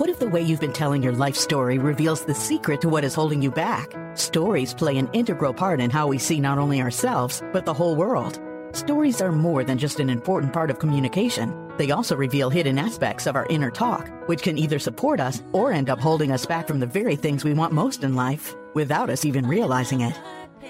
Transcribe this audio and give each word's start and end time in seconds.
What 0.00 0.08
if 0.08 0.18
the 0.18 0.28
way 0.28 0.40
you've 0.40 0.60
been 0.60 0.72
telling 0.72 1.02
your 1.02 1.12
life 1.12 1.36
story 1.36 1.76
reveals 1.76 2.24
the 2.24 2.34
secret 2.34 2.80
to 2.80 2.88
what 2.88 3.04
is 3.04 3.12
holding 3.12 3.42
you 3.42 3.50
back? 3.50 3.94
Stories 4.14 4.72
play 4.72 4.96
an 4.96 5.10
integral 5.12 5.52
part 5.52 5.78
in 5.78 5.90
how 5.90 6.06
we 6.06 6.16
see 6.16 6.40
not 6.40 6.56
only 6.56 6.80
ourselves, 6.80 7.42
but 7.52 7.66
the 7.66 7.74
whole 7.74 7.94
world. 7.94 8.40
Stories 8.72 9.20
are 9.20 9.30
more 9.30 9.62
than 9.62 9.76
just 9.76 10.00
an 10.00 10.08
important 10.08 10.54
part 10.54 10.70
of 10.70 10.78
communication. 10.78 11.70
They 11.76 11.90
also 11.90 12.16
reveal 12.16 12.48
hidden 12.48 12.78
aspects 12.78 13.26
of 13.26 13.36
our 13.36 13.44
inner 13.50 13.70
talk, 13.70 14.10
which 14.26 14.40
can 14.40 14.56
either 14.56 14.78
support 14.78 15.20
us 15.20 15.42
or 15.52 15.70
end 15.70 15.90
up 15.90 16.00
holding 16.00 16.32
us 16.32 16.46
back 16.46 16.66
from 16.66 16.80
the 16.80 16.86
very 16.86 17.14
things 17.14 17.44
we 17.44 17.52
want 17.52 17.74
most 17.74 18.02
in 18.02 18.14
life 18.14 18.54
without 18.72 19.10
us 19.10 19.26
even 19.26 19.46
realizing 19.46 20.00
it. 20.00 20.18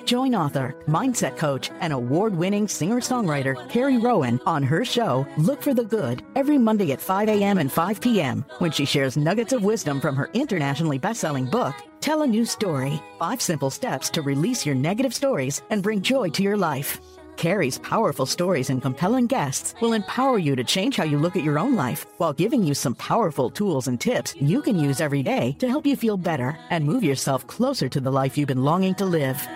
Join 0.05 0.35
author, 0.35 0.75
mindset 0.87 1.37
coach, 1.37 1.71
and 1.81 1.93
award 1.93 2.35
winning 2.35 2.69
singer 2.69 3.01
songwriter 3.01 3.69
Carrie 3.71 3.99
Rowan 3.99 4.41
on 4.47 4.63
her 4.63 4.85
show, 4.85 5.27
Look 5.37 5.63
for 5.63 5.75
the 5.75 5.85
Good, 5.85 6.23
every 6.35 6.59
Monday 6.59 6.93
at 6.93 7.01
5 7.01 7.29
a.m. 7.29 7.59
and 7.59 7.71
5 7.71 8.01
p.m. 8.01 8.45
when 8.59 8.71
she 8.71 8.85
shares 8.85 9.17
nuggets 9.17 9.53
of 9.53 9.65
wisdom 9.65 10.01
from 10.01 10.17
her 10.17 10.31
internationally 10.33 10.99
best 10.99 11.21
selling 11.21 11.47
book, 11.47 11.75
Tell 12.01 12.23
a 12.23 12.27
New 12.27 12.45
Story 12.45 13.01
Five 13.19 13.43
Simple 13.43 13.71
Steps 13.71 14.11
to 14.11 14.23
Release 14.23 14.65
Your 14.65 14.75
Negative 14.75 15.15
Stories 15.15 15.63
and 15.71 15.83
Bring 15.83 16.03
Joy 16.03 16.31
to 16.31 16.43
Your 16.43 16.57
Life. 16.57 17.01
Carrie's 17.37 17.79
powerful 17.79 18.27
stories 18.27 18.69
and 18.69 18.83
compelling 18.83 19.27
guests 19.27 19.75
will 19.81 19.95
empower 19.95 20.37
you 20.37 20.55
to 20.55 20.63
change 20.63 20.97
how 20.97 21.05
you 21.05 21.19
look 21.19 21.37
at 21.37 21.43
your 21.43 21.59
own 21.59 21.75
life 21.75 22.05
while 22.19 22.35
giving 22.35 22.63
you 22.63 22.75
some 22.75 22.95
powerful 22.95 23.49
tools 23.49 23.89
and 23.89 23.99
tips 23.99 24.37
you 24.37 24.61
can 24.61 24.79
use 24.79 25.01
every 25.01 25.23
day 25.23 25.57
to 25.59 25.67
help 25.67 25.87
you 25.87 25.97
feel 25.97 26.19
better 26.19 26.59
and 26.69 26.85
move 26.85 27.03
yourself 27.03 27.47
closer 27.47 27.89
to 27.89 27.99
the 27.99 28.13
life 28.13 28.37
you've 28.37 28.49
been 28.49 28.63
longing 28.63 28.95
to 28.95 29.07
live. 29.07 29.49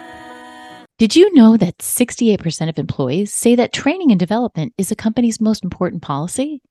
Did 0.97 1.17
you 1.17 1.35
know 1.35 1.57
that 1.57 1.79
68% 1.79 2.69
of 2.69 2.79
employees 2.79 3.35
say 3.35 3.57
that 3.57 3.73
training 3.73 4.13
and 4.13 4.21
development 4.21 4.75
is 4.79 4.93
a 4.93 4.97
company's 4.97 5.41
most 5.41 5.65
important 5.65 6.03
policy? 6.03 6.63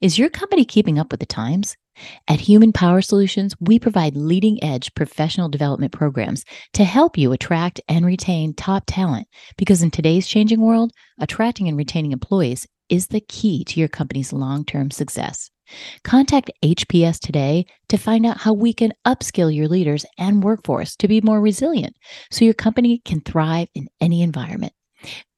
Is 0.00 0.18
your 0.18 0.30
company 0.30 0.64
keeping 0.64 0.98
up 0.98 1.12
with 1.12 1.20
the 1.20 1.26
times? 1.26 1.76
At 2.26 2.40
Human 2.40 2.72
Power 2.72 3.00
Solutions, 3.00 3.54
we 3.60 3.78
provide 3.78 4.16
leading 4.16 4.62
edge 4.64 4.92
professional 4.94 5.48
development 5.48 5.92
programs 5.92 6.44
to 6.72 6.82
help 6.82 7.16
you 7.16 7.30
attract 7.30 7.80
and 7.88 8.04
retain 8.04 8.52
top 8.52 8.82
talent 8.88 9.28
because 9.56 9.80
in 9.80 9.92
today's 9.92 10.26
changing 10.26 10.60
world, 10.60 10.90
attracting 11.20 11.68
and 11.68 11.78
retaining 11.78 12.10
employees 12.10 12.66
is 12.88 13.06
the 13.06 13.20
key 13.20 13.62
to 13.62 13.78
your 13.78 13.88
company's 13.88 14.32
long 14.32 14.64
term 14.64 14.90
success. 14.90 15.52
Contact 16.04 16.50
HPS 16.64 17.18
today 17.18 17.66
to 17.88 17.96
find 17.96 18.24
out 18.26 18.38
how 18.38 18.52
we 18.52 18.72
can 18.72 18.92
upskill 19.06 19.54
your 19.54 19.68
leaders 19.68 20.04
and 20.18 20.42
workforce 20.42 20.96
to 20.96 21.06
be 21.08 21.20
more 21.20 21.40
resilient 21.40 21.96
so 22.30 22.44
your 22.44 22.54
company 22.54 23.00
can 23.04 23.20
thrive 23.20 23.68
in 23.74 23.88
any 24.00 24.22
environment. 24.22 24.72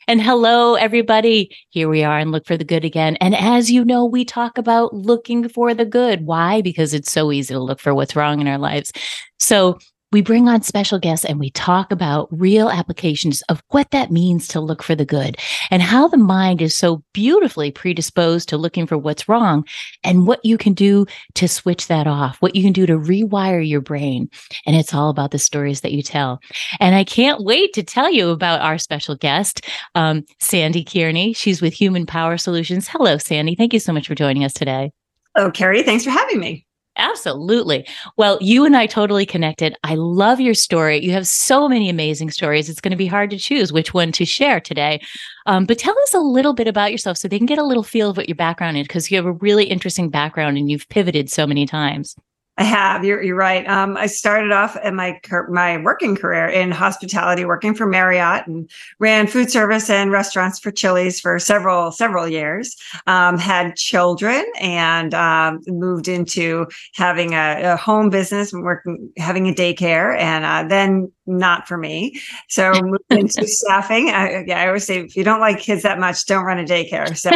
And 0.08 0.22
hello, 0.22 0.74
everybody. 0.74 1.56
Here 1.70 1.88
we 1.88 2.04
are 2.04 2.18
and 2.18 2.32
look 2.32 2.46
for 2.46 2.56
the 2.56 2.64
good 2.64 2.84
again. 2.84 3.16
And 3.16 3.34
as 3.34 3.70
you 3.70 3.84
know, 3.84 4.04
we 4.04 4.24
talk 4.24 4.58
about 4.58 4.94
looking 4.94 5.48
for 5.48 5.74
the 5.74 5.84
good. 5.84 6.26
Why? 6.26 6.60
Because 6.62 6.94
it's 6.94 7.10
so 7.10 7.32
easy 7.32 7.54
to 7.54 7.60
look 7.60 7.80
for 7.80 7.94
what's 7.94 8.16
wrong 8.16 8.40
in 8.40 8.48
our 8.48 8.58
lives. 8.58 8.92
So 9.38 9.78
we 10.12 10.22
bring 10.22 10.48
on 10.48 10.62
special 10.62 10.98
guests 10.98 11.24
and 11.24 11.40
we 11.40 11.50
talk 11.50 11.90
about 11.90 12.28
real 12.30 12.68
applications 12.68 13.42
of 13.48 13.62
what 13.68 13.90
that 13.90 14.10
means 14.10 14.46
to 14.48 14.60
look 14.60 14.82
for 14.82 14.94
the 14.94 15.04
good 15.04 15.36
and 15.70 15.82
how 15.82 16.06
the 16.06 16.16
mind 16.16 16.62
is 16.62 16.76
so 16.76 17.02
beautifully 17.12 17.70
predisposed 17.70 18.48
to 18.48 18.56
looking 18.56 18.86
for 18.86 18.96
what's 18.96 19.28
wrong 19.28 19.64
and 20.04 20.26
what 20.26 20.44
you 20.44 20.56
can 20.56 20.74
do 20.74 21.06
to 21.34 21.48
switch 21.48 21.88
that 21.88 22.06
off, 22.06 22.36
what 22.40 22.54
you 22.54 22.62
can 22.62 22.72
do 22.72 22.86
to 22.86 22.98
rewire 22.98 23.66
your 23.66 23.80
brain. 23.80 24.30
And 24.64 24.76
it's 24.76 24.94
all 24.94 25.10
about 25.10 25.32
the 25.32 25.38
stories 25.38 25.80
that 25.80 25.92
you 25.92 26.02
tell. 26.02 26.40
And 26.78 26.94
I 26.94 27.04
can't 27.04 27.42
wait 27.42 27.72
to 27.74 27.82
tell 27.82 28.10
you 28.10 28.30
about 28.30 28.60
our 28.60 28.78
special 28.78 29.16
guest, 29.16 29.66
um, 29.94 30.24
Sandy 30.40 30.84
Kearney. 30.84 31.32
She's 31.32 31.60
with 31.60 31.74
Human 31.74 32.06
Power 32.06 32.36
Solutions. 32.36 32.88
Hello, 32.88 33.18
Sandy. 33.18 33.54
Thank 33.54 33.72
you 33.72 33.80
so 33.80 33.92
much 33.92 34.06
for 34.06 34.14
joining 34.14 34.44
us 34.44 34.52
today. 34.52 34.92
Oh, 35.34 35.50
Carrie. 35.50 35.82
Thanks 35.82 36.04
for 36.04 36.10
having 36.10 36.40
me. 36.40 36.65
Absolutely. 36.98 37.86
Well, 38.16 38.38
you 38.40 38.64
and 38.64 38.76
I 38.76 38.86
totally 38.86 39.26
connected. 39.26 39.76
I 39.84 39.96
love 39.96 40.40
your 40.40 40.54
story. 40.54 41.04
You 41.04 41.12
have 41.12 41.26
so 41.26 41.68
many 41.68 41.90
amazing 41.90 42.30
stories. 42.30 42.70
It's 42.70 42.80
going 42.80 42.90
to 42.90 42.96
be 42.96 43.06
hard 43.06 43.30
to 43.30 43.38
choose 43.38 43.72
which 43.72 43.92
one 43.92 44.12
to 44.12 44.24
share 44.24 44.60
today. 44.60 45.00
Um, 45.44 45.66
but 45.66 45.78
tell 45.78 45.98
us 45.98 46.14
a 46.14 46.20
little 46.20 46.54
bit 46.54 46.68
about 46.68 46.92
yourself 46.92 47.18
so 47.18 47.28
they 47.28 47.38
can 47.38 47.46
get 47.46 47.58
a 47.58 47.64
little 47.64 47.82
feel 47.82 48.10
of 48.10 48.16
what 48.16 48.28
your 48.28 48.36
background 48.36 48.78
is, 48.78 48.86
because 48.86 49.10
you 49.10 49.16
have 49.18 49.26
a 49.26 49.32
really 49.32 49.64
interesting 49.64 50.08
background 50.08 50.56
and 50.56 50.70
you've 50.70 50.88
pivoted 50.88 51.30
so 51.30 51.46
many 51.46 51.66
times. 51.66 52.16
I 52.58 52.64
have. 52.64 53.04
You're, 53.04 53.22
you're 53.22 53.36
right. 53.36 53.68
Um, 53.68 53.98
I 53.98 54.06
started 54.06 54.50
off 54.50 54.76
in 54.82 54.94
my 54.94 55.20
my 55.50 55.76
working 55.82 56.16
career 56.16 56.46
in 56.48 56.70
hospitality, 56.70 57.44
working 57.44 57.74
for 57.74 57.86
Marriott, 57.86 58.46
and 58.46 58.70
ran 58.98 59.26
food 59.26 59.50
service 59.50 59.90
and 59.90 60.10
restaurants 60.10 60.58
for 60.58 60.70
Chili's 60.70 61.20
for 61.20 61.38
several 61.38 61.92
several 61.92 62.26
years. 62.26 62.74
Um, 63.06 63.36
had 63.36 63.76
children 63.76 64.44
and 64.58 65.12
um, 65.12 65.60
moved 65.66 66.08
into 66.08 66.66
having 66.94 67.34
a, 67.34 67.72
a, 67.72 67.76
home 67.76 68.08
business, 68.08 68.52
working 68.54 69.12
having 69.18 69.48
a 69.48 69.52
daycare, 69.52 70.18
and 70.18 70.44
uh, 70.46 70.66
then 70.66 71.12
not 71.26 71.68
for 71.68 71.76
me. 71.76 72.18
So 72.48 72.72
moved 72.82 73.04
into 73.10 73.46
staffing. 73.46 74.10
I, 74.10 74.44
yeah, 74.46 74.62
I 74.62 74.68
always 74.68 74.86
say 74.86 75.00
if 75.00 75.14
you 75.14 75.24
don't 75.24 75.40
like 75.40 75.58
kids 75.58 75.82
that 75.82 75.98
much, 75.98 76.24
don't 76.24 76.44
run 76.44 76.58
a 76.58 76.64
daycare. 76.64 77.16
So 77.16 77.30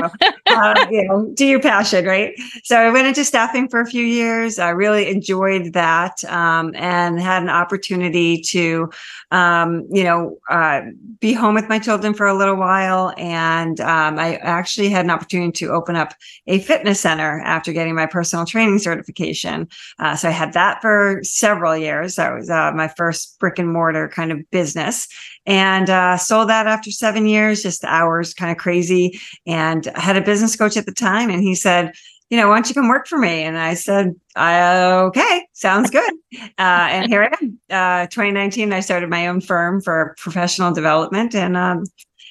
uh, 0.46 0.86
you 0.90 1.04
know, 1.04 1.30
do 1.34 1.44
your 1.44 1.60
passion, 1.60 2.06
right? 2.06 2.32
So 2.64 2.76
I 2.76 2.90
went 2.90 3.06
into 3.06 3.24
staffing 3.24 3.68
for 3.68 3.80
a 3.80 3.86
few 3.86 4.04
years. 4.04 4.58
I 4.58 4.70
really 4.70 5.09
enjoyed 5.10 5.72
that 5.72 6.22
um, 6.24 6.72
and 6.74 7.20
had 7.20 7.42
an 7.42 7.48
opportunity 7.48 8.40
to, 8.42 8.90
um, 9.30 9.86
you 9.90 10.04
know, 10.04 10.38
uh, 10.48 10.82
be 11.20 11.32
home 11.32 11.54
with 11.54 11.68
my 11.68 11.78
children 11.78 12.14
for 12.14 12.26
a 12.26 12.36
little 12.36 12.56
while. 12.56 13.12
And 13.16 13.80
um, 13.80 14.18
I 14.18 14.36
actually 14.36 14.88
had 14.88 15.04
an 15.04 15.10
opportunity 15.10 15.52
to 15.52 15.72
open 15.72 15.96
up 15.96 16.14
a 16.46 16.60
fitness 16.60 17.00
center 17.00 17.40
after 17.40 17.72
getting 17.72 17.94
my 17.94 18.06
personal 18.06 18.46
training 18.46 18.78
certification. 18.78 19.68
Uh, 19.98 20.16
so 20.16 20.28
I 20.28 20.32
had 20.32 20.52
that 20.54 20.80
for 20.80 21.20
several 21.22 21.76
years. 21.76 22.16
That 22.16 22.34
was 22.34 22.48
uh, 22.48 22.72
my 22.72 22.88
first 22.88 23.38
brick 23.38 23.58
and 23.58 23.72
mortar 23.72 24.08
kind 24.08 24.32
of 24.32 24.50
business 24.50 25.08
and 25.46 25.88
uh, 25.88 26.16
sold 26.16 26.48
that 26.48 26.66
after 26.66 26.90
seven 26.90 27.26
years, 27.26 27.62
just 27.62 27.84
hours 27.84 28.34
kind 28.34 28.52
of 28.52 28.58
crazy. 28.58 29.18
And 29.46 29.86
had 29.96 30.16
a 30.16 30.20
business 30.20 30.56
coach 30.56 30.76
at 30.76 30.86
the 30.86 30.92
time, 30.92 31.30
and 31.30 31.42
he 31.42 31.54
said, 31.54 31.92
you 32.30 32.36
know, 32.36 32.48
why 32.48 32.54
don't 32.54 32.68
you 32.68 32.74
come 32.74 32.88
work 32.88 33.08
for 33.08 33.18
me? 33.18 33.42
And 33.42 33.58
I 33.58 33.74
said, 33.74 34.14
uh, 34.36 35.02
okay, 35.08 35.46
sounds 35.52 35.90
good. 35.90 36.12
Uh, 36.58 36.86
and 36.90 37.08
here 37.08 37.22
I 37.24 37.36
am. 37.42 37.58
Uh, 37.70 38.06
2019, 38.06 38.72
I 38.72 38.80
started 38.80 39.10
my 39.10 39.26
own 39.26 39.40
firm 39.40 39.80
for 39.80 40.14
professional 40.18 40.72
development. 40.72 41.34
And 41.34 41.56
um, 41.56 41.84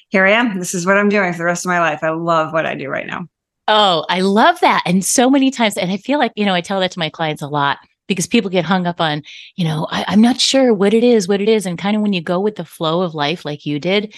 here 0.08 0.24
I 0.24 0.30
am. 0.30 0.58
This 0.58 0.72
is 0.72 0.86
what 0.86 0.96
I'm 0.96 1.08
doing 1.08 1.32
for 1.32 1.38
the 1.38 1.44
rest 1.44 1.66
of 1.66 1.68
my 1.68 1.80
life. 1.80 2.02
I 2.02 2.10
love 2.10 2.52
what 2.52 2.64
I 2.64 2.74
do 2.74 2.88
right 2.88 3.06
now. 3.06 3.26
Oh, 3.68 4.06
I 4.08 4.20
love 4.20 4.58
that. 4.60 4.82
And 4.86 5.04
so 5.04 5.28
many 5.28 5.50
times, 5.50 5.76
and 5.76 5.90
I 5.90 5.96
feel 5.96 6.18
like, 6.18 6.32
you 6.34 6.46
know, 6.46 6.54
I 6.54 6.60
tell 6.60 6.80
that 6.80 6.92
to 6.92 6.98
my 6.98 7.10
clients 7.10 7.42
a 7.42 7.48
lot 7.48 7.78
because 8.08 8.26
people 8.26 8.50
get 8.50 8.64
hung 8.64 8.86
up 8.86 9.00
on, 9.00 9.22
you 9.56 9.64
know, 9.64 9.86
I, 9.90 10.04
I'm 10.08 10.22
not 10.22 10.40
sure 10.40 10.72
what 10.72 10.94
it 10.94 11.04
is, 11.04 11.28
what 11.28 11.40
it 11.40 11.48
is. 11.48 11.66
And 11.66 11.78
kind 11.78 11.94
of 11.94 12.02
when 12.02 12.12
you 12.12 12.22
go 12.22 12.40
with 12.40 12.56
the 12.56 12.64
flow 12.64 13.02
of 13.02 13.14
life 13.14 13.44
like 13.44 13.66
you 13.66 13.78
did, 13.78 14.14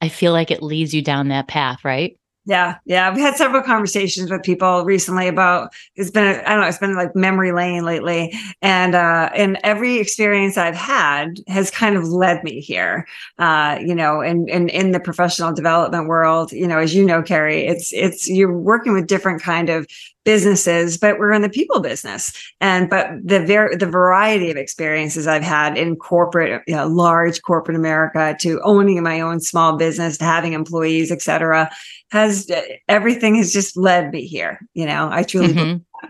I 0.00 0.08
feel 0.08 0.32
like 0.32 0.50
it 0.50 0.62
leads 0.62 0.94
you 0.94 1.02
down 1.02 1.28
that 1.28 1.48
path, 1.48 1.84
right? 1.84 2.18
Yeah, 2.48 2.76
yeah. 2.84 3.12
We've 3.12 3.24
had 3.24 3.34
several 3.36 3.60
conversations 3.62 4.30
with 4.30 4.44
people 4.44 4.84
recently 4.84 5.26
about 5.26 5.72
it's 5.96 6.12
been 6.12 6.40
I 6.46 6.50
don't 6.50 6.60
know, 6.60 6.68
it's 6.68 6.78
been 6.78 6.94
like 6.94 7.14
memory 7.16 7.50
lane 7.50 7.84
lately. 7.84 8.32
And 8.62 8.94
uh 8.94 9.30
and 9.34 9.58
every 9.64 9.96
experience 9.98 10.56
I've 10.56 10.76
had 10.76 11.40
has 11.48 11.72
kind 11.72 11.96
of 11.96 12.04
led 12.08 12.44
me 12.44 12.60
here. 12.60 13.04
Uh, 13.40 13.78
you 13.84 13.96
know, 13.96 14.20
and 14.20 14.48
and 14.48 14.70
in 14.70 14.92
the 14.92 15.00
professional 15.00 15.52
development 15.52 16.06
world, 16.06 16.52
you 16.52 16.68
know, 16.68 16.78
as 16.78 16.94
you 16.94 17.04
know, 17.04 17.20
Carrie, 17.20 17.66
it's 17.66 17.92
it's 17.92 18.28
you're 18.28 18.56
working 18.56 18.92
with 18.92 19.08
different 19.08 19.42
kind 19.42 19.68
of 19.68 19.88
businesses, 20.26 20.98
but 20.98 21.18
we're 21.18 21.32
in 21.32 21.40
the 21.40 21.48
people 21.48 21.80
business. 21.80 22.32
And 22.60 22.90
but 22.90 23.08
the 23.24 23.46
ver- 23.46 23.76
the 23.76 23.86
variety 23.86 24.50
of 24.50 24.58
experiences 24.58 25.26
I've 25.26 25.44
had 25.44 25.78
in 25.78 25.96
corporate, 25.96 26.62
you 26.66 26.74
know, 26.74 26.88
large 26.88 27.40
corporate 27.40 27.76
America 27.76 28.36
to 28.40 28.60
owning 28.62 29.02
my 29.02 29.20
own 29.20 29.40
small 29.40 29.76
business 29.76 30.18
to 30.18 30.24
having 30.24 30.52
employees, 30.52 31.10
et 31.10 31.22
cetera, 31.22 31.70
has 32.10 32.50
everything 32.88 33.36
has 33.36 33.52
just 33.52 33.76
led 33.76 34.12
me 34.12 34.26
here. 34.26 34.60
You 34.74 34.86
know, 34.86 35.08
I 35.10 35.22
truly 35.22 35.54
mm-hmm. 35.54 36.08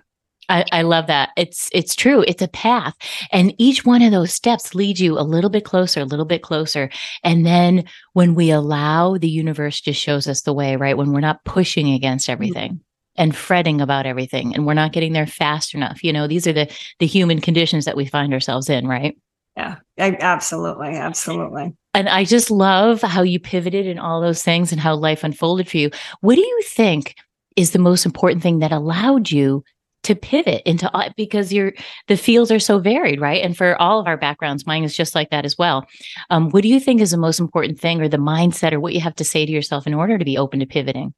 I, 0.49 0.65
I, 0.73 0.83
love 0.83 1.09
that. 1.09 1.31
It's 1.37 1.69
it's 1.73 1.95
true. 1.95 2.25
It's 2.27 2.43
a 2.43 2.49
path, 2.49 2.95
and 3.33 3.53
each 3.59 3.85
one 3.85 4.01
of 4.01 4.13
those 4.13 4.33
steps 4.33 4.75
leads 4.75 5.01
you 5.01 5.19
a 5.19 5.21
little 5.21 5.51
bit 5.51 5.65
closer, 5.65 6.01
a 6.01 6.05
little 6.05 6.25
bit 6.25 6.43
closer. 6.43 6.89
And 7.23 7.45
then 7.45 7.85
when 8.15 8.35
we 8.35 8.51
allow 8.51 9.19
the 9.19 9.29
universe, 9.29 9.81
just 9.81 10.01
shows 10.01 10.27
us 10.27 10.43
the 10.43 10.55
way. 10.55 10.77
Right 10.77 10.97
when 10.97 11.13
we're 11.13 11.21
not 11.21 11.45
pushing 11.45 11.91
against 11.91 12.31
everything. 12.31 12.81
And 13.19 13.37
fretting 13.37 13.81
about 13.81 14.07
everything 14.07 14.55
and 14.55 14.67
we're 14.67 14.75
not 14.75 14.93
getting 14.93 15.13
there 15.13 15.27
fast 15.27 15.75
enough. 15.75 16.03
You 16.03 16.13
know 16.13 16.27
these 16.27 16.47
are 16.47 16.53
the 16.53 16.71
the 16.99 17.07
human 17.07 17.41
conditions 17.41 17.85
that 17.85 17.97
we 17.97 18.07
find 18.07 18.33
ourselves 18.33 18.69
in 18.69 18.87
right? 18.87 19.17
Yeah 19.57 19.77
absolutely 19.99 20.97
absolutely. 20.97 21.75
And 21.95 22.09
i 22.09 22.25
just 22.25 22.51
love 22.51 23.01
how 23.03 23.23
you 23.23 23.41
pivoted 23.41 23.87
in 23.87 23.99
all 23.99 24.21
those 24.21 24.43
things 24.43 24.73
and 24.73 24.81
how 24.81 24.95
life 24.95 25.25
unfolded 25.25 25.69
for 25.69 25.79
you. 25.79 25.91
What 26.21 26.35
do 26.35 26.43
you 26.43 26.63
think 26.65 27.17
is 27.57 27.71
the 27.71 27.79
most 27.79 28.05
important 28.05 28.43
thing 28.43 28.59
that 28.59 28.73
allowed 28.73 29.31
you 29.31 29.65
to 30.03 30.15
pivot 30.15 30.63
into 30.65 30.89
because 31.17 31.53
you're 31.53 31.73
the 32.07 32.17
fields 32.17 32.53
are 32.53 32.61
so 32.61 32.79
varied 32.79 33.21
right? 33.21 33.43
And 33.43 33.57
for 33.57 33.81
all 33.81 33.99
of 33.99 34.07
our 34.07 34.17
backgrounds 34.17 34.67
mine 34.67 34.85
is 34.85 34.97
just 34.97 35.15
like 35.15 35.31
that 35.31 35.45
as 35.45 35.59
well. 35.59 35.87
Um, 36.31 36.51
what 36.51 36.63
do 36.63 36.69
you 36.69 36.79
think 36.79 37.01
is 37.01 37.11
the 37.11 37.17
most 37.17 37.41
important 37.41 37.81
thing 37.81 38.01
or 38.01 38.09
the 38.09 38.19
mindset 38.19 38.73
or 38.73 38.79
what 38.79 38.93
you 38.93 39.01
have 39.01 39.17
to 39.17 39.25
say 39.25 39.45
to 39.45 39.53
yourself 39.53 39.87
in 39.87 39.95
order 39.95 40.17
to 40.17 40.25
be 40.25 40.39
open 40.39 40.61
to 40.61 40.67
pivoting 40.67 41.13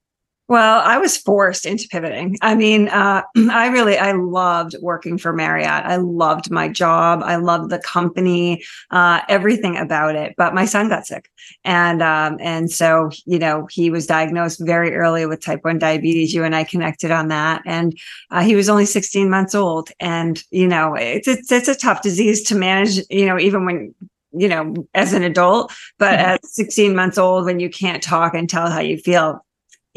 well, 0.49 0.81
I 0.83 0.97
was 0.97 1.19
forced 1.19 1.67
into 1.67 1.87
pivoting. 1.89 2.39
I 2.41 2.55
mean, 2.55 2.89
uh, 2.89 3.23
I 3.51 3.69
really, 3.69 3.99
I 3.99 4.13
loved 4.13 4.77
working 4.81 5.19
for 5.19 5.33
Marriott. 5.33 5.85
I 5.85 5.97
loved 5.97 6.51
my 6.51 6.69
job. 6.69 7.21
I 7.23 7.37
loved 7.37 7.71
the 7.71 7.79
company, 7.79 8.65
uh, 8.91 9.21
everything 9.29 9.77
about 9.77 10.17
it. 10.17 10.35
But 10.39 10.55
my 10.55 10.65
son 10.65 10.89
got 10.89 11.07
sick, 11.07 11.31
and 11.65 12.03
um, 12.03 12.39
and 12.41 12.71
so 12.71 13.11
you 13.27 13.39
know 13.39 13.69
he 13.71 13.91
was 13.91 14.07
diagnosed 14.07 14.65
very 14.65 14.95
early 14.95 15.27
with 15.27 15.43
type 15.43 15.61
one 15.65 15.79
diabetes. 15.79 16.33
You 16.33 16.45
and 16.45 16.57
I 16.57 16.65
connected 16.65 17.11
on 17.11 17.29
that, 17.29 17.63
and 17.67 17.99
uh, 18.31 18.43
he 18.43 18.57
was 18.57 18.71
only 18.71 18.87
16 18.87 19.29
months 19.29 19.55
old. 19.55 19.91
And 20.01 20.43
you 20.51 20.67
know, 20.67 20.95
it's 20.95 21.29
it's 21.29 21.53
it's 21.53 21.69
a 21.69 21.77
tough 21.77 22.01
disease 22.01 22.43
to 22.45 22.55
manage. 22.55 23.01
You 23.11 23.27
know, 23.27 23.39
even 23.39 23.67
when 23.67 23.95
you 24.33 24.49
know 24.49 24.75
as 24.95 25.13
an 25.13 25.25
adult, 25.25 25.73
but 25.99 26.19
mm-hmm. 26.19 26.31
at 26.31 26.47
16 26.47 26.97
months 26.97 27.19
old, 27.19 27.45
when 27.45 27.61
you 27.61 27.69
can't 27.69 28.03
talk 28.03 28.33
and 28.35 28.49
tell 28.49 28.71
how 28.71 28.81
you 28.81 28.97
feel, 28.97 29.45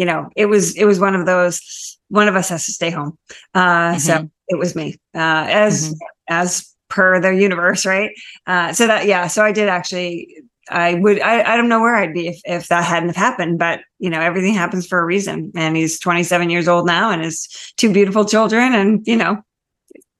you 0.01 0.05
know, 0.07 0.31
it 0.35 0.47
was 0.47 0.75
it 0.75 0.85
was 0.85 0.99
one 0.99 1.13
of 1.13 1.27
those. 1.27 1.99
One 2.09 2.27
of 2.27 2.35
us 2.35 2.49
has 2.49 2.65
to 2.65 2.71
stay 2.71 2.89
home. 2.89 3.19
Uh, 3.53 3.91
mm-hmm. 3.91 3.99
So 3.99 4.31
it 4.47 4.57
was 4.57 4.75
me, 4.75 4.95
uh, 5.13 5.45
as 5.47 5.89
mm-hmm. 5.89 5.93
as 6.27 6.67
per 6.89 7.19
the 7.19 7.35
universe, 7.35 7.85
right? 7.85 8.09
Uh, 8.47 8.73
so 8.73 8.87
that 8.87 9.05
yeah. 9.05 9.27
So 9.27 9.43
I 9.43 9.51
did 9.51 9.69
actually. 9.69 10.27
I 10.71 10.95
would. 10.95 11.21
I, 11.21 11.53
I 11.53 11.55
don't 11.55 11.69
know 11.69 11.81
where 11.81 11.95
I'd 11.95 12.15
be 12.15 12.29
if, 12.29 12.41
if 12.45 12.67
that 12.69 12.83
hadn't 12.83 13.09
have 13.09 13.15
happened, 13.15 13.59
but 13.59 13.81
you 13.99 14.09
know 14.09 14.21
everything 14.21 14.55
happens 14.55 14.87
for 14.87 14.99
a 14.99 15.05
reason. 15.05 15.51
And 15.53 15.77
he's 15.77 15.99
27 15.99 16.49
years 16.49 16.67
old 16.67 16.87
now, 16.87 17.11
and 17.11 17.21
his 17.21 17.47
two 17.77 17.93
beautiful 17.93 18.25
children, 18.25 18.73
and 18.73 19.05
you 19.05 19.17
know, 19.17 19.43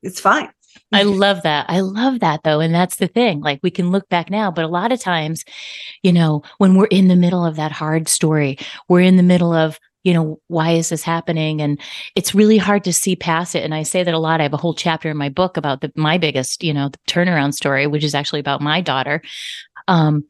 it's 0.04 0.20
fine. 0.20 0.52
I 0.92 1.04
love 1.04 1.44
that. 1.44 1.66
I 1.70 1.80
love 1.80 2.20
that 2.20 2.44
though. 2.44 2.60
And 2.60 2.74
that's 2.74 2.98
the 2.98 3.08
thing. 3.08 3.40
Like 3.42 3.60
we 3.64 3.72
can 3.72 3.92
look 3.92 4.10
back 4.10 4.30
now, 4.30 4.52
but 4.52 4.66
a 4.66 4.70
lot 4.70 4.92
of 4.92 5.00
times, 5.00 5.46
you 6.04 6.12
know, 6.12 6.44
when 6.58 6.76
we're 6.76 6.88
in 6.88 7.08
the 7.08 7.16
middle 7.16 7.46
of 7.46 7.56
that 7.56 7.72
hard 7.72 8.10
story, 8.10 8.58
we're 8.90 9.02
in 9.02 9.16
the 9.16 9.24
middle 9.24 9.54
of, 9.54 9.80
you 10.04 10.14
know, 10.14 10.42
why 10.48 10.72
is 10.72 10.90
this 10.90 11.04
happening? 11.04 11.62
And 11.62 11.80
it's 12.16 12.36
really 12.36 12.58
hard 12.58 12.84
to 12.86 12.94
see 12.94 13.16
past 13.16 13.56
it. 13.56 13.64
And 13.64 13.74
I 13.74 13.84
say 13.84 14.04
that 14.04 14.14
a 14.14 14.20
lot. 14.20 14.42
I 14.42 14.44
have 14.44 14.54
a 14.54 14.58
whole 14.58 14.74
chapter 14.74 15.10
in 15.10 15.18
my 15.18 15.30
book 15.30 15.58
about 15.58 15.82
the, 15.82 15.92
my 15.96 16.18
biggest, 16.18 16.64
you 16.64 16.74
know, 16.74 16.90
the 16.90 16.98
turnaround 17.08 17.54
story, 17.54 17.88
which 17.88 18.04
is 18.04 18.16
actually 18.16 18.40
about 18.40 18.62
my 18.62 18.82
daughter. 18.82 19.22
Um, 19.88 20.26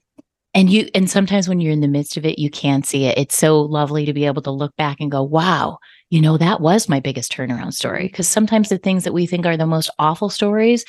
and 0.54 0.70
you, 0.70 0.90
and 0.94 1.10
sometimes 1.10 1.48
when 1.48 1.62
you're 1.62 1.72
in 1.72 1.80
the 1.80 1.88
midst 1.88 2.18
of 2.18 2.26
it, 2.26 2.38
you 2.38 2.50
can't 2.50 2.86
see 2.86 3.06
it. 3.06 3.18
It's 3.18 3.38
so 3.38 3.62
lovely 3.62 4.06
to 4.06 4.14
be 4.14 4.26
able 4.26 4.42
to 4.42 4.52
look 4.52 4.76
back 4.76 4.98
and 5.00 5.10
go, 5.10 5.24
wow, 5.24 5.78
you 6.12 6.20
know, 6.20 6.38
that 6.38 6.60
was 6.60 6.90
my 6.90 7.00
biggest 7.00 7.32
turnaround 7.32 7.74
story. 7.74 8.08
Because 8.08 8.28
sometimes 8.28 8.68
the 8.68 8.78
things 8.78 9.06
that 9.06 9.14
we 9.14 9.26
think 9.26 9.46
are 9.46 9.56
the 9.56 9.66
most 9.66 9.90
awful 9.98 10.30
stories 10.30 10.84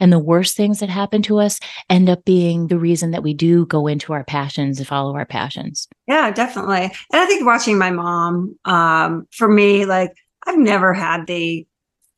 and 0.00 0.12
the 0.12 0.18
worst 0.18 0.54
things 0.54 0.80
that 0.80 0.90
happen 0.90 1.22
to 1.22 1.38
us 1.38 1.58
end 1.88 2.10
up 2.10 2.24
being 2.26 2.68
the 2.68 2.78
reason 2.78 3.10
that 3.10 3.22
we 3.22 3.32
do 3.32 3.64
go 3.66 3.86
into 3.86 4.12
our 4.12 4.22
passions 4.22 4.78
and 4.78 4.86
follow 4.86 5.16
our 5.16 5.24
passions. 5.24 5.88
Yeah, 6.06 6.30
definitely. 6.30 6.82
And 6.82 6.92
I 7.22 7.24
think 7.24 7.46
watching 7.46 7.78
my 7.78 7.90
mom, 7.90 8.56
um, 8.66 9.26
for 9.32 9.48
me, 9.48 9.86
like 9.86 10.12
I've 10.46 10.58
never 10.58 10.92
had 10.92 11.26
the 11.26 11.66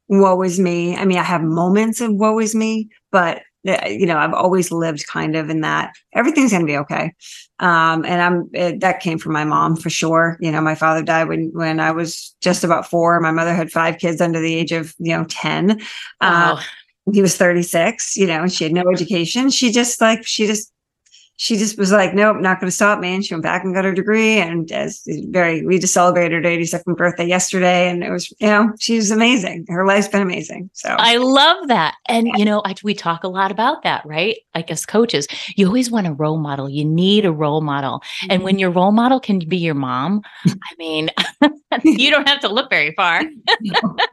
woe 0.09 0.43
is 0.43 0.59
me. 0.59 0.97
I 0.97 1.05
mean, 1.05 1.19
I 1.19 1.23
have 1.23 1.43
moments 1.43 2.01
of 2.01 2.13
woe 2.13 2.41
is 2.41 2.57
me, 2.57 2.89
but 3.13 3.43
you 3.65 4.07
know, 4.07 4.17
I've 4.17 4.35
always 4.35 4.71
lived 4.71 5.07
kind 5.07 5.37
of 5.37 5.51
in 5.51 5.61
that 5.63 5.95
everything's 6.15 6.53
going 6.53 6.63
to 6.63 6.67
be 6.67 6.77
okay. 6.77 7.13
Um, 7.59 8.05
and 8.05 8.23
I'm 8.23 8.51
it, 8.53 8.81
that 8.81 9.01
came 9.01 9.19
from 9.19 9.33
my 9.33 9.45
mom 9.45 9.77
for 9.77 9.91
sure. 9.91 10.39
You 10.41 10.53
know, 10.53 10.61
my 10.61 10.75
father 10.75 11.03
died 11.03 11.29
when 11.29 11.51
when 11.53 11.81
I 11.81 11.91
was 11.91 12.35
just 12.41 12.65
about 12.65 12.89
four. 12.89 13.21
My 13.21 13.33
mother 13.33 13.55
had 13.55 13.71
five 13.71 13.99
kids 13.99 14.21
under 14.21 14.41
the 14.41 14.55
age 14.55 14.73
of 14.73 14.95
you 14.99 15.17
know 15.17 15.25
ten. 15.25 15.81
Uh, 16.21 16.55
wow. 16.55 16.55
Uh, 16.55 16.63
he 17.13 17.23
was 17.23 17.37
36, 17.37 18.17
you 18.17 18.27
know, 18.27 18.43
and 18.43 18.53
she 18.53 18.65
had 18.65 18.73
no 18.73 18.85
education. 18.93 19.49
She 19.49 19.73
just 19.73 20.01
like 20.01 20.27
she 20.27 20.47
just 20.47 20.73
she 21.41 21.57
just 21.57 21.79
was 21.79 21.93
like, 21.93 22.15
nope, 22.15 22.39
not 22.41 22.59
going 22.59 22.67
to 22.67 22.75
stop 22.75 22.99
me. 22.99 23.15
And 23.15 23.25
she 23.25 23.33
went 23.33 23.45
back 23.45 23.63
and 23.63 23.73
got 23.73 23.85
her 23.85 23.95
degree. 23.95 24.39
And 24.39 24.71
as 24.73 25.05
very, 25.07 25.65
we 25.65 25.79
just 25.79 25.95
celebrated 25.95 26.45
her 26.45 26.51
82nd 26.51 26.97
birthday 26.97 27.27
yesterday. 27.27 27.89
And 27.89 28.03
it 28.03 28.11
was, 28.11 28.29
you 28.41 28.49
know, 28.49 28.73
she's 28.81 29.13
amazing. 29.13 29.65
Her 29.69 29.87
life's 29.87 30.09
been 30.09 30.21
amazing. 30.21 30.69
So 30.73 30.89
I 30.89 31.17
love 31.19 31.69
that. 31.69 31.95
And, 32.09 32.27
you 32.37 32.45
know, 32.45 32.61
I, 32.65 32.75
we 32.83 32.93
talk 32.93 33.23
a 33.23 33.29
lot 33.29 33.53
about 33.53 33.85
that, 33.85 34.05
right? 34.05 34.39
Like 34.53 34.69
as 34.73 34.85
coaches, 34.85 35.29
you 35.55 35.69
always 35.69 35.93
want 35.93 36.09
a 36.09 36.13
role 36.13 36.39
model. 36.39 36.69
You 36.69 36.85
need 36.85 37.25
a 37.25 37.33
role 37.33 37.61
model. 37.61 38.03
And 38.29 38.43
when 38.43 38.55
mm-hmm. 38.55 38.59
your 38.59 38.71
role 38.73 38.93
model 38.93 39.21
can 39.21 39.39
be 39.39 39.59
your 39.59 39.77
mom, 39.77 40.23
I 40.45 40.75
mean, 40.77 41.09
you 41.85 42.11
don't 42.11 42.29
have 42.29 42.41
to 42.41 42.49
look 42.49 42.69
very 42.69 42.95
far. 42.97 43.23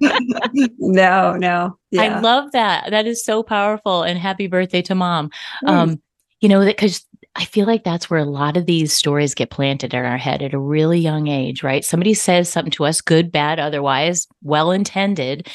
no, 0.78 1.34
no. 1.34 1.80
Yeah. 1.90 2.02
I 2.04 2.20
love 2.20 2.52
that. 2.52 2.92
That 2.92 3.08
is 3.08 3.24
so 3.26 3.42
powerful. 3.42 4.04
And 4.04 4.20
happy 4.20 4.46
birthday 4.46 4.84
to 4.84 4.94
mom. 4.94 5.32
Mm. 5.64 5.70
Um, 5.70 6.02
you 6.42 6.50
know, 6.50 6.64
that 6.64 6.78
because 6.78 7.04
I 7.36 7.44
feel 7.46 7.66
like 7.68 7.84
that's 7.84 8.10
where 8.10 8.20
a 8.20 8.26
lot 8.26 8.56
of 8.56 8.66
these 8.66 8.94
stories 8.94 9.36
get 9.36 9.50
planted 9.50 9.94
in 9.94 10.06
our 10.06 10.18
head 10.18 10.42
at 10.42 10.54
a 10.54 10.60
really 10.60 11.00
young 11.00 11.28
age, 11.28 11.64
right? 11.64 11.84
Somebody 11.84 12.14
says 12.14 12.48
something 12.48 12.72
to 12.72 12.86
us, 12.86 13.02
good, 13.02 13.32
bad, 13.32 13.60
otherwise, 13.60 14.26
well 14.42 14.72
intended, 14.72 15.50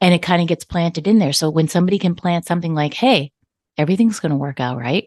and 0.00 0.14
it 0.14 0.22
kind 0.22 0.40
of 0.40 0.48
gets 0.48 0.64
planted 0.64 1.08
in 1.08 1.18
there. 1.18 1.32
So 1.32 1.50
when 1.50 1.66
somebody 1.66 1.98
can 1.98 2.14
plant 2.14 2.46
something 2.46 2.74
like, 2.74 2.94
hey, 2.94 3.32
everything's 3.76 4.20
going 4.20 4.30
to 4.30 4.36
work 4.36 4.60
out, 4.60 4.78
right? 4.78 5.06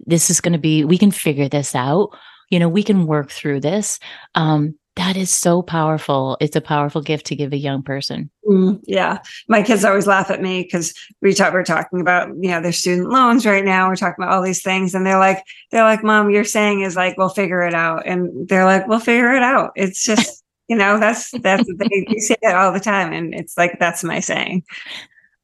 This 0.00 0.28
is 0.28 0.40
going 0.40 0.54
to 0.54 0.58
be, 0.58 0.84
we 0.84 0.98
can 0.98 1.12
figure 1.12 1.48
this 1.48 1.74
out. 1.74 2.10
You 2.48 2.58
know, 2.58 2.68
we 2.68 2.82
can 2.82 3.06
work 3.06 3.30
through 3.30 3.60
this. 3.60 4.00
Um, 4.34 4.74
that 4.96 5.16
is 5.16 5.30
so 5.30 5.62
powerful. 5.62 6.36
It's 6.40 6.56
a 6.56 6.60
powerful 6.60 7.00
gift 7.00 7.26
to 7.26 7.36
give 7.36 7.52
a 7.52 7.58
young 7.58 7.82
person. 7.82 8.30
Mm, 8.46 8.80
yeah. 8.86 9.18
My 9.48 9.62
kids 9.62 9.84
always 9.84 10.06
laugh 10.06 10.30
at 10.30 10.42
me 10.42 10.62
because 10.62 10.92
we 11.22 11.32
talk, 11.32 11.52
we're 11.52 11.64
talking 11.64 12.00
about, 12.00 12.28
you 12.40 12.50
know, 12.50 12.60
their 12.60 12.72
student 12.72 13.08
loans 13.08 13.46
right 13.46 13.64
now. 13.64 13.88
We're 13.88 13.96
talking 13.96 14.22
about 14.22 14.34
all 14.34 14.42
these 14.42 14.62
things. 14.62 14.94
And 14.94 15.06
they're 15.06 15.18
like, 15.18 15.44
they're 15.70 15.84
like, 15.84 16.02
mom, 16.02 16.30
you're 16.30 16.44
saying 16.44 16.80
is 16.80 16.96
like, 16.96 17.16
we'll 17.16 17.28
figure 17.28 17.62
it 17.62 17.74
out. 17.74 18.02
And 18.04 18.48
they're 18.48 18.64
like, 18.64 18.88
we'll 18.88 19.00
figure 19.00 19.32
it 19.32 19.42
out. 19.42 19.70
It's 19.76 20.04
just, 20.04 20.42
you 20.68 20.76
know, 20.76 20.98
that's, 20.98 21.30
that's, 21.40 21.66
they, 21.76 22.06
they 22.08 22.18
say 22.18 22.36
that 22.42 22.56
all 22.56 22.72
the 22.72 22.80
time. 22.80 23.12
And 23.12 23.32
it's 23.32 23.56
like, 23.56 23.78
that's 23.78 24.02
my 24.02 24.20
saying. 24.20 24.64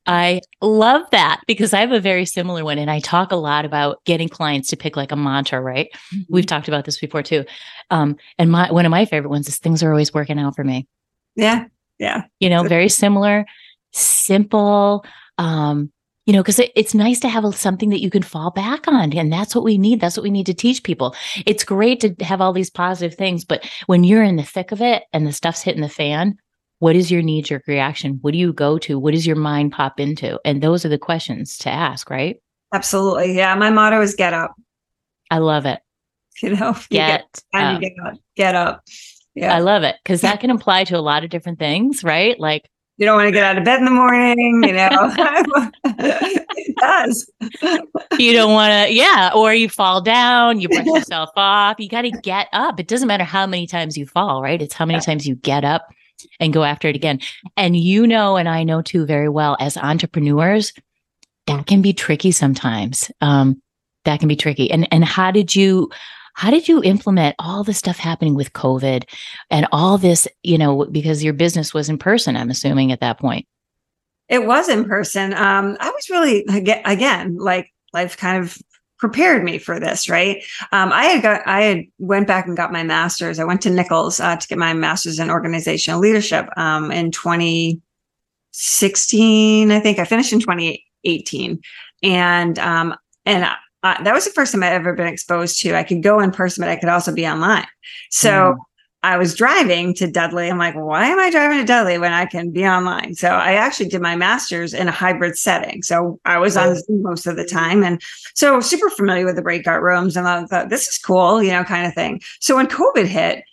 I 0.07 0.41
love 0.61 1.03
that 1.11 1.41
because 1.47 1.75
I 1.75 1.81
have 1.81 1.93
a 1.93 2.01
very 2.01 2.27
similar 2.27 2.65
one. 2.65 2.79
And 2.79 2.91
I 2.91 3.01
talk 3.01 3.33
a 3.33 3.37
lot 3.37 3.65
about 3.65 4.05
getting 4.05 4.29
clients 4.29 4.69
to 4.69 4.77
pick 4.77 4.97
like 4.97 5.13
a 5.13 5.17
mantra, 5.17 5.61
right? 5.61 5.89
Mm-hmm. 6.15 6.23
We've 6.29 6.47
talked 6.47 6.69
about 6.69 6.85
this 6.85 6.99
before 6.99 7.23
too. 7.23 7.45
Um, 7.91 8.17
and 8.39 8.51
my 8.51 8.71
one 8.71 8.87
of 8.87 8.91
my 8.91 9.05
favorite 9.05 9.31
ones 9.31 9.49
is 9.49 9.59
things 9.59 9.83
are 9.83 9.91
always 9.91 10.15
working 10.15 10.39
out 10.39 10.55
for 10.57 10.65
me. 10.65 10.87
Yeah. 11.35 11.67
Yeah. 11.99 12.25
You 12.41 12.51
know, 12.51 12.63
very 12.65 12.89
similar, 12.89 13.47
simple. 13.93 15.05
Um, 15.39 15.93
you 16.27 16.33
know, 16.33 16.43
because 16.43 16.59
it, 16.59 16.73
it's 16.75 16.95
nice 16.95 17.21
to 17.21 17.29
have 17.29 17.55
something 17.55 17.91
that 17.91 18.01
you 18.01 18.11
can 18.11 18.23
fall 18.23 18.51
back 18.51 18.89
on. 18.89 19.13
And 19.13 19.33
that's 19.33 19.55
what 19.55 19.65
we 19.65 19.79
need. 19.79 20.01
That's 20.01 20.17
what 20.17 20.25
we 20.25 20.31
need 20.31 20.47
to 20.47 20.55
teach 20.55 20.83
people. 20.83 21.15
It's 21.47 21.65
great 21.65 22.01
to 22.01 22.25
have 22.25 22.41
all 22.41 22.53
these 22.53 22.71
positive 22.71 23.17
things, 23.17 23.45
but 23.45 23.69
when 23.87 24.03
you're 24.03 24.25
in 24.25 24.37
the 24.37 24.43
thick 24.43 24.73
of 24.73 24.83
it 24.83 25.05
and 25.13 25.27
the 25.27 25.33
stuff's 25.33 25.63
hitting 25.63 25.83
the 25.83 25.89
fan, 25.89 26.37
what 26.79 26.97
is 26.97 27.11
your 27.11 27.23
knee 27.23 27.43
jerk 27.43 27.67
reaction? 27.67 28.19
What 28.21 28.33
do 28.33 28.39
you 28.39 28.53
go 28.53 28.79
to? 28.79 28.99
What 28.99 29.15
does 29.15 29.27
your 29.27 29.37
mind 29.37 29.73
pop 29.73 29.99
into? 29.99 30.39
And 30.45 30.63
those 30.63 30.85
are 30.85 30.89
the 30.89 30.99
questions 30.99 31.57
to 31.59 31.71
ask, 31.71 32.11
right? 32.11 32.41
Absolutely. 32.75 33.37
Yeah. 33.37 33.55
My 33.55 33.71
motto 33.71 34.01
is 34.01 34.15
get 34.15 34.35
up. 34.35 34.55
I 35.31 35.39
love 35.39 35.67
it. 35.67 35.81
You 36.43 36.51
know, 36.51 36.77
get, 36.91 37.25
you 37.55 37.59
get, 37.59 37.65
up. 37.65 37.81
get 37.81 37.93
up. 38.05 38.15
Get 38.37 38.55
up. 38.55 38.85
Yeah. 39.35 39.57
I 39.57 39.61
love 39.61 39.85
it 39.85 39.97
because 40.05 40.21
that 40.21 40.39
can 40.39 40.51
apply 40.57 40.85
to 40.85 40.99
a 40.99 41.01
lot 41.01 41.25
of 41.25 41.31
different 41.31 41.59
things, 41.59 42.05
right? 42.05 42.39
Like 42.39 42.69
you 42.99 43.07
don't 43.07 43.17
want 43.17 43.29
to 43.29 43.33
get 43.33 43.43
out 43.43 43.57
of 43.57 43.65
bed 43.65 43.79
in 43.79 43.87
the 43.87 43.91
morning, 43.91 44.63
you 44.63 44.73
know. 44.73 44.91
it 45.85 46.77
does. 46.77 47.31
you 48.19 48.35
don't 48.35 48.53
want 48.53 48.71
to, 48.71 48.93
yeah, 48.93 49.31
or 49.35 49.55
you 49.55 49.71
fall 49.71 50.03
down, 50.03 50.61
you 50.61 50.69
brush 50.69 50.85
yourself 50.85 51.31
off. 51.37 51.77
You 51.79 51.89
got 51.89 52.03
to 52.03 52.11
get 52.11 52.49
up. 52.53 52.79
It 52.79 52.87
doesn't 52.87 53.09
matter 53.09 53.25
how 53.25 53.47
many 53.47 53.67
times 53.67 53.97
you 53.97 54.07
fall, 54.07 54.43
right? 54.43 54.61
It's 54.61 54.75
how 54.75 54.85
many 54.85 55.01
times 55.01 55.27
you 55.27 55.37
get 55.37 55.65
up 55.65 55.87
and 56.41 56.53
go 56.53 56.65
after 56.65 56.89
it 56.89 56.97
again. 56.97 57.21
And 57.57 57.77
you 57.77 58.07
know, 58.07 58.37
and 58.37 58.49
I 58.49 58.65
know 58.65 58.83
too 58.83 59.07
very 59.07 59.29
well 59.29 59.57
as 59.61 59.77
entrepreneurs, 59.77 60.73
that 61.47 61.67
can 61.67 61.83
be 61.83 61.93
tricky 61.93 62.33
sometimes. 62.33 63.11
Um, 63.21 63.63
that 64.05 64.21
can 64.21 64.29
be 64.29 64.37
tricky. 64.37 64.71
And 64.71 64.89
and 64.93 65.05
how 65.05 65.31
did 65.31 65.55
you 65.55 65.91
how 66.35 66.51
did 66.51 66.69
you 66.69 66.83
implement 66.83 67.35
all 67.39 67.65
the 67.65 67.75
stuff 67.75 67.97
happening 67.97 68.35
with 68.35 68.53
COVID 68.53 69.05
and 69.51 69.67
all 69.73 69.97
this, 69.97 70.29
you 70.43 70.59
know, 70.59 70.85
because 70.85 71.25
your 71.25 71.33
business 71.33 71.73
was 71.73 71.89
in 71.89 71.97
person, 71.97 72.37
I'm 72.37 72.51
assuming 72.51 72.93
at 72.93 73.01
that 73.01 73.19
point? 73.19 73.47
It 74.29 74.47
was 74.47 74.69
in 74.69 74.85
person. 74.85 75.33
Um, 75.33 75.77
I 75.81 75.91
was 75.91 76.11
really 76.11 76.45
again, 76.49 77.37
like 77.37 77.73
life 77.93 78.17
kind 78.17 78.43
of 78.43 78.59
prepared 78.99 79.45
me 79.45 79.59
for 79.59 79.79
this, 79.79 80.09
right? 80.09 80.43
Um, 80.73 80.91
I 80.93 81.05
had 81.05 81.23
got, 81.23 81.47
I 81.47 81.63
had 81.63 81.85
went 81.99 82.27
back 82.27 82.47
and 82.47 82.57
got 82.57 82.73
my 82.73 82.83
master's. 82.83 83.39
I 83.39 83.45
went 83.45 83.61
to 83.63 83.71
Nichols 83.71 84.21
uh, 84.21 84.37
to 84.37 84.49
get 84.49 84.59
my 84.59 84.73
master's 84.73 85.19
in 85.19 85.31
organizational 85.31 86.01
leadership 86.01 86.49
um, 86.57 86.91
in 86.91 87.11
2016. 87.11 89.71
I 89.71 89.81
think 89.81 89.99
I 89.99 90.05
finished 90.05 90.33
in 90.33 90.41
2018, 90.41 91.61
and 92.03 92.59
um, 92.59 92.95
and 93.25 93.45
uh, 93.83 94.03
that 94.03 94.15
was 94.15 94.25
the 94.25 94.31
first 94.31 94.53
time 94.53 94.63
I'd 94.63 94.73
ever 94.73 94.95
been 94.95 95.07
exposed 95.07 95.61
to. 95.63 95.75
I 95.75 95.83
could 95.83 96.03
go 96.03 96.21
in 96.21 96.31
person, 96.31 96.63
but 96.63 96.71
I 96.71 96.77
could 96.77 96.89
also 96.89 97.13
be 97.13 97.27
online. 97.27 97.67
So. 98.11 98.57
I 99.07 99.17
was 99.17 99.37
driving 99.37 99.95
to 99.95 100.11
Dudley. 100.11 100.51
I'm 100.51 100.59
like, 100.59 100.75
why 100.75 101.07
am 101.07 101.21
I 101.21 101.31
driving 101.31 101.59
to 101.59 101.65
Dudley 101.65 101.97
when 101.97 102.13
I 102.13 102.27
can 102.27 102.51
be 102.51 102.67
online? 102.67 103.15
So 103.15 103.29
I 103.29 103.53
actually 103.53 103.89
did 103.89 104.03
my 104.03 104.17
master's 104.17 104.75
in 104.75 104.89
a 104.89 104.91
hybrid 104.91 105.39
setting. 105.39 105.85
So 105.85 106.19
I 106.25 106.39
was 106.39 106.57
on 106.57 106.75
Zoom 106.75 107.03
most 107.03 107.25
of 107.29 107.37
the 107.37 107.45
time. 107.45 107.85
And 107.85 108.03
so 108.35 108.59
super 108.59 108.91
familiar 108.91 109.25
with 109.25 109.37
the 109.37 109.43
breakout 109.43 109.81
rooms. 109.81 110.17
And 110.17 110.27
I 110.27 110.45
thought, 110.47 110.71
this 110.71 110.89
is 110.89 110.99
cool, 110.99 111.41
you 111.41 111.53
know, 111.53 111.63
kind 111.63 111.87
of 111.87 111.95
thing. 111.95 112.21
So 112.41 112.57
when 112.57 112.67
COVID 112.67 113.07
hit, 113.07 113.45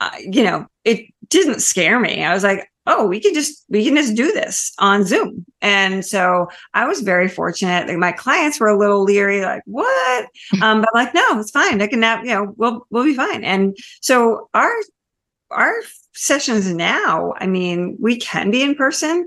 uh, 0.00 0.10
you 0.18 0.42
know, 0.42 0.66
it 0.82 1.06
didn't 1.28 1.60
scare 1.60 2.00
me. 2.00 2.24
I 2.24 2.34
was 2.34 2.42
like, 2.42 2.68
oh, 2.88 3.06
we 3.06 3.20
can 3.20 3.34
just 3.34 3.64
we 3.68 3.84
can 3.84 3.94
just 3.94 4.16
do 4.16 4.32
this 4.32 4.72
on 4.78 5.04
Zoom. 5.04 5.44
And 5.60 6.04
so 6.04 6.48
I 6.74 6.86
was 6.86 7.00
very 7.02 7.28
fortunate. 7.28 7.86
Like 7.86 7.98
my 7.98 8.12
clients 8.12 8.58
were 8.58 8.68
a 8.68 8.78
little 8.78 9.04
leery, 9.04 9.42
like, 9.42 9.62
what? 9.66 10.26
Um, 10.60 10.80
but 10.80 10.88
I'm 10.94 11.04
like, 11.04 11.14
no, 11.14 11.38
it's 11.38 11.50
fine. 11.50 11.80
I 11.80 11.86
can 11.86 12.00
now, 12.00 12.20
you 12.22 12.30
know, 12.30 12.54
we'll 12.56 12.86
we'll 12.90 13.04
be 13.04 13.14
fine. 13.14 13.44
And 13.44 13.76
so 14.00 14.48
our 14.54 14.72
our 15.50 15.72
sessions 16.14 16.72
now, 16.72 17.34
I 17.36 17.46
mean, 17.46 17.96
we 18.00 18.16
can 18.16 18.50
be 18.50 18.62
in 18.62 18.74
person, 18.74 19.24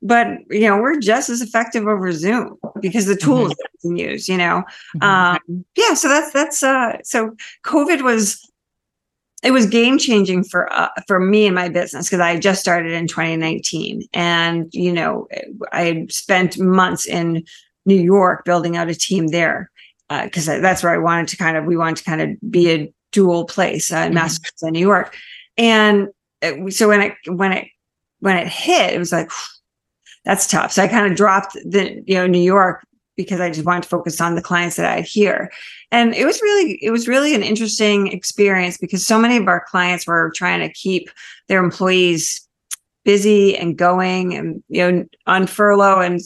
but 0.00 0.28
you 0.48 0.62
know, 0.62 0.78
we're 0.78 0.98
just 0.98 1.28
as 1.28 1.42
effective 1.42 1.86
over 1.86 2.12
Zoom 2.12 2.56
because 2.80 3.06
the 3.06 3.16
tools 3.16 3.50
mm-hmm. 3.50 3.58
that 3.58 3.70
we 3.74 3.88
can 3.88 3.96
use, 3.96 4.28
you 4.28 4.38
know. 4.38 4.62
Mm-hmm. 4.96 5.02
Um, 5.02 5.64
yeah, 5.76 5.94
so 5.94 6.08
that's 6.08 6.32
that's 6.32 6.62
uh 6.62 6.96
so 7.02 7.36
COVID 7.66 8.02
was 8.02 8.49
it 9.42 9.52
was 9.52 9.66
game 9.66 9.98
changing 9.98 10.44
for 10.44 10.72
uh, 10.72 10.88
for 11.06 11.18
me 11.18 11.46
and 11.46 11.54
my 11.54 11.68
business 11.68 12.08
because 12.08 12.20
I 12.20 12.38
just 12.38 12.60
started 12.60 12.92
in 12.92 13.06
2019, 13.06 14.02
and 14.12 14.68
you 14.72 14.92
know 14.92 15.28
I 15.72 16.06
spent 16.10 16.58
months 16.58 17.06
in 17.06 17.44
New 17.86 18.00
York 18.00 18.44
building 18.44 18.76
out 18.76 18.90
a 18.90 18.94
team 18.94 19.28
there 19.28 19.70
because 20.08 20.48
uh, 20.48 20.58
that's 20.60 20.82
where 20.82 20.92
I 20.92 20.98
wanted 20.98 21.28
to 21.28 21.36
kind 21.36 21.56
of 21.56 21.64
we 21.64 21.76
wanted 21.76 21.96
to 21.98 22.04
kind 22.04 22.20
of 22.20 22.50
be 22.50 22.70
a 22.70 22.92
dual 23.12 23.46
place 23.46 23.92
uh, 23.92 23.96
in 23.96 24.02
mm-hmm. 24.06 24.14
Massachusetts 24.14 24.62
and 24.62 24.72
New 24.72 24.80
York, 24.80 25.16
and 25.56 26.08
it, 26.42 26.74
so 26.74 26.88
when 26.88 27.00
it 27.00 27.14
when 27.26 27.52
it 27.52 27.68
when 28.18 28.36
it 28.36 28.46
hit, 28.46 28.92
it 28.92 28.98
was 28.98 29.12
like 29.12 29.30
that's 30.24 30.46
tough. 30.46 30.72
So 30.72 30.82
I 30.82 30.88
kind 30.88 31.10
of 31.10 31.16
dropped 31.16 31.54
the 31.54 32.02
you 32.06 32.14
know 32.14 32.26
New 32.26 32.42
York 32.42 32.84
because 33.22 33.40
I 33.40 33.50
just 33.50 33.66
wanted 33.66 33.82
to 33.82 33.88
focus 33.88 34.20
on 34.20 34.34
the 34.34 34.42
clients 34.42 34.76
that 34.76 34.86
I 34.86 34.96
had 34.96 35.04
here. 35.04 35.50
And 35.90 36.14
it 36.14 36.24
was 36.24 36.40
really, 36.40 36.78
it 36.82 36.90
was 36.90 37.08
really 37.08 37.34
an 37.34 37.42
interesting 37.42 38.08
experience 38.08 38.78
because 38.78 39.04
so 39.04 39.18
many 39.18 39.36
of 39.36 39.48
our 39.48 39.64
clients 39.68 40.06
were 40.06 40.32
trying 40.34 40.60
to 40.60 40.72
keep 40.72 41.10
their 41.48 41.62
employees 41.62 42.46
busy 43.04 43.56
and 43.56 43.76
going 43.76 44.34
and, 44.34 44.62
you 44.68 44.92
know, 44.92 45.04
on 45.26 45.46
furlough 45.46 46.00
and 46.00 46.20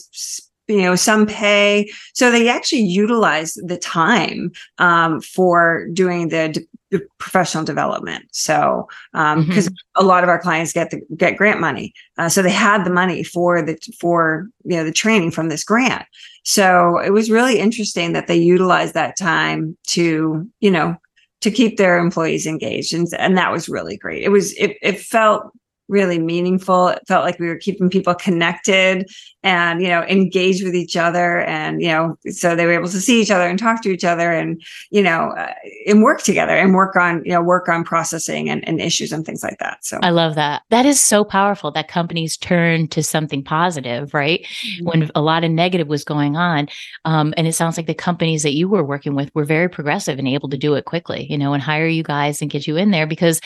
you 0.67 0.81
know 0.81 0.97
some 0.97 1.27
pay 1.27 1.87
so 2.15 2.31
they 2.31 2.49
actually 2.49 2.81
utilized 2.81 3.61
the 3.69 3.77
time 3.77 4.51
um, 4.79 5.21
for 5.21 5.87
doing 5.93 6.29
the, 6.29 6.67
the, 6.95 7.07
professional 7.19 7.65
development. 7.65 8.25
So 8.33 8.89
because 9.13 9.37
um, 9.37 9.47
mm-hmm. 9.47 9.75
a 9.97 10.03
lot 10.03 10.23
of 10.23 10.29
our 10.29 10.39
clients 10.39 10.73
get 10.73 10.91
the 10.91 11.01
get 11.17 11.37
grant 11.37 11.61
money. 11.61 11.93
Uh, 12.19 12.29
so 12.29 12.43
they 12.43 12.51
had 12.51 12.85
the 12.85 12.91
money 12.91 13.25
for 13.25 13.63
the 13.63 13.77
for 13.99 14.49
you 14.65 14.77
know 14.77 14.85
the 14.85 14.93
training 14.93 15.31
from 15.31 15.49
this 15.49 15.65
grant. 15.65 16.07
So 16.45 16.99
it 16.99 17.11
was 17.11 17.31
really 17.31 17.59
interesting 17.59 18.13
that 18.13 18.27
they 18.27 18.37
utilized 18.37 18.95
that 18.95 19.17
time 19.19 19.77
to 19.89 20.49
you 20.61 20.71
know 20.71 20.97
to 21.41 21.51
keep 21.51 21.77
their 21.77 21.99
employees 21.99 22.47
engaged 22.47 22.95
and, 22.95 23.07
and 23.19 23.37
that 23.37 23.53
was 23.53 23.69
really 23.69 23.97
great. 23.97 24.23
It 24.23 24.31
was 24.31 24.53
it, 24.55 24.77
it 24.81 25.01
felt 25.01 25.53
really 25.89 26.19
meaningful. 26.19 26.89
It 26.89 27.03
felt 27.07 27.25
like 27.25 27.39
we 27.39 27.47
were 27.47 27.57
keeping 27.57 27.91
people 27.91 28.15
connected 28.15 29.09
and, 29.43 29.83
you 29.83 29.89
know, 29.89 30.03
engaged 30.05 30.65
with 30.65 30.75
each 30.75 30.97
other. 30.97 31.41
And, 31.43 31.83
you 31.83 31.89
know, 31.89 32.17
so 32.31 32.57
they 32.57 32.65
were 32.65 32.73
able 32.73 32.89
to 32.89 33.01
see 33.01 33.21
each 33.21 33.31
other 33.31 33.47
and 33.47 33.59
talk 33.59 33.83
to 33.83 33.91
each 33.91 34.05
other 34.05 34.33
and, 34.33 34.63
you 34.91 35.03
know, 35.03 35.31
uh, 35.37 35.53
and 35.87 36.03
work 36.03 36.23
together 36.23 36.55
and 36.55 36.75
work 36.75 36.97
on, 36.97 37.23
you 37.25 37.33
know, 37.33 37.43
work 37.43 37.69
on 37.69 37.85
processing 37.85 38.49
and, 38.49 38.67
and 38.67 38.81
issues 38.81 39.13
and 39.13 39.27
things 39.27 39.43
like 39.43 39.59
that. 39.59 39.85
So 39.85 39.99
I 40.03 40.11
love 40.11 40.35
that. 40.37 40.63
That 40.71 40.87
is 40.87 40.99
so 40.99 41.25
powerful 41.25 41.71
that 41.73 41.89
companies 41.89 42.39
turn 42.39 42.89
to 42.89 43.03
something 43.03 43.45
positive, 43.45 44.15
right? 44.15 44.41
Mm-hmm. 44.43 44.85
When 44.87 45.11
a 45.15 45.21
lot 45.21 45.45
of 45.45 45.51
negative 45.51 45.89
was 45.89 46.05
going 46.05 46.37
on. 46.37 46.69
Um, 47.05 47.35
and 47.37 47.47
it 47.47 47.53
sounds 47.53 47.77
like 47.77 47.87
the 47.87 47.95
companies 47.95 48.43
that 48.45 48.55
you 48.55 48.69
were 48.69 48.85
working 48.85 49.15
with 49.15 49.31
were 49.35 49.45
very 49.45 49.69
progressive 49.69 50.19
and 50.19 50.27
able 50.27 50.49
to 50.49 50.57
do 50.57 50.75
it 50.75 50.87
quickly, 50.87 51.27
you 51.31 51.37
know, 51.37 51.53
and 51.53 51.63
hire 51.63 51.87
you 51.87 52.03
guys 52.03 52.41
and 52.41 52.51
get 52.51 52.67
you 52.67 52.79
in 52.79 52.91
there 52.91 53.07
because 53.07 53.41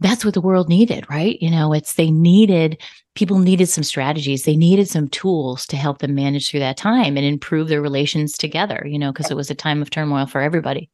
that's 0.00 0.24
what 0.24 0.34
the 0.34 0.40
world 0.40 0.68
needed, 0.68 1.08
right? 1.08 1.40
You 1.40 1.50
know, 1.50 1.72
it's 1.72 1.94
they 1.94 2.10
needed 2.10 2.82
people 3.14 3.38
needed 3.38 3.66
some 3.66 3.84
strategies, 3.84 4.44
they 4.44 4.56
needed 4.56 4.88
some 4.88 5.08
tools 5.08 5.66
to 5.66 5.76
help 5.76 5.98
them 5.98 6.14
manage 6.14 6.50
through 6.50 6.60
that 6.60 6.76
time 6.76 7.16
and 7.16 7.26
improve 7.26 7.68
their 7.68 7.80
relations 7.80 8.36
together, 8.36 8.84
you 8.86 8.98
know, 8.98 9.10
because 9.10 9.30
it 9.30 9.36
was 9.36 9.50
a 9.50 9.54
time 9.54 9.80
of 9.82 9.90
turmoil 9.90 10.26
for 10.26 10.40
everybody. 10.40 10.90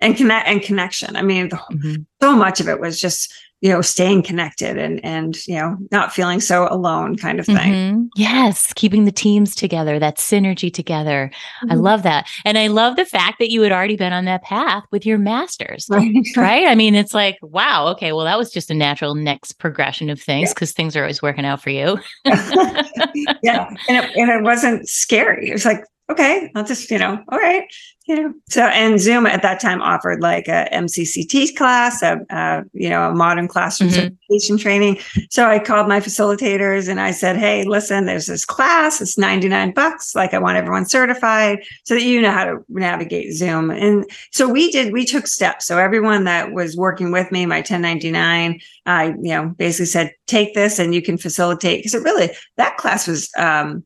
And 0.00 0.16
connect 0.16 0.48
and 0.48 0.62
connection. 0.62 1.14
I 1.14 1.22
mean, 1.22 1.50
mm-hmm. 1.50 2.02
so 2.22 2.34
much 2.34 2.60
of 2.60 2.68
it 2.68 2.80
was 2.80 3.00
just 3.00 3.32
you 3.60 3.70
know 3.70 3.82
staying 3.82 4.22
connected 4.22 4.78
and 4.78 5.04
and 5.04 5.46
you 5.46 5.54
know 5.54 5.76
not 5.90 6.12
feeling 6.12 6.40
so 6.40 6.66
alone 6.70 7.16
kind 7.16 7.38
of 7.38 7.46
thing 7.46 7.56
mm-hmm. 7.56 8.02
yes 8.16 8.72
keeping 8.72 9.04
the 9.04 9.12
teams 9.12 9.54
together 9.54 9.98
that 9.98 10.16
synergy 10.16 10.72
together 10.72 11.30
mm-hmm. 11.62 11.72
i 11.72 11.74
love 11.74 12.02
that 12.02 12.26
and 12.44 12.56
i 12.56 12.66
love 12.66 12.96
the 12.96 13.04
fact 13.04 13.38
that 13.38 13.50
you 13.50 13.60
had 13.62 13.72
already 13.72 13.96
been 13.96 14.12
on 14.12 14.24
that 14.24 14.42
path 14.42 14.84
with 14.90 15.04
your 15.04 15.18
masters 15.18 15.88
right 16.36 16.66
i 16.66 16.74
mean 16.74 16.94
it's 16.94 17.14
like 17.14 17.38
wow 17.42 17.86
okay 17.88 18.12
well 18.12 18.24
that 18.24 18.38
was 18.38 18.50
just 18.50 18.70
a 18.70 18.74
natural 18.74 19.14
next 19.14 19.54
progression 19.54 20.08
of 20.08 20.20
things 20.20 20.54
because 20.54 20.70
yeah. 20.72 20.76
things 20.76 20.96
are 20.96 21.02
always 21.02 21.22
working 21.22 21.44
out 21.44 21.62
for 21.62 21.70
you 21.70 21.98
yeah 22.24 23.68
and 23.88 24.04
it, 24.04 24.16
and 24.16 24.30
it 24.30 24.42
wasn't 24.42 24.88
scary 24.88 25.50
it 25.50 25.52
was 25.52 25.66
like 25.66 25.84
okay 26.10 26.50
i'll 26.54 26.64
just 26.64 26.90
you 26.90 26.98
know 26.98 27.22
all 27.28 27.38
right 27.38 27.66
yeah. 28.10 28.30
So, 28.48 28.62
and 28.62 28.98
Zoom 28.98 29.24
at 29.26 29.42
that 29.42 29.60
time 29.60 29.80
offered 29.80 30.20
like 30.20 30.48
a 30.48 30.68
MCCT 30.72 31.54
class, 31.54 32.02
a, 32.02 32.20
a 32.30 32.64
you 32.72 32.88
know, 32.88 33.08
a 33.08 33.14
modern 33.14 33.46
classroom 33.46 33.90
mm-hmm. 33.90 34.00
certification 34.00 34.56
training. 34.56 34.98
So 35.30 35.46
I 35.46 35.60
called 35.60 35.86
my 35.86 36.00
facilitators 36.00 36.88
and 36.88 37.00
I 37.00 37.12
said, 37.12 37.36
"Hey, 37.36 37.62
listen, 37.62 38.06
there's 38.06 38.26
this 38.26 38.44
class. 38.44 39.00
It's 39.00 39.16
99 39.16 39.72
bucks. 39.74 40.16
Like, 40.16 40.34
I 40.34 40.38
want 40.38 40.56
everyone 40.56 40.86
certified 40.86 41.60
so 41.84 41.94
that 41.94 42.02
you 42.02 42.20
know 42.20 42.32
how 42.32 42.44
to 42.46 42.64
navigate 42.68 43.32
Zoom." 43.32 43.70
And 43.70 44.04
so 44.32 44.48
we 44.48 44.72
did. 44.72 44.92
We 44.92 45.04
took 45.04 45.28
steps. 45.28 45.66
So 45.66 45.78
everyone 45.78 46.24
that 46.24 46.52
was 46.52 46.76
working 46.76 47.12
with 47.12 47.30
me, 47.30 47.46
my 47.46 47.58
1099, 47.58 48.60
I 48.86 49.04
you 49.04 49.14
know 49.22 49.54
basically 49.56 49.86
said, 49.86 50.12
"Take 50.26 50.54
this 50.54 50.80
and 50.80 50.92
you 50.94 51.02
can 51.02 51.16
facilitate." 51.16 51.78
Because 51.78 51.94
it 51.94 52.02
really 52.02 52.30
that 52.56 52.76
class 52.76 53.06
was. 53.06 53.30
um 53.36 53.84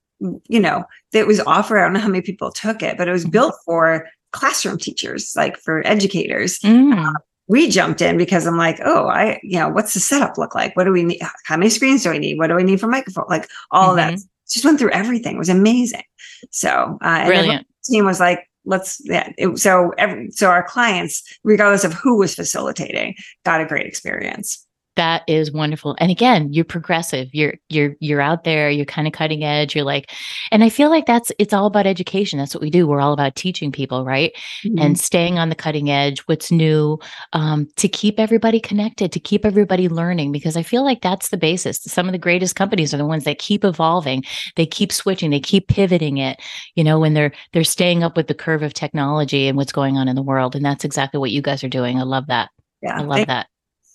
you 0.49 0.61
know, 0.61 0.85
that 1.12 1.26
was 1.26 1.40
offered. 1.40 1.78
I 1.78 1.83
don't 1.83 1.93
know 1.93 2.00
how 2.00 2.09
many 2.09 2.23
people 2.23 2.50
took 2.50 2.83
it, 2.83 2.97
but 2.97 3.09
it 3.09 3.12
was 3.12 3.23
mm-hmm. 3.23 3.33
built 3.33 3.54
for 3.64 4.09
classroom 4.33 4.78
teachers, 4.78 5.33
like 5.37 5.57
for 5.57 5.87
educators. 5.87 6.59
Mm. 6.61 6.97
Uh, 6.99 7.19
we 7.47 7.69
jumped 7.69 8.00
in 8.00 8.16
because 8.16 8.47
I'm 8.47 8.57
like, 8.57 8.81
oh, 8.85 9.07
I, 9.07 9.38
you 9.43 9.59
know, 9.59 9.69
what's 9.69 9.95
the 9.95 10.00
setup 10.00 10.38
look 10.38 10.54
like? 10.54 10.76
What 10.76 10.85
do 10.85 10.93
we 10.93 11.02
need? 11.02 11.21
How 11.45 11.57
many 11.57 11.71
screens 11.71 12.02
do 12.02 12.11
I 12.11 12.19
need? 12.19 12.38
What 12.38 12.49
do 12.49 12.59
I 12.59 12.62
need 12.62 12.81
for 12.81 12.88
microphone? 12.88 13.26
Like 13.28 13.49
all 13.71 13.90
mm-hmm. 13.97 14.14
of 14.14 14.21
that. 14.21 14.28
Just 14.49 14.64
went 14.64 14.78
through 14.78 14.90
everything. 14.90 15.37
It 15.37 15.38
was 15.38 15.49
amazing. 15.49 16.02
So, 16.50 16.99
uh, 17.00 17.26
brilliant. 17.26 17.66
team 17.85 18.04
was 18.04 18.21
like, 18.21 18.47
let's 18.66 19.00
yeah. 19.04 19.33
It, 19.38 19.59
so 19.59 19.93
every 19.97 20.31
so 20.31 20.49
our 20.49 20.62
clients, 20.62 21.23
regardless 21.45 21.85
of 21.85 21.95
who 21.95 22.19
was 22.19 22.35
facilitating, 22.35 23.14
got 23.45 23.62
a 23.62 23.66
great 23.66 23.87
experience 23.87 24.66
that 24.96 25.22
is 25.26 25.52
wonderful. 25.52 25.96
And 25.98 26.10
again 26.10 26.52
you're 26.52 26.64
progressive. 26.64 27.28
You're 27.32 27.54
you're 27.68 27.96
you're 28.00 28.20
out 28.20 28.44
there 28.44 28.70
you're 28.70 28.84
kind 28.84 29.06
of 29.06 29.12
cutting 29.12 29.44
edge 29.44 29.74
you're 29.74 29.84
like 29.84 30.10
and 30.50 30.62
i 30.62 30.68
feel 30.68 30.90
like 30.90 31.06
that's 31.06 31.32
it's 31.38 31.52
all 31.52 31.66
about 31.66 31.86
education. 31.86 32.38
That's 32.38 32.54
what 32.54 32.62
we 32.62 32.70
do. 32.70 32.86
We're 32.86 33.00
all 33.00 33.12
about 33.12 33.36
teaching 33.36 33.72
people 33.72 34.04
right? 34.04 34.32
Mm-hmm. 34.64 34.78
and 34.78 34.98
staying 34.98 35.38
on 35.38 35.48
the 35.48 35.54
cutting 35.54 35.90
edge 35.90 36.20
what's 36.20 36.50
new 36.50 36.98
um, 37.32 37.68
to 37.76 37.88
keep 37.88 38.18
everybody 38.18 38.60
connected 38.60 39.12
to 39.12 39.20
keep 39.20 39.44
everybody 39.44 39.88
learning 39.88 40.32
because 40.32 40.56
i 40.56 40.62
feel 40.62 40.84
like 40.84 41.00
that's 41.02 41.28
the 41.28 41.36
basis. 41.36 41.82
Some 41.82 42.06
of 42.06 42.12
the 42.12 42.18
greatest 42.18 42.56
companies 42.56 42.94
are 42.94 42.98
the 42.98 43.06
ones 43.06 43.24
that 43.24 43.38
keep 43.38 43.64
evolving. 43.64 44.24
They 44.56 44.66
keep 44.66 44.92
switching. 44.92 45.30
They 45.30 45.40
keep 45.40 45.68
pivoting 45.68 46.18
it 46.18 46.40
you 46.74 46.84
know 46.84 46.98
when 46.98 47.14
they're 47.14 47.32
they're 47.52 47.64
staying 47.64 48.02
up 48.02 48.16
with 48.16 48.28
the 48.28 48.34
curve 48.34 48.62
of 48.62 48.74
technology 48.74 49.48
and 49.48 49.56
what's 49.56 49.72
going 49.72 49.96
on 49.96 50.08
in 50.08 50.16
the 50.16 50.22
world. 50.22 50.54
And 50.54 50.64
that's 50.64 50.84
exactly 50.84 51.18
what 51.18 51.30
you 51.30 51.42
guys 51.42 51.64
are 51.64 51.68
doing. 51.68 51.98
I 51.98 52.02
love 52.02 52.26
that. 52.28 52.50
Yeah 52.82 52.98
i 52.98 53.02
love 53.02 53.26
that 53.26 53.46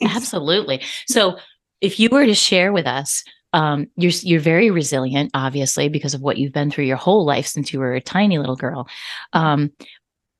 Absolutely. 0.01 0.81
So, 1.07 1.37
if 1.81 1.99
you 1.99 2.09
were 2.11 2.25
to 2.25 2.35
share 2.35 2.73
with 2.73 2.85
us, 2.85 3.23
um, 3.53 3.87
you're 3.95 4.11
you're 4.21 4.39
very 4.39 4.69
resilient, 4.69 5.31
obviously, 5.33 5.89
because 5.89 6.13
of 6.13 6.21
what 6.21 6.37
you've 6.37 6.53
been 6.53 6.69
through 6.69 6.85
your 6.85 6.97
whole 6.97 7.25
life 7.25 7.47
since 7.47 7.73
you 7.73 7.79
were 7.79 7.93
a 7.93 8.01
tiny 8.01 8.37
little 8.37 8.55
girl. 8.55 8.87
Um, 9.33 9.71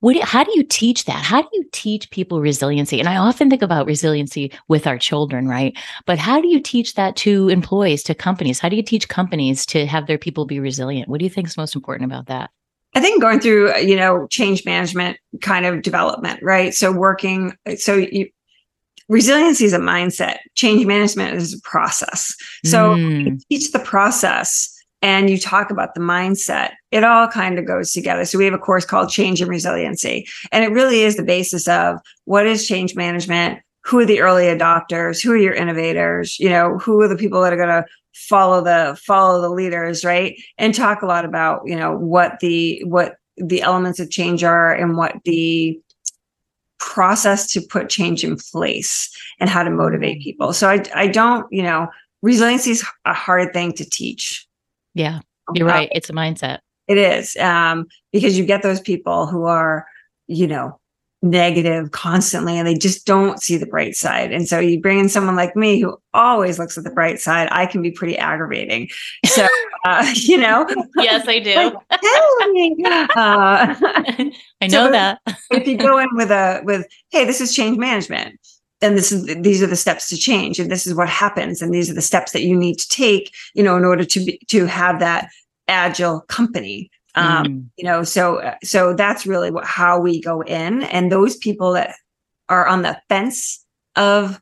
what, 0.02 0.18
how 0.22 0.44
do 0.44 0.52
you 0.56 0.64
teach 0.64 1.06
that? 1.06 1.24
How 1.24 1.42
do 1.42 1.50
you 1.52 1.66
teach 1.74 2.10
people 2.10 2.40
resiliency? 2.40 3.00
And 3.00 3.10
I 3.10 3.18
often 3.18 3.50
think 3.50 3.62
about 3.62 3.86
resiliency 3.86 4.52
with 4.70 4.88
our 4.88 4.98
children, 4.98 5.48
right? 5.48 5.78
But 6.06 6.18
how 6.18 6.40
do 6.40 6.48
you 6.48 6.62
teach 6.62 6.94
that 6.94 7.18
to 7.18 7.50
employees, 7.50 8.04
to 8.04 8.16
companies? 8.16 8.60
How 8.60 8.70
do 8.70 8.78
you 8.78 8.84
teach 8.84 9.10
companies 9.10 9.66
to 9.68 9.86
have 9.88 10.08
their 10.08 10.18
people 10.18 10.46
be 10.46 10.60
resilient? 10.62 11.10
What 11.10 11.20
do 11.20 11.26
you 11.26 11.30
think 11.30 11.48
is 11.48 11.58
most 11.58 11.76
important 11.76 12.10
about 12.10 12.28
that? 12.28 12.50
I 12.96 13.02
think 13.02 13.22
going 13.22 13.40
through, 13.40 13.78
you 13.80 13.96
know, 13.96 14.26
change 14.28 14.66
management 14.66 15.18
kind 15.42 15.66
of 15.66 15.82
development, 15.82 16.40
right? 16.42 16.74
So 16.74 16.92
working, 16.92 17.54
so 17.78 17.96
you, 17.96 18.30
resiliency 19.10 19.66
is 19.66 19.74
a 19.74 19.80
mindset, 19.80 20.38
change 20.56 20.86
management 20.86 21.36
is 21.36 21.54
a 21.54 21.62
process. 21.62 22.34
So 22.64 22.92
mm. 22.92 23.42
teach 23.50 23.72
the 23.72 23.80
process 23.80 24.74
and 25.02 25.30
you 25.30 25.38
talk 25.38 25.72
about 25.72 25.96
the 25.96 26.02
mindset, 26.02 26.72
it 26.92 27.04
all 27.04 27.28
kind 27.28 27.58
of 27.58 27.66
goes 27.66 27.92
together. 27.92 28.26
So 28.26 28.38
we 28.38 28.46
have 28.46 28.54
a 28.54 28.60
course 28.60 28.86
called 28.86 29.10
Change 29.10 29.42
and 29.42 29.50
Resiliency, 29.50 30.28
and 30.52 30.64
it 30.64 30.72
really 30.72 31.02
is 31.02 31.16
the 31.16 31.24
basis 31.24 31.68
of 31.68 31.98
what 32.26 32.46
is 32.46 32.68
change 32.68 32.96
management, 32.96 33.60
who 33.84 34.00
are 34.00 34.06
the 34.06 34.22
early 34.22 34.46
adopters, 34.46 35.24
who 35.24 35.32
are 35.32 35.38
your 35.38 35.54
innovators, 35.54 36.38
you 36.40 36.50
know, 36.50 36.78
who 36.78 37.02
are 37.02 37.08
the 37.08 37.16
people 37.16 37.42
that 37.42 37.54
are 37.54 37.58
going 37.58 37.70
to 37.70 37.86
follow 38.14 38.62
the 38.62 39.00
follow 39.06 39.42
the 39.42 39.50
leaders, 39.50 40.04
right? 40.04 40.36
And 40.58 40.76
talk 40.76 41.02
a 41.02 41.08
lot 41.08 41.26
about, 41.26 41.62
you 41.66 41.76
know, 41.76 41.98
what 41.98 42.40
the 42.42 42.84
what 42.86 43.16
the 43.38 43.62
elements 43.62 44.00
of 44.00 44.12
change 44.12 44.44
are 44.44 44.74
and 44.74 44.98
what 44.98 45.16
the 45.24 45.80
process 46.80 47.48
to 47.52 47.62
put 47.62 47.90
change 47.90 48.24
in 48.24 48.38
place 48.52 49.10
and 49.40 49.50
how 49.50 49.64
to 49.64 49.70
motivate 49.70 50.18
mm-hmm. 50.18 50.24
people. 50.24 50.54
So 50.54 50.70
I 50.70 50.84
I 50.96 51.08
don't, 51.08 51.46
you 51.52 51.64
know, 51.64 51.88
resiliency 52.22 52.72
is 52.72 52.86
a 53.06 53.14
hard 53.14 53.54
thing 53.54 53.74
to 53.74 53.90
teach 53.90 54.48
yeah, 54.94 55.20
um, 55.48 55.56
you're 55.56 55.70
uh, 55.70 55.74
right. 55.74 55.90
It's 55.94 56.10
a 56.10 56.14
mindset. 56.14 56.60
It 56.88 56.98
is 56.98 57.36
um, 57.38 57.88
because 58.12 58.38
you 58.38 58.46
get 58.46 58.64
those 58.64 58.82
people 58.82 59.28
who 59.28 59.46
are, 59.46 59.86
you 60.28 60.48
know, 60.48 60.79
negative 61.22 61.92
constantly 61.92 62.58
and 62.58 62.66
they 62.66 62.76
just 62.76 63.06
don't 63.06 63.42
see 63.42 63.58
the 63.58 63.66
bright 63.66 63.96
side. 63.96 64.32
And 64.32 64.48
so 64.48 64.60
you 64.60 64.80
bring 64.80 65.00
in 65.00 65.10
someone 65.10 65.36
like 65.36 65.56
me 65.56 65.82
who 65.82 65.98
always 66.14 66.58
looks 66.58 66.78
at 66.78 66.84
the 66.84 66.92
bright 66.92 67.20
side, 67.20 67.50
I 67.52 67.66
can 67.66 67.82
be 67.82 67.92
pretty 67.92 68.18
aggravating. 68.18 68.90
So, 69.26 69.46
uh, 69.86 70.10
you 70.16 70.38
know, 70.38 70.66
yes, 70.98 71.28
I 71.28 71.40
do. 71.40 71.56
Like, 71.56 71.74
uh, 73.16 73.76
I 74.62 74.68
know 74.68 74.86
so 74.86 74.92
that. 74.92 75.20
if 75.52 75.68
you 75.68 75.78
go 75.78 75.98
in 75.98 76.10
with 76.14 76.32
a, 76.32 76.62
with, 76.64 76.86
Hey, 77.10 77.26
this 77.26 77.42
is 77.42 77.54
change 77.54 77.78
management 77.78 78.40
and 78.82 78.98
this 78.98 79.12
is 79.12 79.26
these 79.42 79.62
are 79.62 79.68
the 79.68 79.76
steps 79.76 80.08
to 80.10 80.18
change 80.18 80.60
and 80.60 80.72
this 80.72 80.88
is 80.88 80.96
what 80.96 81.10
happens 81.10 81.62
and 81.62 81.74
these 81.74 81.90
are 81.90 81.94
the 81.94 82.02
steps 82.02 82.32
that 82.32 82.44
you 82.44 82.56
need 82.56 82.78
to 82.80 82.88
take 82.88 83.34
you 83.54 83.64
know 83.64 83.76
in 83.76 83.84
order 83.84 84.06
to 84.06 84.24
be 84.24 84.40
to 84.48 84.66
have 84.66 85.00
that 85.00 85.30
agile 85.68 86.22
company 86.22 86.90
um 87.20 87.46
mm. 87.46 87.66
you 87.78 87.84
know 87.84 88.04
so 88.04 88.56
so 88.64 88.94
that's 88.94 89.26
really 89.26 89.52
what 89.52 89.66
how 89.66 90.00
we 90.00 90.22
go 90.22 90.42
in 90.42 90.84
and 90.84 91.12
those 91.12 91.38
people 91.38 91.74
that 91.74 91.96
are 92.48 92.68
on 92.68 92.82
the 92.82 93.00
fence 93.10 93.66
of 93.96 94.42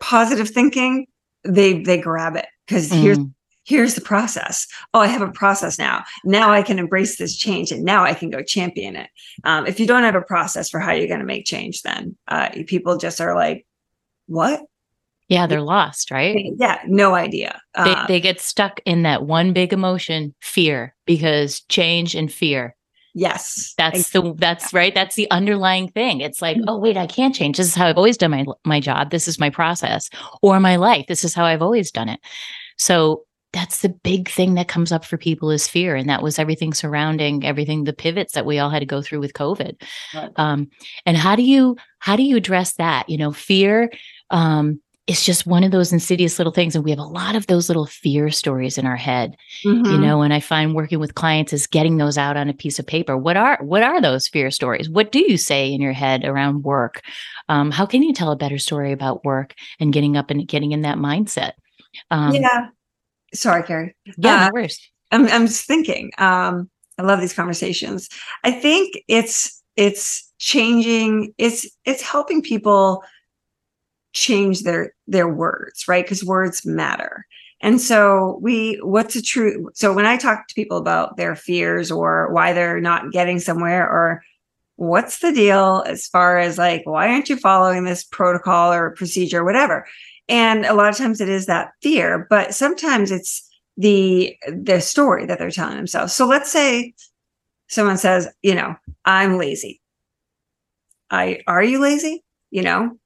positive 0.00 0.48
thinking 0.48 1.06
they 1.44 1.82
they 1.82 1.98
grab 1.98 2.36
it 2.36 2.46
because 2.66 2.90
mm. 2.90 3.00
here's 3.00 3.18
here's 3.66 3.94
the 3.94 4.00
process. 4.00 4.66
Oh, 4.94 5.00
I 5.00 5.08
have 5.08 5.22
a 5.22 5.30
process 5.30 5.78
now. 5.78 6.04
Now 6.24 6.52
I 6.52 6.62
can 6.62 6.78
embrace 6.78 7.18
this 7.18 7.36
change 7.36 7.72
and 7.72 7.84
now 7.84 8.04
I 8.04 8.14
can 8.14 8.30
go 8.30 8.42
champion 8.42 8.96
it. 8.96 9.10
Um, 9.44 9.66
if 9.66 9.80
you 9.80 9.86
don't 9.86 10.04
have 10.04 10.14
a 10.14 10.22
process 10.22 10.70
for 10.70 10.78
how 10.78 10.92
you're 10.92 11.08
going 11.08 11.20
to 11.20 11.26
make 11.26 11.44
change, 11.44 11.82
then 11.82 12.16
uh, 12.28 12.50
people 12.66 12.96
just 12.96 13.20
are 13.20 13.34
like, 13.34 13.66
what? 14.26 14.62
Yeah, 15.28 15.46
they're 15.46 15.60
lost, 15.60 16.10
right? 16.10 16.52
Yeah, 16.56 16.80
no 16.86 17.14
idea. 17.14 17.60
Uh, 17.74 18.06
they, 18.06 18.14
they 18.14 18.20
get 18.20 18.40
stuck 18.40 18.80
in 18.84 19.02
that 19.02 19.24
one 19.24 19.52
big 19.52 19.72
emotion, 19.72 20.34
fear, 20.40 20.94
because 21.04 21.60
change 21.62 22.14
and 22.14 22.32
fear. 22.32 22.76
Yes. 23.14 23.74
That's 23.78 24.10
the 24.10 24.34
that's 24.36 24.74
right. 24.74 24.94
That's 24.94 25.16
the 25.16 25.28
underlying 25.30 25.88
thing. 25.90 26.20
It's 26.20 26.42
like, 26.42 26.58
mm-hmm. 26.58 26.68
oh 26.68 26.78
wait, 26.78 26.98
I 26.98 27.06
can't 27.06 27.34
change. 27.34 27.56
This 27.56 27.66
is 27.66 27.74
how 27.74 27.86
I've 27.86 27.96
always 27.96 28.18
done 28.18 28.30
my 28.30 28.44
my 28.64 28.78
job. 28.78 29.10
This 29.10 29.26
is 29.26 29.40
my 29.40 29.48
process 29.48 30.10
or 30.42 30.60
my 30.60 30.76
life. 30.76 31.06
This 31.08 31.24
is 31.24 31.32
how 31.34 31.46
I've 31.46 31.62
always 31.62 31.90
done 31.90 32.10
it. 32.10 32.20
So 32.76 33.24
that's 33.54 33.80
the 33.80 33.88
big 33.88 34.28
thing 34.28 34.52
that 34.54 34.68
comes 34.68 34.92
up 34.92 35.02
for 35.02 35.16
people 35.16 35.50
is 35.50 35.66
fear 35.66 35.96
and 35.96 36.10
that 36.10 36.22
was 36.22 36.38
everything 36.38 36.74
surrounding 36.74 37.42
everything 37.44 37.84
the 37.84 37.92
pivots 37.92 38.34
that 38.34 38.44
we 38.44 38.58
all 38.58 38.68
had 38.68 38.80
to 38.80 38.86
go 38.86 39.00
through 39.00 39.20
with 39.20 39.32
covid 39.32 39.80
right. 40.14 40.30
um, 40.36 40.68
and 41.06 41.16
how 41.16 41.34
do 41.34 41.42
you 41.42 41.74
how 42.00 42.16
do 42.16 42.22
you 42.22 42.36
address 42.36 42.74
that 42.74 43.08
you 43.08 43.16
know 43.16 43.32
fear 43.32 43.90
um, 44.30 44.80
is 45.06 45.24
just 45.24 45.46
one 45.46 45.62
of 45.62 45.70
those 45.70 45.92
insidious 45.92 46.38
little 46.38 46.52
things 46.52 46.74
and 46.74 46.84
we 46.84 46.90
have 46.90 46.98
a 46.98 47.04
lot 47.04 47.36
of 47.36 47.46
those 47.46 47.68
little 47.68 47.86
fear 47.86 48.28
stories 48.30 48.76
in 48.76 48.86
our 48.86 48.96
head 48.96 49.36
mm-hmm. 49.64 49.84
you 49.84 49.98
know 49.98 50.22
and 50.22 50.34
i 50.34 50.40
find 50.40 50.74
working 50.74 50.98
with 50.98 51.14
clients 51.14 51.52
is 51.52 51.66
getting 51.66 51.96
those 51.96 52.18
out 52.18 52.36
on 52.36 52.48
a 52.48 52.54
piece 52.54 52.78
of 52.78 52.86
paper 52.86 53.16
what 53.16 53.36
are 53.36 53.58
what 53.62 53.82
are 53.82 54.00
those 54.00 54.26
fear 54.26 54.50
stories 54.50 54.90
what 54.90 55.12
do 55.12 55.20
you 55.20 55.36
say 55.36 55.72
in 55.72 55.80
your 55.80 55.92
head 55.92 56.24
around 56.24 56.64
work 56.64 57.02
um, 57.48 57.70
how 57.70 57.86
can 57.86 58.02
you 58.02 58.12
tell 58.12 58.32
a 58.32 58.36
better 58.36 58.58
story 58.58 58.90
about 58.90 59.24
work 59.24 59.54
and 59.78 59.92
getting 59.92 60.16
up 60.16 60.30
and 60.30 60.48
getting 60.48 60.72
in 60.72 60.82
that 60.82 60.98
mindset 60.98 61.52
um, 62.10 62.34
yeah 62.34 62.68
sorry, 63.34 63.62
Carrie. 63.62 63.94
Yeah, 64.16 64.46
uh, 64.46 64.50
no. 64.54 64.66
I'm 65.12 65.28
I'm 65.28 65.46
just 65.46 65.66
thinking. 65.66 66.10
Um, 66.18 66.70
I 66.98 67.02
love 67.02 67.20
these 67.20 67.34
conversations. 67.34 68.08
I 68.44 68.50
think 68.50 68.94
it's 69.08 69.62
it's 69.76 70.32
changing. 70.38 71.34
It's 71.38 71.66
it's 71.84 72.02
helping 72.02 72.42
people 72.42 73.02
change 74.16 74.62
their 74.62 74.92
their 75.06 75.28
words, 75.28 75.86
right? 75.86 76.04
Because 76.04 76.24
words 76.24 76.64
matter. 76.64 77.26
And 77.60 77.80
so 77.80 78.38
we 78.42 78.78
what's 78.82 79.16
a 79.16 79.22
true 79.22 79.70
so 79.74 79.92
when 79.92 80.06
I 80.06 80.16
talk 80.16 80.48
to 80.48 80.54
people 80.54 80.76
about 80.76 81.16
their 81.16 81.36
fears 81.36 81.90
or 81.90 82.32
why 82.32 82.52
they're 82.52 82.80
not 82.80 83.12
getting 83.12 83.38
somewhere 83.38 83.88
or 83.88 84.22
what's 84.76 85.20
the 85.20 85.32
deal 85.32 85.82
as 85.86 86.06
far 86.06 86.38
as 86.38 86.58
like 86.58 86.82
why 86.84 87.08
aren't 87.08 87.30
you 87.30 87.36
following 87.36 87.84
this 87.84 88.04
protocol 88.04 88.72
or 88.72 88.90
procedure 88.90 89.40
or 89.40 89.44
whatever 89.44 89.86
and 90.28 90.64
a 90.64 90.74
lot 90.74 90.88
of 90.88 90.96
times 90.96 91.20
it 91.20 91.28
is 91.28 91.46
that 91.46 91.72
fear, 91.82 92.26
but 92.28 92.54
sometimes 92.54 93.10
it's 93.10 93.48
the 93.76 94.36
the 94.48 94.80
story 94.80 95.26
that 95.26 95.38
they're 95.38 95.50
telling 95.50 95.76
themselves. 95.76 96.14
So 96.14 96.26
let's 96.26 96.50
say 96.50 96.94
someone 97.68 97.98
says, 97.98 98.28
you 98.42 98.54
know, 98.54 98.74
I'm 99.04 99.38
lazy. 99.38 99.80
I 101.10 101.40
are 101.46 101.62
you 101.62 101.80
lazy? 101.80 102.24
You 102.50 102.62
know, 102.62 102.98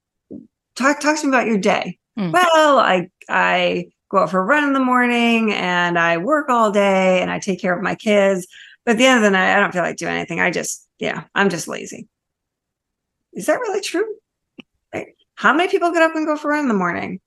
talk 0.75 0.99
talk 0.99 1.19
to 1.19 1.27
me 1.27 1.29
about 1.29 1.47
your 1.47 1.57
day. 1.57 1.97
Mm. 2.17 2.33
Well, 2.33 2.79
I 2.79 3.09
I 3.29 3.91
go 4.09 4.19
out 4.19 4.31
for 4.31 4.39
a 4.39 4.43
run 4.43 4.65
in 4.65 4.73
the 4.73 4.79
morning 4.79 5.53
and 5.53 5.97
I 5.97 6.17
work 6.17 6.49
all 6.49 6.71
day 6.71 7.21
and 7.21 7.31
I 7.31 7.39
take 7.39 7.61
care 7.61 7.75
of 7.75 7.81
my 7.81 7.95
kids. 7.95 8.47
But 8.85 8.93
at 8.93 8.97
the 8.97 9.05
end 9.05 9.17
of 9.17 9.23
the 9.23 9.31
night, 9.31 9.55
I 9.55 9.59
don't 9.59 9.71
feel 9.71 9.83
like 9.83 9.97
doing 9.97 10.15
anything. 10.15 10.39
I 10.39 10.51
just, 10.51 10.87
yeah, 10.97 11.23
I'm 11.35 11.49
just 11.49 11.67
lazy. 11.67 12.07
Is 13.33 13.45
that 13.45 13.59
really 13.59 13.81
true? 13.81 14.05
How 15.41 15.53
many 15.53 15.71
people 15.71 15.91
get 15.91 16.03
up 16.03 16.15
and 16.15 16.27
go 16.27 16.37
for 16.37 16.51
a 16.51 16.53
run 16.53 16.65
in 16.65 16.67
the 16.67 16.75
morning? 16.75 17.19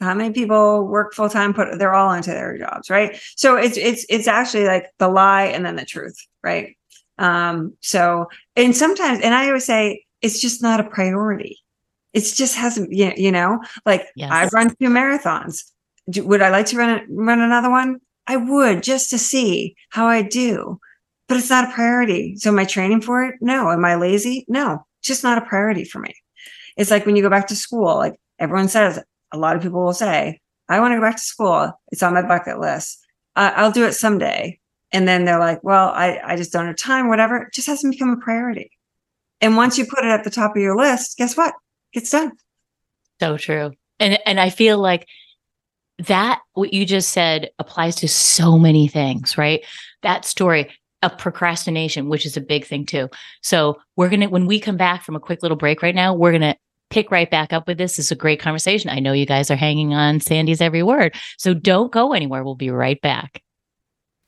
How 0.00 0.14
many 0.14 0.32
people 0.32 0.86
work 0.86 1.12
full 1.12 1.28
time? 1.28 1.52
Put 1.52 1.78
they're 1.78 1.92
all 1.92 2.14
into 2.14 2.30
their 2.30 2.56
jobs, 2.56 2.88
right? 2.88 3.20
So 3.36 3.56
it's 3.56 3.76
it's 3.76 4.06
it's 4.08 4.26
actually 4.26 4.64
like 4.64 4.86
the 4.98 5.08
lie 5.08 5.44
and 5.46 5.66
then 5.66 5.76
the 5.76 5.84
truth, 5.84 6.16
right? 6.42 6.78
Um, 7.18 7.74
so 7.80 8.28
and 8.56 8.74
sometimes, 8.74 9.20
and 9.22 9.34
I 9.34 9.48
always 9.48 9.66
say 9.66 10.06
it's 10.22 10.40
just 10.40 10.62
not 10.62 10.80
a 10.80 10.84
priority. 10.84 11.58
It's 12.12 12.34
just 12.34 12.56
hasn't, 12.56 12.92
you 12.92 13.30
know, 13.30 13.60
like 13.84 14.06
yes. 14.16 14.30
I've 14.32 14.52
run 14.52 14.70
two 14.70 14.88
marathons. 14.88 15.64
Do, 16.10 16.26
would 16.26 16.40
I 16.40 16.50
like 16.50 16.66
to 16.66 16.76
run 16.76 17.06
run 17.10 17.40
another 17.40 17.70
one? 17.70 18.00
I 18.26 18.36
would 18.36 18.82
just 18.82 19.10
to 19.10 19.18
see 19.18 19.76
how 19.90 20.06
I 20.06 20.22
do, 20.22 20.78
but 21.28 21.36
it's 21.36 21.50
not 21.50 21.68
a 21.68 21.72
priority. 21.72 22.36
So 22.36 22.50
am 22.50 22.58
I 22.58 22.64
training 22.64 23.02
for 23.02 23.24
it? 23.24 23.36
No. 23.40 23.70
Am 23.70 23.84
I 23.84 23.96
lazy? 23.96 24.44
No. 24.48 24.86
Just 25.02 25.22
not 25.22 25.38
a 25.38 25.46
priority 25.46 25.84
for 25.84 25.98
me. 25.98 26.14
It's 26.76 26.90
like 26.90 27.06
when 27.06 27.16
you 27.16 27.22
go 27.22 27.30
back 27.30 27.48
to 27.48 27.56
school, 27.56 27.96
like 27.96 28.18
everyone 28.38 28.68
says, 28.68 29.02
a 29.32 29.38
lot 29.38 29.56
of 29.56 29.62
people 29.62 29.84
will 29.84 29.92
say, 29.92 30.40
I 30.68 30.80
want 30.80 30.92
to 30.92 30.96
go 30.96 31.02
back 31.02 31.16
to 31.16 31.22
school. 31.22 31.72
It's 31.90 32.02
on 32.02 32.14
my 32.14 32.22
bucket 32.22 32.58
list. 32.58 32.98
Uh, 33.36 33.52
I'll 33.54 33.72
do 33.72 33.84
it 33.84 33.92
someday. 33.92 34.58
And 34.92 35.06
then 35.06 35.24
they're 35.24 35.38
like, 35.38 35.62
well, 35.62 35.88
I, 35.88 36.20
I 36.24 36.36
just 36.36 36.52
don't 36.52 36.66
have 36.66 36.76
time, 36.76 37.08
whatever. 37.08 37.36
It 37.36 37.52
just 37.52 37.66
hasn't 37.66 37.92
become 37.92 38.10
a 38.10 38.16
priority. 38.16 38.70
And 39.40 39.56
once 39.56 39.78
you 39.78 39.86
put 39.86 40.04
it 40.04 40.10
at 40.10 40.24
the 40.24 40.30
top 40.30 40.56
of 40.56 40.62
your 40.62 40.76
list, 40.76 41.16
guess 41.18 41.36
what? 41.36 41.54
It's 41.92 42.10
done. 42.10 42.32
So 43.20 43.36
true. 43.36 43.72
And 44.00 44.18
and 44.26 44.40
I 44.40 44.50
feel 44.50 44.78
like 44.78 45.06
that 46.06 46.40
what 46.52 46.72
you 46.72 46.86
just 46.86 47.10
said 47.10 47.50
applies 47.58 47.96
to 47.96 48.08
so 48.08 48.58
many 48.58 48.88
things, 48.88 49.36
right? 49.36 49.64
That 50.02 50.24
story 50.24 50.70
of 51.02 51.18
procrastination, 51.18 52.08
which 52.08 52.26
is 52.26 52.36
a 52.36 52.40
big 52.40 52.64
thing 52.64 52.86
too. 52.86 53.08
So 53.42 53.80
we're 53.96 54.08
gonna 54.08 54.28
when 54.28 54.46
we 54.46 54.60
come 54.60 54.76
back 54.76 55.02
from 55.02 55.16
a 55.16 55.20
quick 55.20 55.42
little 55.42 55.56
break 55.56 55.82
right 55.82 55.94
now, 55.94 56.14
we're 56.14 56.32
gonna 56.32 56.56
pick 56.90 57.10
right 57.10 57.30
back 57.30 57.52
up 57.52 57.66
with 57.66 57.78
this. 57.78 57.96
This 57.96 58.06
is 58.06 58.12
a 58.12 58.16
great 58.16 58.40
conversation. 58.40 58.90
I 58.90 58.98
know 58.98 59.12
you 59.12 59.26
guys 59.26 59.50
are 59.50 59.56
hanging 59.56 59.94
on 59.94 60.20
Sandy's 60.20 60.60
every 60.60 60.82
word. 60.82 61.14
So 61.36 61.52
don't 61.54 61.92
go 61.92 62.12
anywhere. 62.12 62.44
We'll 62.44 62.54
be 62.54 62.70
right 62.70 63.00
back. 63.00 63.42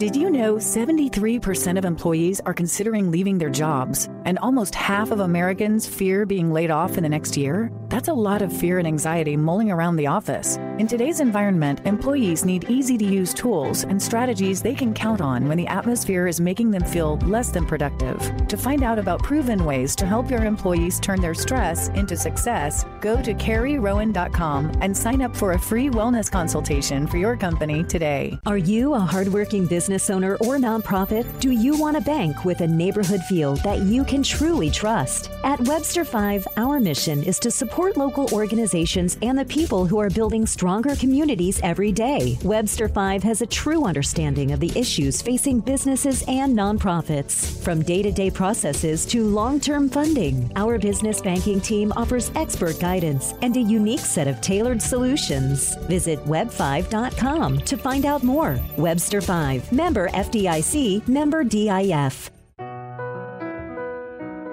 Did 0.01 0.17
you 0.17 0.31
know 0.31 0.55
73% 0.55 1.77
of 1.77 1.85
employees 1.85 2.41
are 2.47 2.55
considering 2.55 3.11
leaving 3.11 3.37
their 3.37 3.51
jobs, 3.51 4.09
and 4.25 4.39
almost 4.39 4.75
half 4.75 5.11
of 5.11 5.21
Americans 5.21 5.87
fear 5.87 6.25
being 6.25 6.51
laid 6.51 6.71
off 6.71 6.97
in 6.97 7.03
the 7.03 7.09
next 7.11 7.37
year? 7.37 7.71
That's 7.91 8.09
a 8.09 8.15
lot 8.15 8.41
of 8.41 8.51
fear 8.51 8.79
and 8.79 8.87
anxiety 8.87 9.37
mulling 9.37 9.71
around 9.71 9.97
the 9.97 10.07
office. 10.07 10.57
In 10.79 10.87
today's 10.87 11.21
environment, 11.21 11.83
employees 11.85 12.47
need 12.47 12.71
easy 12.71 12.97
to 12.97 13.05
use 13.05 13.35
tools 13.35 13.85
and 13.85 14.01
strategies 14.01 14.63
they 14.63 14.75
can 14.75 14.95
count 14.95 15.21
on 15.21 15.47
when 15.47 15.59
the 15.59 15.67
atmosphere 15.67 16.27
is 16.27 16.41
making 16.41 16.71
them 16.71 16.85
feel 16.85 17.19
less 17.19 17.51
than 17.51 17.67
productive. 17.67 18.19
To 18.47 18.57
find 18.57 18.83
out 18.83 18.99
about 18.99 19.23
proven 19.23 19.67
ways 19.67 19.95
to 19.97 20.07
help 20.07 20.31
your 20.31 20.45
employees 20.45 20.99
turn 20.99 21.21
their 21.21 21.35
stress 21.35 21.89
into 21.89 22.17
success, 22.17 22.87
go 23.03 23.21
to 23.21 23.35
carrierowan.com 23.35 24.73
and 24.81 24.97
sign 24.97 25.21
up 25.21 25.37
for 25.37 25.53
a 25.53 25.59
free 25.59 25.91
wellness 25.91 26.31
consultation 26.31 27.07
for 27.07 27.19
your 27.19 27.37
company 27.37 27.85
today. 27.85 28.39
Are 28.47 28.57
you 28.57 28.95
a 28.95 29.01
hardworking 29.01 29.67
business 29.67 29.90
owner 30.11 30.35
or 30.37 30.57
nonprofit? 30.57 31.27
Do 31.41 31.51
you 31.51 31.77
want 31.77 31.97
a 31.97 32.01
bank 32.01 32.45
with 32.45 32.61
a 32.61 32.67
neighborhood 32.67 33.23
feel 33.23 33.57
that 33.57 33.81
you 33.81 34.05
can 34.05 34.23
truly 34.23 34.71
trust? 34.71 35.31
At 35.43 35.61
Webster 35.63 36.05
5, 36.05 36.47
our 36.57 36.79
mission 36.79 37.23
is 37.25 37.39
to 37.41 37.51
support 37.51 37.97
local 37.97 38.29
organizations 38.33 39.19
and 39.23 39.39
the 39.39 39.45
people 39.45 39.87
who 39.87 39.99
are 39.99 40.11
building 40.11 40.47
stronger 40.47 40.95
communities 40.95 41.61
every 41.63 41.93
day. 41.93 42.39
Webster 42.45 42.89
5 42.89 43.23
has 43.23 43.43
a 43.43 43.47
true 43.47 43.85
understanding 43.85 44.53
of 44.53 44.61
the 44.61 44.71
issues 44.79 45.23
facing 45.23 45.61
businesses 45.61 46.23
and 46.29 46.57
nonprofits. 46.57 47.61
From 47.65 47.83
day 47.83 48.03
to 48.03 48.13
day 48.13 48.31
processes 48.31 49.05
to 49.07 49.25
long 49.25 49.59
term 49.59 49.89
funding, 49.89 50.53
our 50.57 50.79
business 50.79 51.21
banking 51.21 51.61
team 51.61 51.93
offers 51.97 52.31
expert 52.35 52.79
guidance 52.79 53.35
and 53.43 53.57
a 53.57 53.61
unique 53.61 54.01
set 54.01 54.29
of 54.29 54.41
tailored 54.41 54.81
solutions. 54.81 55.75
Visit 55.89 56.19
web5.com 56.27 57.59
to 57.61 57.77
find 57.77 58.05
out 58.05 58.23
more. 58.23 58.61
Webster 58.77 59.21
5, 59.21 59.73
member 59.81 60.11
FDIC, 60.11 61.09
member 61.09 61.43
DIF. 61.43 62.31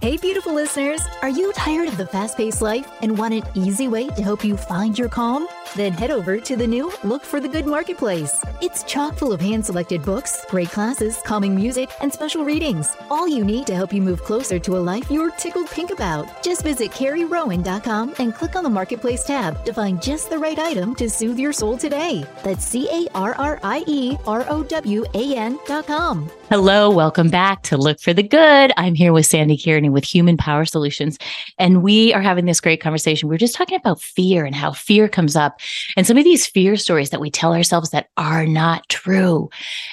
Hey, 0.01 0.15
beautiful 0.15 0.53
listeners! 0.53 1.01
Are 1.21 1.29
you 1.29 1.51
tired 1.51 1.89
of 1.89 1.97
the 1.97 2.07
fast 2.07 2.37
paced 2.37 2.61
life 2.61 2.89
and 3.01 3.17
want 3.17 3.33
an 3.33 3.43
easy 3.53 3.89
way 3.89 4.07
to 4.07 4.23
help 4.23 4.45
you 4.45 4.55
find 4.55 4.97
your 4.97 5.09
calm? 5.09 5.45
Then 5.75 5.91
head 5.91 6.09
over 6.09 6.39
to 6.39 6.55
the 6.55 6.65
new 6.65 6.89
Look 7.03 7.21
for 7.21 7.41
the 7.41 7.49
Good 7.49 7.65
Marketplace. 7.65 8.41
It's 8.61 8.83
chock 8.83 9.15
full 9.17 9.33
of 9.33 9.41
hand 9.41 9.65
selected 9.65 10.01
books, 10.03 10.45
great 10.47 10.69
classes, 10.69 11.19
calming 11.25 11.53
music, 11.53 11.89
and 11.99 12.13
special 12.13 12.45
readings. 12.45 12.95
All 13.09 13.27
you 13.27 13.43
need 13.43 13.67
to 13.67 13.75
help 13.75 13.91
you 13.91 14.01
move 14.01 14.23
closer 14.23 14.57
to 14.57 14.77
a 14.77 14.79
life 14.79 15.11
you're 15.11 15.31
tickled 15.31 15.69
pink 15.69 15.91
about. 15.91 16.41
Just 16.41 16.63
visit 16.63 16.91
CarrieRowan.com 16.91 18.15
and 18.19 18.33
click 18.33 18.55
on 18.55 18.63
the 18.63 18.69
Marketplace 18.69 19.25
tab 19.25 19.65
to 19.65 19.73
find 19.73 20.01
just 20.01 20.29
the 20.29 20.39
right 20.39 20.59
item 20.59 20.95
to 20.95 21.09
soothe 21.09 21.37
your 21.37 21.51
soul 21.51 21.77
today. 21.77 22.23
That's 22.41 22.63
C 22.63 22.87
A 22.89 23.07
R 23.15 23.35
R 23.35 23.59
I 23.63 23.83
E 23.85 24.15
R 24.25 24.45
O 24.47 24.63
W 24.63 25.03
A 25.13 25.35
N.com. 25.35 26.31
Hello, 26.49 26.89
welcome 26.89 27.29
back 27.29 27.61
to 27.61 27.77
Look 27.77 27.99
for 27.99 28.11
the 28.11 28.23
Good. 28.23 28.73
I'm 28.75 28.95
here 28.95 29.13
with 29.13 29.27
Sandy 29.27 29.55
Kearney 29.55 29.87
with 29.87 30.03
Human 30.03 30.35
Power 30.35 30.65
Solutions, 30.65 31.19
and 31.59 31.83
we 31.83 32.11
are 32.15 32.23
having 32.23 32.45
this 32.45 32.59
great 32.59 32.81
conversation. 32.81 33.29
We 33.29 33.35
are 33.35 33.37
just 33.37 33.53
talking 33.53 33.77
about 33.77 34.01
fear 34.01 34.45
and 34.45 34.55
how 34.55 34.71
fear 34.71 35.07
comes 35.07 35.35
up 35.35 35.59
and 35.95 36.07
some 36.07 36.17
of 36.17 36.23
these 36.23 36.47
fear 36.47 36.75
stories 36.75 37.11
that 37.11 37.21
we 37.21 37.29
tell 37.29 37.53
ourselves 37.53 37.91
that 37.91 38.09
are 38.17 38.47
not 38.47 38.89
true. 38.89 39.51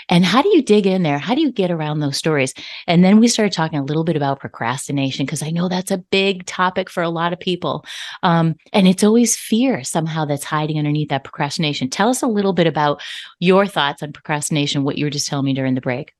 And 0.08 0.24
how 0.24 0.40
do 0.40 0.48
you 0.48 0.62
dig 0.62 0.86
in 0.86 1.02
there? 1.02 1.18
How 1.18 1.34
do 1.34 1.42
you 1.42 1.52
get 1.52 1.70
around 1.70 2.00
those 2.00 2.16
stories? 2.16 2.54
And 2.86 3.04
then 3.04 3.20
we 3.20 3.28
started 3.28 3.52
talking 3.52 3.78
a 3.78 3.84
little 3.84 4.04
bit 4.04 4.16
about 4.16 4.40
procrastination 4.40 5.26
because 5.26 5.42
I 5.42 5.50
know 5.50 5.68
that's 5.68 5.90
a 5.90 5.98
big 5.98 6.46
topic 6.46 6.88
for 6.88 7.02
a 7.02 7.10
lot 7.10 7.34
of 7.34 7.38
people. 7.38 7.84
Um, 8.22 8.54
and 8.72 8.88
it's 8.88 9.04
always 9.04 9.36
fear 9.36 9.84
somehow 9.84 10.24
that's 10.24 10.44
hiding 10.44 10.78
underneath 10.78 11.10
that 11.10 11.24
procrastination. 11.24 11.90
Tell 11.90 12.08
us 12.08 12.22
a 12.22 12.26
little 12.26 12.54
bit 12.54 12.66
about 12.66 13.02
your 13.40 13.66
thoughts 13.66 14.02
on 14.02 14.14
procrastination, 14.14 14.84
what 14.84 14.96
you 14.96 15.04
were 15.04 15.10
just 15.10 15.26
telling 15.26 15.44
me 15.44 15.52
during 15.52 15.74
the 15.74 15.82
break. 15.82 16.15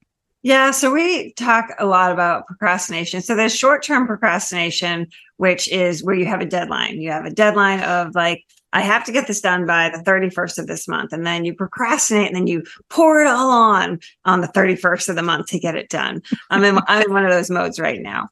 Yeah, 0.46 0.70
so 0.70 0.92
we 0.92 1.32
talk 1.32 1.74
a 1.80 1.87
lot 1.87 2.12
about 2.12 2.46
procrastination. 2.46 3.20
So 3.20 3.35
there's 3.35 3.52
short-term 3.52 4.06
procrastination, 4.06 5.09
which 5.38 5.66
is 5.72 6.04
where 6.04 6.14
you 6.14 6.24
have 6.26 6.40
a 6.40 6.46
deadline. 6.46 7.00
You 7.00 7.11
have 7.11 7.24
a 7.24 7.32
deadline 7.32 7.80
of 7.80 8.14
like, 8.14 8.44
I 8.72 8.80
have 8.82 9.02
to 9.06 9.12
get 9.12 9.26
this 9.26 9.40
done 9.40 9.66
by 9.66 9.88
the 9.88 9.98
31st 10.09 10.59
of 10.59 10.68
this 10.68 10.87
month. 10.87 11.12
And 11.12 11.26
then 11.26 11.44
you 11.44 11.52
procrastinate 11.52 12.28
and 12.28 12.37
then 12.37 12.46
you 12.46 12.62
pour 12.90 13.22
it 13.22 13.26
all 13.26 13.50
on 13.50 13.98
on 14.24 14.40
the 14.40 14.46
31st 14.46 15.09
of 15.09 15.16
the 15.16 15.22
month 15.24 15.48
to 15.48 15.59
get 15.59 15.74
it 15.74 15.88
done. 15.88 16.22
I'm 16.48 16.62
in, 16.62 16.78
I'm 16.87 17.02
in 17.02 17.12
one 17.12 17.24
of 17.24 17.32
those 17.32 17.50
modes 17.50 17.80
right 17.80 18.00
now. 18.00 18.28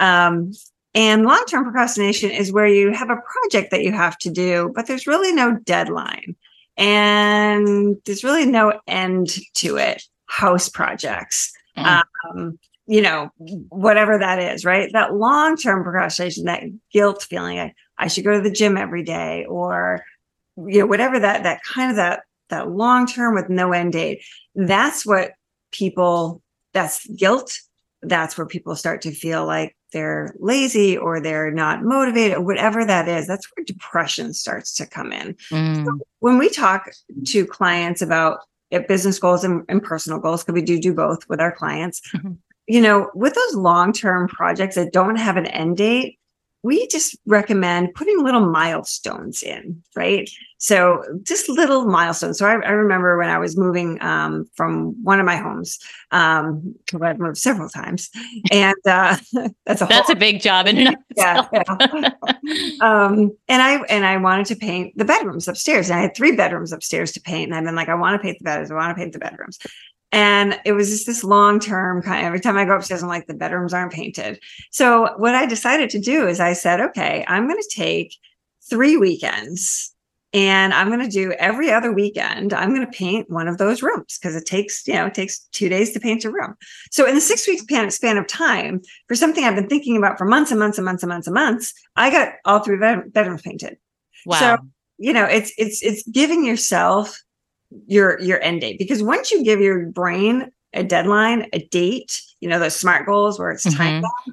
Um, 0.00 0.50
and 0.94 1.24
long 1.24 1.44
term 1.46 1.62
procrastination 1.62 2.32
is 2.32 2.50
where 2.50 2.66
you 2.66 2.90
have 2.90 3.10
a 3.10 3.22
project 3.40 3.70
that 3.70 3.84
you 3.84 3.92
have 3.92 4.18
to 4.18 4.32
do, 4.32 4.72
but 4.74 4.88
there's 4.88 5.06
really 5.06 5.32
no 5.32 5.56
deadline 5.58 6.34
and 6.76 7.98
there's 8.04 8.24
really 8.24 8.46
no 8.46 8.80
end 8.88 9.28
to 9.54 9.76
it 9.76 10.02
house 10.32 10.70
projects. 10.70 11.52
Mm. 11.76 12.02
Um, 12.30 12.58
you 12.86 13.02
know, 13.02 13.30
whatever 13.68 14.18
that 14.18 14.38
is, 14.38 14.64
right? 14.64 14.90
That 14.92 15.14
long 15.14 15.56
term 15.56 15.84
procrastination, 15.84 16.44
that 16.44 16.62
guilt 16.90 17.26
feeling, 17.28 17.58
I, 17.58 17.74
I 17.98 18.08
should 18.08 18.24
go 18.24 18.32
to 18.32 18.40
the 18.40 18.50
gym 18.50 18.78
every 18.78 19.04
day, 19.04 19.44
or 19.44 20.02
you 20.56 20.80
know, 20.80 20.86
whatever 20.86 21.20
that 21.20 21.42
that 21.42 21.62
kind 21.62 21.90
of 21.90 21.96
that 21.96 22.22
that 22.48 22.70
long 22.70 23.06
term 23.06 23.34
with 23.34 23.50
no 23.50 23.72
end 23.72 23.92
date. 23.92 24.24
That's 24.54 25.04
what 25.06 25.32
people. 25.70 26.42
That's 26.72 27.06
guilt. 27.06 27.52
That's 28.00 28.38
where 28.38 28.46
people 28.46 28.74
start 28.74 29.02
to 29.02 29.12
feel 29.12 29.44
like 29.44 29.76
they're 29.92 30.34
lazy 30.38 30.96
or 30.96 31.20
they're 31.20 31.50
not 31.50 31.82
motivated 31.82 32.38
or 32.38 32.42
whatever 32.42 32.84
that 32.84 33.06
is. 33.06 33.26
That's 33.26 33.46
where 33.54 33.64
depression 33.64 34.32
starts 34.32 34.74
to 34.76 34.86
come 34.86 35.12
in. 35.12 35.36
Mm. 35.50 35.84
So 35.84 35.98
when 36.20 36.38
we 36.38 36.48
talk 36.48 36.90
to 37.26 37.46
clients 37.46 38.00
about 38.00 38.40
business 38.80 39.18
goals 39.18 39.44
and, 39.44 39.64
and 39.68 39.82
personal 39.82 40.18
goals 40.18 40.42
because 40.42 40.54
we 40.54 40.62
do 40.62 40.78
do 40.80 40.94
both 40.94 41.28
with 41.28 41.40
our 41.40 41.52
clients 41.52 42.00
mm-hmm. 42.14 42.32
you 42.66 42.80
know 42.80 43.10
with 43.14 43.34
those 43.34 43.54
long-term 43.54 44.28
projects 44.28 44.74
that 44.76 44.92
don't 44.92 45.16
have 45.16 45.36
an 45.36 45.46
end 45.46 45.76
date 45.76 46.18
we 46.62 46.86
just 46.88 47.16
recommend 47.26 47.94
putting 47.94 48.22
little 48.22 48.46
milestones 48.46 49.42
in, 49.42 49.82
right? 49.96 50.30
So 50.58 51.02
just 51.24 51.48
little 51.48 51.86
milestones. 51.86 52.38
So 52.38 52.46
I, 52.46 52.52
I 52.52 52.70
remember 52.70 53.18
when 53.18 53.28
I 53.28 53.38
was 53.38 53.56
moving 53.56 54.00
um, 54.00 54.48
from 54.54 54.94
one 55.02 55.18
of 55.18 55.26
my 55.26 55.34
homes, 55.34 55.76
um, 56.12 56.76
I've 57.02 57.18
moved 57.18 57.38
several 57.38 57.68
times, 57.68 58.10
and 58.52 58.76
uh, 58.86 59.16
that's 59.66 59.82
a 59.82 59.86
that's 59.86 60.10
a 60.10 60.14
big 60.14 60.40
job 60.40 60.68
in 60.68 60.78
and 60.78 60.96
yeah, 61.16 61.48
yeah. 61.52 61.62
um, 62.80 63.36
and 63.48 63.60
I 63.60 63.82
and 63.88 64.06
I 64.06 64.18
wanted 64.18 64.46
to 64.46 64.56
paint 64.56 64.96
the 64.96 65.04
bedrooms 65.04 65.48
upstairs, 65.48 65.90
and 65.90 65.98
I 65.98 66.02
had 66.02 66.14
three 66.14 66.36
bedrooms 66.36 66.72
upstairs 66.72 67.10
to 67.12 67.20
paint, 67.20 67.50
and 67.50 67.56
I've 67.56 67.64
been 67.64 67.74
like, 67.74 67.88
I 67.88 67.96
want 67.96 68.20
to 68.20 68.24
paint 68.24 68.38
the 68.38 68.44
bedrooms, 68.44 68.70
I 68.70 68.74
want 68.74 68.96
to 68.96 69.00
paint 69.00 69.14
the 69.14 69.18
bedrooms, 69.18 69.58
and 70.12 70.60
it 70.64 70.72
was 70.72 70.90
just 70.90 71.06
this 71.06 71.24
long 71.24 71.58
term 71.58 72.02
kind 72.02 72.20
of 72.20 72.26
every 72.26 72.40
time 72.40 72.56
I 72.56 72.64
go 72.64 72.76
upstairs, 72.76 73.02
I'm 73.02 73.08
like, 73.08 73.26
the 73.26 73.34
bedrooms 73.34 73.72
aren't 73.72 73.92
painted. 73.92 74.38
So 74.70 75.14
what 75.16 75.34
I 75.34 75.46
decided 75.46 75.90
to 75.90 75.98
do 75.98 76.28
is 76.28 76.38
I 76.38 76.52
said, 76.52 76.80
okay, 76.80 77.24
I'm 77.26 77.48
going 77.48 77.60
to 77.60 77.74
take 77.74 78.14
three 78.68 78.96
weekends 78.96 79.94
and 80.34 80.72
I'm 80.72 80.88
going 80.88 81.00
to 81.00 81.08
do 81.08 81.32
every 81.32 81.70
other 81.70 81.92
weekend. 81.92 82.54
I'm 82.54 82.74
going 82.74 82.86
to 82.86 82.92
paint 82.92 83.30
one 83.30 83.48
of 83.48 83.58
those 83.58 83.82
rooms 83.82 84.18
because 84.18 84.36
it 84.36 84.46
takes, 84.46 84.86
you 84.86 84.94
know, 84.94 85.06
it 85.06 85.14
takes 85.14 85.40
two 85.52 85.68
days 85.68 85.92
to 85.92 86.00
paint 86.00 86.24
a 86.24 86.30
room. 86.30 86.54
So 86.90 87.06
in 87.06 87.14
the 87.14 87.20
six 87.20 87.46
weeks 87.46 87.62
span, 87.62 87.90
span 87.90 88.16
of 88.16 88.26
time, 88.26 88.80
for 89.08 89.14
something 89.14 89.44
I've 89.44 89.56
been 89.56 89.68
thinking 89.68 89.96
about 89.96 90.18
for 90.18 90.24
months 90.24 90.50
and 90.50 90.60
months 90.60 90.78
and 90.78 90.84
months 90.84 91.02
and 91.02 91.10
months 91.10 91.26
and 91.26 91.34
months, 91.34 91.74
I 91.96 92.10
got 92.10 92.34
all 92.44 92.60
three 92.60 92.78
bedrooms 92.78 93.42
painted. 93.42 93.76
Wow. 94.24 94.38
So 94.38 94.58
you 94.98 95.12
know, 95.12 95.24
it's 95.24 95.52
it's 95.58 95.82
it's 95.82 96.06
giving 96.08 96.44
yourself 96.44 97.20
your 97.86 98.20
your 98.20 98.40
end 98.42 98.60
date 98.60 98.78
because 98.78 99.02
once 99.02 99.30
you 99.30 99.44
give 99.44 99.60
your 99.60 99.86
brain 99.86 100.50
a 100.74 100.82
deadline, 100.82 101.46
a 101.52 101.58
date, 101.66 102.22
you 102.40 102.48
know, 102.48 102.58
those 102.58 102.76
smart 102.76 103.06
goals 103.06 103.38
where 103.38 103.50
it's 103.50 103.64
time 103.74 104.02
mm-hmm. 104.02 104.32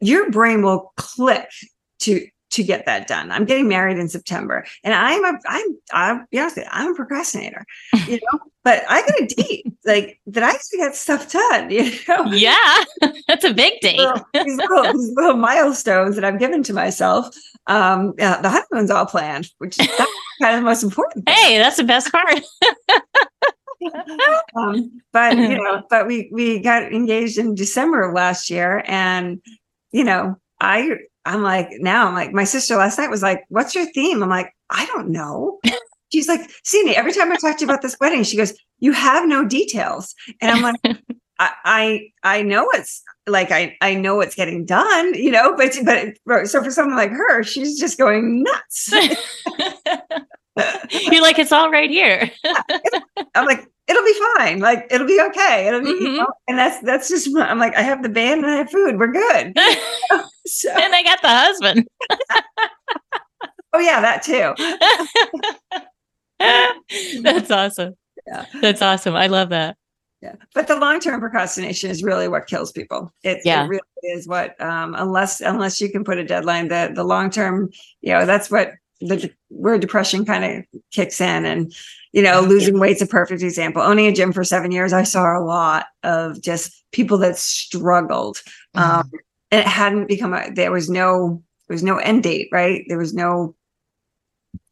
your 0.00 0.30
brain 0.30 0.62
will 0.62 0.92
click 0.96 1.48
to 2.00 2.26
to 2.50 2.62
get 2.62 2.86
that 2.86 3.06
done. 3.06 3.30
I'm 3.30 3.44
getting 3.44 3.68
married 3.68 3.98
in 3.98 4.08
September, 4.08 4.64
and 4.82 4.94
I'm 4.94 5.24
a 5.24 5.38
I'm 5.46 5.78
I'll 5.92 6.26
be 6.30 6.38
honest, 6.38 6.58
I'm 6.70 6.92
a 6.92 6.94
procrastinator, 6.94 7.64
you 8.06 8.16
know. 8.16 8.38
but 8.64 8.82
I 8.88 9.02
got 9.02 9.20
a 9.20 9.26
date 9.26 9.66
like 9.84 10.20
that. 10.26 10.42
I 10.42 10.50
actually 10.50 10.78
get 10.78 10.94
stuff 10.94 11.30
done, 11.30 11.70
you 11.70 11.90
know. 12.08 12.24
Yeah, 12.32 12.84
that's 13.28 13.44
a 13.44 13.52
big 13.52 13.80
date. 13.80 13.98
Little, 13.98 14.26
these, 14.34 14.56
little, 14.56 14.92
these, 14.92 15.12
little, 15.14 15.36
milestones 15.36 16.16
that 16.16 16.24
I've 16.24 16.38
given 16.38 16.62
to 16.64 16.72
myself. 16.72 17.34
Um, 17.66 18.14
yeah, 18.18 18.40
the 18.40 18.48
honeymoon's 18.48 18.90
all 18.90 19.06
planned, 19.06 19.50
which 19.58 19.78
is 19.78 19.86
kind 20.40 20.54
of 20.54 20.60
the 20.60 20.64
most 20.64 20.82
important. 20.82 21.26
Thing. 21.26 21.34
Hey, 21.34 21.58
that's 21.58 21.76
the 21.76 21.84
best 21.84 22.10
part. 22.10 22.40
um, 24.56 25.00
but 25.12 25.36
you 25.36 25.56
know, 25.56 25.82
but 25.90 26.06
we 26.06 26.30
we 26.32 26.60
got 26.60 26.92
engaged 26.92 27.38
in 27.38 27.54
December 27.54 28.02
of 28.08 28.14
last 28.14 28.48
year, 28.48 28.82
and 28.86 29.40
you 29.92 30.04
know, 30.04 30.36
I 30.60 30.96
I'm 31.24 31.42
like, 31.42 31.68
now 31.78 32.08
I'm 32.08 32.14
like, 32.14 32.32
my 32.32 32.44
sister 32.44 32.76
last 32.76 32.98
night 32.98 33.10
was 33.10 33.22
like, 33.22 33.44
what's 33.48 33.74
your 33.74 33.86
theme? 33.92 34.22
I'm 34.22 34.28
like, 34.28 34.54
I 34.70 34.86
don't 34.86 35.10
know. 35.10 35.58
She's 36.12 36.28
like, 36.28 36.50
Cindy, 36.64 36.96
every 36.96 37.12
time 37.12 37.30
I 37.30 37.36
talk 37.36 37.58
to 37.58 37.64
you 37.64 37.70
about 37.70 37.82
this 37.82 37.96
wedding, 38.00 38.22
she 38.22 38.36
goes, 38.36 38.54
you 38.78 38.92
have 38.92 39.28
no 39.28 39.44
details. 39.44 40.14
And 40.40 40.50
I'm 40.50 40.62
like, 40.62 40.80
I, 41.38 41.52
I, 41.64 42.00
I 42.24 42.42
know 42.42 42.68
it's 42.70 43.02
like, 43.26 43.52
I, 43.52 43.76
I 43.80 43.94
know 43.94 44.16
what's 44.16 44.34
getting 44.34 44.64
done, 44.64 45.14
you 45.14 45.30
know, 45.30 45.54
but, 45.56 45.76
but 46.24 46.48
so 46.48 46.64
for 46.64 46.70
someone 46.70 46.96
like 46.96 47.10
her, 47.10 47.42
she's 47.42 47.78
just 47.78 47.98
going 47.98 48.42
nuts. 48.42 48.92
You're 50.90 51.22
like, 51.22 51.38
it's 51.38 51.52
all 51.52 51.70
right 51.70 51.90
here. 51.90 52.30
I'm 53.34 53.46
like, 53.46 53.66
it'll 53.86 54.04
be 54.04 54.20
fine. 54.36 54.60
Like 54.60 54.86
it'll 54.90 55.06
be 55.06 55.20
okay. 55.28 55.66
It'll 55.68 55.80
be, 55.80 55.92
mm-hmm. 55.92 56.04
you 56.04 56.18
know, 56.18 56.26
and 56.46 56.58
that's 56.58 56.80
that's 56.82 57.08
just 57.08 57.28
I'm 57.36 57.58
like, 57.58 57.74
I 57.76 57.82
have 57.82 58.02
the 58.02 58.08
band 58.08 58.44
and 58.44 58.52
I 58.52 58.56
have 58.56 58.70
food. 58.70 58.98
We're 58.98 59.12
good. 59.12 59.58
so, 60.46 60.70
and 60.70 60.94
I 60.94 61.02
got 61.02 61.22
the 61.22 61.28
husband. 61.28 61.88
oh 63.72 63.78
yeah, 63.78 64.00
that 64.00 64.22
too. 64.22 64.54
that's 67.22 67.50
awesome. 67.50 67.96
Yeah. 68.26 68.44
That's 68.60 68.82
awesome. 68.82 69.14
I 69.14 69.26
love 69.26 69.48
that. 69.50 69.76
Yeah. 70.20 70.34
But 70.52 70.66
the 70.66 70.76
long-term 70.76 71.20
procrastination 71.20 71.90
is 71.90 72.02
really 72.02 72.26
what 72.28 72.48
kills 72.48 72.72
people. 72.72 73.12
It, 73.22 73.38
yeah. 73.44 73.64
it 73.64 73.68
really 73.68 73.82
is 74.02 74.26
what 74.26 74.60
um 74.60 74.94
unless 74.96 75.40
unless 75.40 75.80
you 75.80 75.90
can 75.90 76.04
put 76.04 76.18
a 76.18 76.24
deadline 76.24 76.68
that 76.68 76.94
the 76.94 77.04
long-term, 77.04 77.70
you 78.00 78.12
know, 78.12 78.26
that's 78.26 78.50
what 78.50 78.72
the 79.00 79.30
where 79.48 79.78
depression 79.78 80.24
kind 80.24 80.44
of 80.44 80.80
kicks 80.92 81.20
in 81.20 81.44
and 81.44 81.72
you 82.12 82.22
know 82.22 82.40
losing 82.40 82.78
weight's 82.78 83.02
a 83.02 83.06
perfect 83.06 83.42
example. 83.42 83.82
Owning 83.82 84.06
a 84.06 84.12
gym 84.12 84.32
for 84.32 84.44
seven 84.44 84.72
years 84.72 84.92
i 84.92 85.02
saw 85.02 85.38
a 85.38 85.44
lot 85.44 85.86
of 86.02 86.40
just 86.42 86.84
people 86.92 87.18
that 87.18 87.38
struggled 87.38 88.38
mm-hmm. 88.76 89.00
um, 89.00 89.10
and 89.50 89.60
it 89.60 89.66
hadn't 89.66 90.08
become 90.08 90.34
a 90.34 90.50
there 90.54 90.72
was 90.72 90.88
no 90.90 91.42
there 91.68 91.74
was 91.74 91.82
no 91.82 91.98
end 91.98 92.22
date 92.22 92.48
right? 92.52 92.84
There 92.88 92.98
was 92.98 93.14
no 93.14 93.54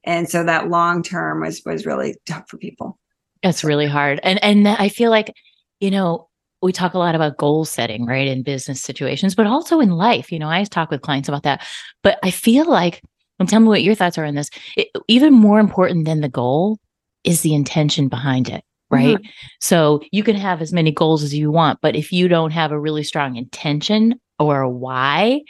and 0.04 0.28
so 0.28 0.44
that 0.44 0.68
long 0.68 1.02
term 1.02 1.42
was 1.42 1.62
was 1.64 1.86
really 1.86 2.16
tough 2.26 2.48
for 2.48 2.58
people. 2.58 2.98
It's 3.42 3.64
really 3.64 3.86
hard. 3.86 4.20
And 4.22 4.42
and 4.42 4.66
i 4.66 4.88
feel 4.88 5.10
like 5.10 5.32
you 5.80 5.90
know 5.90 6.28
we 6.62 6.72
talk 6.72 6.94
a 6.94 6.98
lot 6.98 7.14
about 7.14 7.36
goal 7.36 7.64
setting 7.64 8.06
right 8.06 8.26
in 8.26 8.42
business 8.42 8.80
situations 8.80 9.34
but 9.34 9.46
also 9.46 9.80
in 9.80 9.90
life. 9.90 10.32
You 10.32 10.38
know 10.38 10.48
i 10.48 10.64
talk 10.64 10.90
with 10.90 11.02
clients 11.02 11.28
about 11.28 11.44
that. 11.44 11.66
But 12.02 12.18
i 12.22 12.30
feel 12.30 12.64
like 12.64 13.02
and 13.38 13.48
tell 13.48 13.60
me 13.60 13.68
what 13.68 13.82
your 13.82 13.94
thoughts 13.94 14.18
are 14.18 14.24
on 14.24 14.34
this. 14.34 14.50
It, 14.76 14.88
even 15.08 15.32
more 15.32 15.58
important 15.58 16.04
than 16.04 16.20
the 16.20 16.28
goal 16.28 16.78
is 17.24 17.40
the 17.40 17.54
intention 17.54 18.08
behind 18.08 18.48
it, 18.48 18.64
right? 18.90 19.16
Mm-hmm. 19.16 19.30
So 19.60 20.02
you 20.12 20.22
can 20.22 20.36
have 20.36 20.62
as 20.62 20.72
many 20.72 20.92
goals 20.92 21.22
as 21.22 21.34
you 21.34 21.50
want, 21.50 21.80
but 21.80 21.96
if 21.96 22.12
you 22.12 22.28
don't 22.28 22.52
have 22.52 22.72
a 22.72 22.80
really 22.80 23.02
strong 23.02 23.36
intention 23.36 24.20
or 24.38 24.60
a 24.60 24.70
why, 24.70 25.42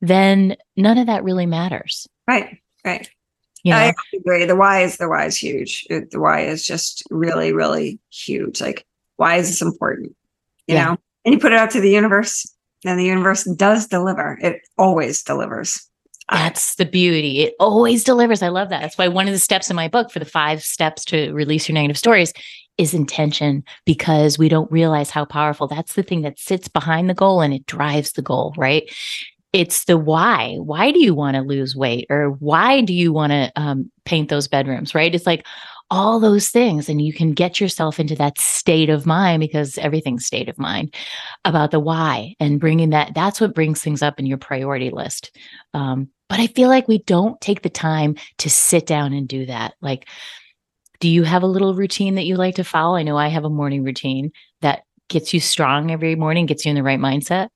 then 0.00 0.56
none 0.76 0.98
of 0.98 1.06
that 1.06 1.24
really 1.24 1.46
matters. 1.46 2.06
Right, 2.28 2.58
right. 2.84 3.08
You 3.62 3.72
know? 3.72 3.78
I 3.78 3.94
agree. 4.14 4.44
The 4.44 4.54
why 4.54 4.82
is 4.82 4.96
the 4.96 5.08
why 5.08 5.24
is 5.24 5.36
huge. 5.36 5.84
It, 5.90 6.12
the 6.12 6.20
why 6.20 6.42
is 6.42 6.64
just 6.64 7.02
really, 7.10 7.52
really 7.52 7.98
huge. 8.12 8.60
Like, 8.60 8.86
why 9.16 9.36
is 9.36 9.48
this 9.48 9.62
important? 9.62 10.14
You 10.68 10.76
yeah. 10.76 10.84
know, 10.84 10.96
and 11.24 11.34
you 11.34 11.40
put 11.40 11.52
it 11.52 11.58
out 11.58 11.70
to 11.72 11.80
the 11.80 11.90
universe, 11.90 12.46
and 12.84 12.98
the 12.98 13.04
universe 13.04 13.42
does 13.42 13.88
deliver. 13.88 14.38
It 14.40 14.60
always 14.78 15.22
delivers. 15.24 15.85
That's 16.30 16.74
the 16.74 16.84
beauty. 16.84 17.42
It 17.42 17.54
always 17.60 18.02
delivers. 18.02 18.42
I 18.42 18.48
love 18.48 18.68
that. 18.70 18.80
That's 18.80 18.98
why 18.98 19.08
one 19.08 19.28
of 19.28 19.32
the 19.32 19.38
steps 19.38 19.70
in 19.70 19.76
my 19.76 19.86
book 19.86 20.10
for 20.10 20.18
the 20.18 20.24
five 20.24 20.62
steps 20.62 21.04
to 21.06 21.32
release 21.32 21.68
your 21.68 21.74
negative 21.74 21.98
stories 21.98 22.32
is 22.78 22.92
intention 22.92 23.62
because 23.84 24.38
we 24.38 24.48
don't 24.48 24.70
realize 24.70 25.10
how 25.10 25.24
powerful 25.24 25.68
that's 25.68 25.94
the 25.94 26.02
thing 26.02 26.22
that 26.22 26.38
sits 26.38 26.68
behind 26.68 27.08
the 27.08 27.14
goal 27.14 27.40
and 27.40 27.54
it 27.54 27.64
drives 27.66 28.12
the 28.12 28.22
goal, 28.22 28.54
right? 28.56 28.92
It's 29.52 29.84
the 29.84 29.96
why. 29.96 30.56
Why 30.56 30.90
do 30.90 30.98
you 30.98 31.14
want 31.14 31.36
to 31.36 31.42
lose 31.42 31.76
weight 31.76 32.06
or 32.10 32.30
why 32.30 32.80
do 32.80 32.92
you 32.92 33.12
want 33.12 33.30
to 33.30 33.52
um, 33.56 33.90
paint 34.04 34.28
those 34.28 34.48
bedrooms, 34.48 34.94
right? 34.94 35.14
It's 35.14 35.26
like, 35.26 35.46
all 35.90 36.18
those 36.18 36.48
things 36.48 36.88
and 36.88 37.00
you 37.00 37.12
can 37.12 37.32
get 37.32 37.60
yourself 37.60 38.00
into 38.00 38.16
that 38.16 38.38
state 38.38 38.90
of 38.90 39.06
mind 39.06 39.40
because 39.40 39.78
everything's 39.78 40.26
state 40.26 40.48
of 40.48 40.58
mind 40.58 40.92
about 41.44 41.70
the 41.70 41.78
why 41.78 42.34
and 42.40 42.58
bringing 42.58 42.90
that 42.90 43.14
that's 43.14 43.40
what 43.40 43.54
brings 43.54 43.80
things 43.80 44.02
up 44.02 44.18
in 44.18 44.26
your 44.26 44.38
priority 44.38 44.90
list 44.90 45.36
um, 45.74 46.08
but 46.28 46.40
I 46.40 46.46
feel 46.48 46.68
like 46.68 46.88
we 46.88 46.98
don't 46.98 47.40
take 47.40 47.62
the 47.62 47.70
time 47.70 48.16
to 48.38 48.50
sit 48.50 48.86
down 48.86 49.12
and 49.12 49.28
do 49.28 49.46
that. 49.46 49.74
Like, 49.80 50.08
do 51.00 51.08
you 51.08 51.22
have 51.24 51.42
a 51.42 51.46
little 51.46 51.74
routine 51.74 52.14
that 52.14 52.24
you 52.24 52.36
like 52.36 52.56
to 52.56 52.64
follow? 52.64 52.96
I 52.96 53.02
know 53.02 53.16
I 53.16 53.28
have 53.28 53.44
a 53.44 53.50
morning 53.50 53.84
routine 53.84 54.32
that 54.62 54.84
gets 55.08 55.32
you 55.34 55.40
strong 55.40 55.90
every 55.90 56.16
morning, 56.16 56.46
gets 56.46 56.64
you 56.64 56.70
in 56.70 56.76
the 56.76 56.82
right 56.82 56.98
mindset. 56.98 57.48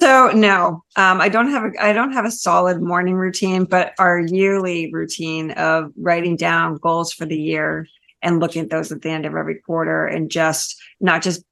So 0.00 0.30
no, 0.34 0.82
um, 0.96 1.20
I 1.20 1.28
don't 1.28 1.50
have 1.50 1.64
a 1.64 1.84
I 1.84 1.92
don't 1.92 2.12
have 2.12 2.24
a 2.24 2.30
solid 2.30 2.82
morning 2.82 3.14
routine, 3.14 3.64
but 3.64 3.92
our 3.98 4.20
yearly 4.20 4.92
routine 4.92 5.52
of 5.52 5.92
writing 5.96 6.34
down 6.34 6.78
goals 6.78 7.12
for 7.12 7.24
the 7.24 7.38
year 7.38 7.86
and 8.22 8.40
looking 8.40 8.62
at 8.62 8.70
those 8.70 8.90
at 8.90 9.02
the 9.02 9.10
end 9.10 9.26
of 9.26 9.34
every 9.34 9.56
quarter 9.56 10.06
and 10.06 10.30
just 10.30 10.80
not 11.00 11.22
just 11.22 11.44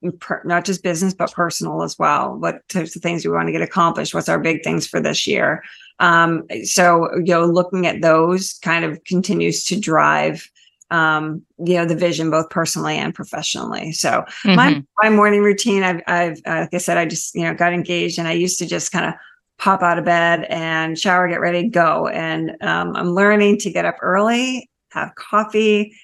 not 0.45 0.65
just 0.65 0.83
business 0.83 1.15
but 1.15 1.33
personal 1.33 1.83
as 1.83 1.99
well. 1.99 2.35
What 2.37 2.67
types 2.69 2.97
of 2.97 3.03
things 3.03 3.25
we 3.25 3.31
want 3.31 3.47
to 3.49 3.53
get 3.53 3.63
accomplished? 3.63 4.15
What's 4.15 4.29
our 4.29 4.39
big 4.39 4.65
things 4.65 4.87
for 4.87 5.01
this 5.01 5.27
year? 5.27 5.63
Um, 6.01 6.45
so, 6.65 7.15
you 7.17 7.33
know, 7.33 7.45
looking 7.45 7.87
at 7.87 8.03
those 8.03 8.55
kind 8.63 8.85
of 8.85 9.03
continues 9.05 9.65
to 9.67 9.79
drive 9.79 10.51
um, 10.91 11.43
you 11.65 11.75
know, 11.75 11.85
the 11.85 11.95
vision 11.95 12.31
both 12.31 12.51
personally 12.51 12.97
and 12.97 13.15
professionally. 13.15 13.93
So 13.93 14.25
mm-hmm. 14.45 14.57
my 14.57 14.85
my 14.99 15.11
morning 15.11 15.43
routine, 15.43 15.83
I've 15.83 16.03
I've 16.07 16.39
uh, 16.47 16.61
like 16.63 16.75
I 16.75 16.79
said, 16.79 16.99
I 16.99 17.07
just 17.07 17.35
you 17.35 17.43
know 17.43 17.55
got 17.55 17.73
engaged, 17.73 18.19
and 18.19 18.27
I 18.27 18.33
used 18.33 18.59
to 18.59 18.67
just 18.67 18.93
kind 18.93 19.07
of 19.07 19.15
pop 19.59 19.83
out 19.83 19.99
of 19.99 20.05
bed 20.05 20.47
and 20.49 20.99
shower, 20.99 21.29
get 21.29 21.41
ready, 21.41 21.69
go. 21.69 22.09
And 22.09 22.57
um, 22.63 22.97
I'm 22.97 23.11
learning 23.11 23.59
to 23.59 23.71
get 23.71 23.85
up 23.85 23.97
early, 24.01 24.69
have 24.91 25.15
coffee, 25.15 25.95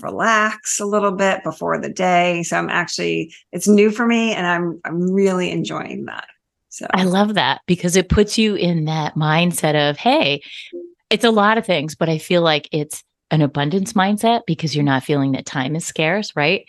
relax 0.00 0.78
a 0.78 0.86
little 0.86 1.12
bit 1.12 1.42
before 1.42 1.78
the 1.78 1.88
day. 1.88 2.42
So 2.42 2.56
I'm 2.56 2.70
actually 2.70 3.34
it's 3.50 3.66
new 3.66 3.90
for 3.90 4.06
me, 4.06 4.34
and 4.34 4.46
I'm 4.46 4.80
I'm 4.84 5.10
really 5.10 5.50
enjoying 5.50 6.04
that. 6.04 6.28
So 6.72 6.86
I 6.94 7.04
love 7.04 7.34
that 7.34 7.60
because 7.66 7.96
it 7.96 8.08
puts 8.08 8.38
you 8.38 8.54
in 8.54 8.86
that 8.86 9.14
mindset 9.14 9.90
of, 9.90 9.98
hey, 9.98 10.40
it's 11.10 11.22
a 11.22 11.30
lot 11.30 11.58
of 11.58 11.66
things, 11.66 11.94
but 11.94 12.08
I 12.08 12.16
feel 12.16 12.40
like 12.40 12.66
it's 12.72 13.04
an 13.30 13.42
abundance 13.42 13.92
mindset 13.92 14.40
because 14.46 14.74
you're 14.74 14.82
not 14.82 15.04
feeling 15.04 15.32
that 15.32 15.44
time 15.44 15.76
is 15.76 15.84
scarce, 15.84 16.34
right? 16.34 16.66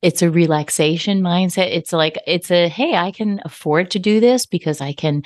It's 0.00 0.22
a 0.22 0.30
relaxation 0.30 1.20
mindset. 1.20 1.66
It's 1.66 1.92
like, 1.92 2.16
it's 2.26 2.50
a, 2.50 2.68
hey, 2.68 2.96
I 2.96 3.10
can 3.10 3.42
afford 3.44 3.90
to 3.90 3.98
do 3.98 4.20
this 4.20 4.46
because 4.46 4.80
I 4.80 4.94
can, 4.94 5.22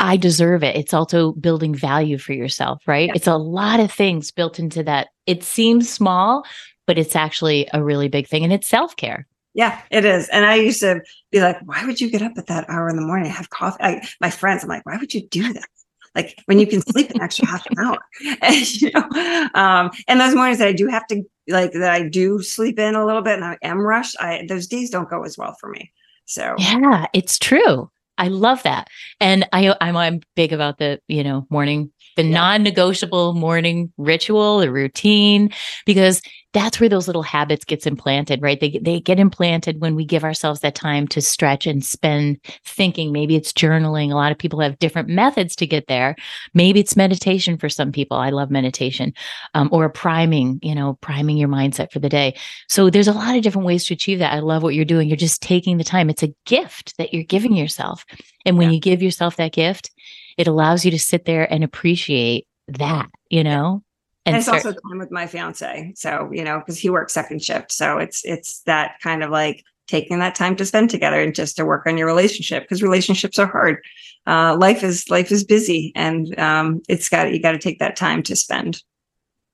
I 0.00 0.16
deserve 0.16 0.64
it. 0.64 0.74
It's 0.74 0.92
also 0.92 1.30
building 1.30 1.72
value 1.72 2.18
for 2.18 2.32
yourself, 2.32 2.82
right? 2.88 3.08
Yeah. 3.08 3.14
It's 3.14 3.28
a 3.28 3.36
lot 3.36 3.78
of 3.78 3.92
things 3.92 4.32
built 4.32 4.58
into 4.58 4.82
that. 4.82 5.08
It 5.26 5.44
seems 5.44 5.88
small, 5.88 6.44
but 6.88 6.98
it's 6.98 7.14
actually 7.14 7.68
a 7.72 7.82
really 7.82 8.08
big 8.08 8.26
thing 8.26 8.42
and 8.42 8.52
it's 8.52 8.66
self 8.66 8.96
care. 8.96 9.28
Yeah, 9.54 9.80
it 9.90 10.04
is. 10.04 10.28
And 10.28 10.46
I 10.46 10.54
used 10.54 10.80
to 10.80 11.02
be 11.30 11.40
like, 11.40 11.58
why 11.64 11.84
would 11.84 12.00
you 12.00 12.10
get 12.10 12.22
up 12.22 12.32
at 12.36 12.46
that 12.46 12.68
hour 12.70 12.88
in 12.88 12.96
the 12.96 13.02
morning 13.02 13.30
have 13.30 13.50
coffee? 13.50 13.82
I, 13.82 14.08
my 14.20 14.30
friends, 14.30 14.62
I'm 14.62 14.68
like, 14.68 14.86
why 14.86 14.96
would 14.96 15.12
you 15.12 15.26
do 15.28 15.52
that? 15.52 15.68
Like 16.14 16.38
when 16.46 16.58
you 16.58 16.66
can 16.66 16.82
sleep 16.82 17.10
an 17.10 17.22
extra 17.22 17.46
half 17.46 17.66
an 17.66 17.78
hour, 17.78 17.98
and, 18.42 18.82
you 18.82 18.90
know, 18.92 19.50
um, 19.54 19.90
and 20.08 20.20
those 20.20 20.34
mornings 20.34 20.58
that 20.58 20.68
I 20.68 20.72
do 20.72 20.88
have 20.88 21.06
to 21.06 21.22
like 21.48 21.72
that 21.72 21.90
I 21.90 22.08
do 22.08 22.42
sleep 22.42 22.78
in 22.78 22.94
a 22.94 23.04
little 23.04 23.22
bit 23.22 23.36
and 23.36 23.44
I 23.44 23.56
am 23.62 23.80
rushed. 23.80 24.16
I 24.20 24.44
those 24.46 24.66
days 24.66 24.90
don't 24.90 25.08
go 25.08 25.24
as 25.24 25.38
well 25.38 25.56
for 25.58 25.70
me. 25.70 25.90
So 26.26 26.54
yeah, 26.58 27.06
it's 27.14 27.38
true. 27.38 27.90
I 28.18 28.28
love 28.28 28.62
that. 28.64 28.88
And 29.20 29.48
I 29.52 29.74
I'm 29.80 29.96
I'm 29.96 30.20
big 30.36 30.52
about 30.52 30.78
the, 30.78 31.00
you 31.08 31.24
know, 31.24 31.46
morning 31.48 31.90
the 32.16 32.24
yeah. 32.24 32.30
non-negotiable 32.30 33.34
morning 33.34 33.92
ritual 33.96 34.62
or 34.62 34.70
routine 34.70 35.50
because 35.86 36.20
that's 36.52 36.78
where 36.78 36.88
those 36.88 37.06
little 37.06 37.22
habits 37.22 37.64
gets 37.64 37.86
implanted 37.86 38.42
right? 38.42 38.60
They, 38.60 38.78
they 38.82 39.00
get 39.00 39.18
implanted 39.18 39.80
when 39.80 39.94
we 39.94 40.04
give 40.04 40.24
ourselves 40.24 40.60
that 40.60 40.74
time 40.74 41.08
to 41.08 41.20
stretch 41.20 41.66
and 41.66 41.84
spend 41.84 42.38
thinking. 42.64 43.12
Maybe 43.12 43.36
it's 43.36 43.52
journaling. 43.52 44.10
A 44.10 44.16
lot 44.16 44.32
of 44.32 44.38
people 44.38 44.60
have 44.60 44.78
different 44.78 45.08
methods 45.08 45.56
to 45.56 45.66
get 45.66 45.86
there. 45.86 46.14
Maybe 46.52 46.80
it's 46.80 46.96
meditation 46.96 47.56
for 47.56 47.68
some 47.68 47.92
people. 47.92 48.16
I 48.16 48.30
love 48.30 48.50
meditation 48.50 49.12
um, 49.54 49.68
or 49.72 49.88
priming 49.88 50.58
you 50.62 50.74
know 50.74 50.98
priming 51.00 51.36
your 51.36 51.48
mindset 51.48 51.90
for 51.92 51.98
the 51.98 52.08
day. 52.08 52.34
So 52.68 52.90
there's 52.90 53.08
a 53.08 53.12
lot 53.12 53.36
of 53.36 53.42
different 53.42 53.66
ways 53.66 53.86
to 53.86 53.94
achieve 53.94 54.18
that. 54.18 54.34
I 54.34 54.40
love 54.40 54.62
what 54.62 54.74
you're 54.74 54.84
doing. 54.84 55.08
You're 55.08 55.16
just 55.16 55.42
taking 55.42 55.78
the 55.78 55.84
time. 55.84 56.10
It's 56.10 56.22
a 56.22 56.34
gift 56.44 56.96
that 56.98 57.14
you're 57.14 57.24
giving 57.24 57.54
yourself. 57.54 58.04
And 58.44 58.58
when 58.58 58.68
yeah. 58.68 58.74
you 58.74 58.80
give 58.80 59.02
yourself 59.02 59.36
that 59.36 59.52
gift 59.52 59.90
it 60.36 60.48
allows 60.48 60.84
you 60.84 60.90
to 60.90 60.98
sit 60.98 61.24
there 61.24 61.50
and 61.52 61.64
appreciate 61.64 62.46
that 62.68 63.08
you 63.30 63.44
know 63.44 63.82
and, 64.24 64.34
and 64.34 64.36
it's 64.36 64.46
start- 64.46 64.64
also 64.64 64.78
time 64.88 64.98
with 64.98 65.10
my 65.10 65.26
fiance. 65.26 65.92
So, 65.96 66.30
you 66.32 66.44
know, 66.44 66.60
because 66.60 66.78
he 66.78 66.90
works 66.90 67.12
second 67.12 67.42
shift. 67.42 67.72
So 67.72 67.98
it's 67.98 68.24
it's 68.24 68.60
that 68.62 69.00
kind 69.02 69.24
of 69.24 69.30
like 69.30 69.64
taking 69.88 70.20
that 70.20 70.34
time 70.36 70.54
to 70.56 70.64
spend 70.64 70.90
together 70.90 71.20
and 71.20 71.34
just 71.34 71.56
to 71.56 71.64
work 71.64 71.86
on 71.86 71.98
your 71.98 72.06
relationship 72.06 72.62
because 72.62 72.82
relationships 72.82 73.38
are 73.38 73.48
hard. 73.48 73.78
Uh, 74.26 74.56
life 74.56 74.84
is 74.84 75.10
life 75.10 75.32
is 75.32 75.42
busy 75.42 75.92
and 75.96 76.38
um, 76.38 76.80
it's 76.88 77.08
got 77.08 77.32
you 77.32 77.42
got 77.42 77.52
to 77.52 77.58
take 77.58 77.80
that 77.80 77.96
time 77.96 78.22
to 78.22 78.36
spend. 78.36 78.82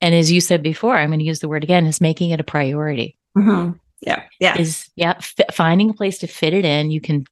And 0.01 0.13
as 0.13 0.31
you 0.31 0.39
said 0.39 0.61
before, 0.61 0.95
I'm 0.95 1.09
going 1.09 1.19
to 1.19 1.25
use 1.25 1.39
the 1.39 1.49
word 1.49 1.63
again: 1.63 1.87
is 1.87 1.99
making 1.99 2.29
it 2.29 2.39
a 2.39 2.43
priority. 2.43 3.17
Mm-hmm. 3.35 3.71
Yeah, 4.01 4.23
yeah, 4.39 4.57
is 4.57 4.87
yeah, 4.95 5.15
f- 5.17 5.53
finding 5.53 5.89
a 5.89 5.93
place 5.93 6.19
to 6.19 6.27
fit 6.27 6.53
it 6.53 6.63
in. 6.63 6.91
You 6.91 7.01
can 7.01 7.25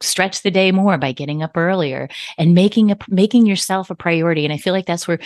stretch 0.00 0.42
the 0.42 0.50
day 0.50 0.72
more 0.72 0.98
by 0.98 1.12
getting 1.12 1.42
up 1.42 1.56
earlier 1.56 2.08
and 2.36 2.54
making 2.54 2.90
a 2.90 2.96
making 3.08 3.46
yourself 3.46 3.90
a 3.90 3.94
priority. 3.94 4.44
And 4.44 4.52
i 4.52 4.58
feel 4.58 4.72
like 4.72 4.86
that's 4.86 5.08
where 5.08 5.18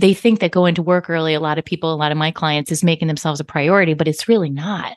they 0.00 0.14
think 0.14 0.40
that 0.40 0.50
going 0.50 0.74
to 0.74 0.82
work 0.82 1.08
early 1.08 1.34
a 1.34 1.40
lot 1.40 1.58
of 1.58 1.64
people 1.64 1.92
a 1.92 1.96
lot 1.96 2.12
of 2.12 2.18
my 2.18 2.30
clients 2.30 2.72
is 2.72 2.82
making 2.82 3.08
themselves 3.08 3.40
a 3.40 3.44
priority 3.44 3.94
but 3.94 4.08
it's 4.08 4.28
really 4.28 4.50
not. 4.50 4.96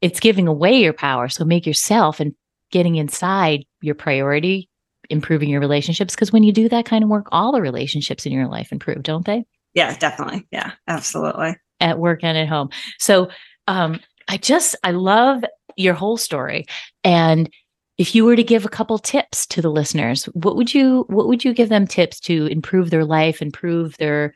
It's 0.00 0.20
giving 0.20 0.46
away 0.46 0.78
your 0.80 0.92
power. 0.92 1.28
So 1.28 1.44
make 1.44 1.66
yourself 1.66 2.20
and 2.20 2.34
getting 2.70 2.96
inside 2.96 3.64
your 3.80 3.94
priority 3.94 4.68
improving 5.08 5.48
your 5.48 5.60
relationships 5.60 6.14
because 6.14 6.32
when 6.32 6.42
you 6.42 6.52
do 6.52 6.68
that 6.68 6.84
kind 6.84 7.04
of 7.04 7.10
work 7.10 7.28
all 7.30 7.52
the 7.52 7.62
relationships 7.62 8.26
in 8.26 8.32
your 8.32 8.48
life 8.48 8.72
improve 8.72 9.02
don't 9.02 9.26
they? 9.26 9.44
Yeah 9.74 9.96
definitely. 9.98 10.46
Yeah 10.50 10.72
absolutely. 10.88 11.56
At 11.80 11.98
work 11.98 12.24
and 12.24 12.38
at 12.38 12.48
home. 12.48 12.70
So 12.98 13.28
um 13.68 14.00
i 14.28 14.36
just 14.36 14.74
i 14.82 14.90
love 14.92 15.44
your 15.76 15.94
whole 15.94 16.16
story. 16.16 16.66
And 17.04 17.50
if 17.98 18.14
you 18.14 18.24
were 18.24 18.36
to 18.36 18.44
give 18.44 18.64
a 18.64 18.70
couple 18.70 18.98
tips 18.98 19.46
to 19.46 19.62
the 19.62 19.70
listeners 19.70 20.24
what 20.26 20.56
would 20.56 20.74
you 20.74 21.04
what 21.08 21.28
would 21.28 21.44
you 21.44 21.52
give 21.52 21.68
them 21.68 21.86
tips 21.86 22.20
to 22.20 22.46
improve 22.46 22.90
their 22.90 23.04
life 23.04 23.42
improve 23.42 23.96
their 23.98 24.34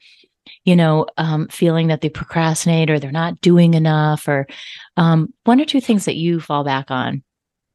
you 0.65 0.75
know 0.75 1.07
um, 1.19 1.49
feeling 1.49 1.89
that 1.89 2.01
they 2.01 2.09
procrastinate 2.09 2.91
or 2.91 2.99
they're 2.99 3.13
not 3.13 3.41
doing 3.41 3.75
enough 3.75 4.27
or 4.27 4.47
um, 4.97 5.33
one 5.45 5.61
or 5.61 5.65
two 5.65 5.81
things 5.81 6.07
that 6.07 6.17
you 6.17 6.41
fall 6.41 6.65
back 6.65 6.91
on? 6.91 7.23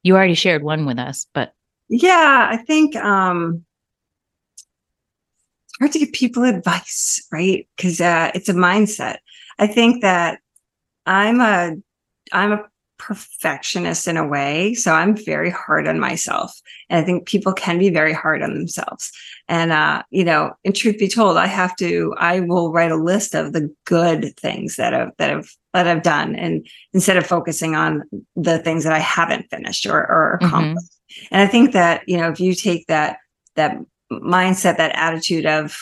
You 0.03 0.15
already 0.15 0.33
shared 0.33 0.63
one 0.63 0.85
with 0.85 0.99
us 0.99 1.27
but 1.33 1.53
yeah 1.89 2.47
i 2.51 2.57
think 2.57 2.95
um 2.95 3.63
it's 5.67 5.77
hard 5.79 5.91
to 5.91 5.99
give 5.99 6.11
people 6.11 6.43
advice 6.43 7.25
right? 7.31 7.67
Because 7.75 7.99
uh, 7.99 8.31
it's 8.33 8.49
a 8.49 8.53
mindset. 8.53 9.17
I 9.59 9.67
think 9.67 10.01
that 10.01 10.39
i'm 11.05 11.39
a 11.39 11.75
i'm 12.31 12.51
a 12.53 12.63
perfectionist 12.97 14.07
in 14.07 14.17
a 14.17 14.27
way. 14.27 14.73
So 14.73 14.93
I'm 14.93 15.15
very 15.15 15.49
hard 15.49 15.87
on 15.87 15.99
myself. 15.99 16.59
And 16.89 16.99
I 16.99 17.03
think 17.03 17.27
people 17.27 17.53
can 17.53 17.77
be 17.77 17.89
very 17.89 18.13
hard 18.13 18.41
on 18.41 18.53
themselves. 18.53 19.11
And, 19.47 19.71
uh, 19.71 20.03
you 20.09 20.23
know, 20.23 20.53
in 20.63 20.73
truth 20.73 20.97
be 20.97 21.07
told, 21.07 21.37
I 21.37 21.47
have 21.47 21.75
to, 21.77 22.13
I 22.17 22.39
will 22.39 22.71
write 22.71 22.91
a 22.91 22.95
list 22.95 23.35
of 23.35 23.53
the 23.53 23.73
good 23.85 24.37
things 24.37 24.77
that 24.77 24.93
have, 24.93 25.11
that 25.17 25.29
have, 25.29 25.49
that 25.73 25.87
I've 25.87 26.03
done. 26.03 26.35
And 26.35 26.67
instead 26.93 27.17
of 27.17 27.27
focusing 27.27 27.75
on 27.75 28.03
the 28.35 28.59
things 28.59 28.83
that 28.83 28.93
I 28.93 28.99
haven't 28.99 29.49
finished 29.49 29.85
or, 29.85 29.99
or 29.99 30.39
mm-hmm. 30.41 30.47
accomplished. 30.47 30.91
Mm-hmm. 30.91 31.35
And 31.35 31.41
I 31.41 31.47
think 31.47 31.73
that, 31.73 32.01
you 32.07 32.17
know, 32.17 32.29
if 32.29 32.39
you 32.39 32.55
take 32.55 32.87
that, 32.87 33.17
that 33.55 33.77
mindset, 34.11 34.77
that 34.77 34.95
attitude 34.95 35.45
of, 35.45 35.77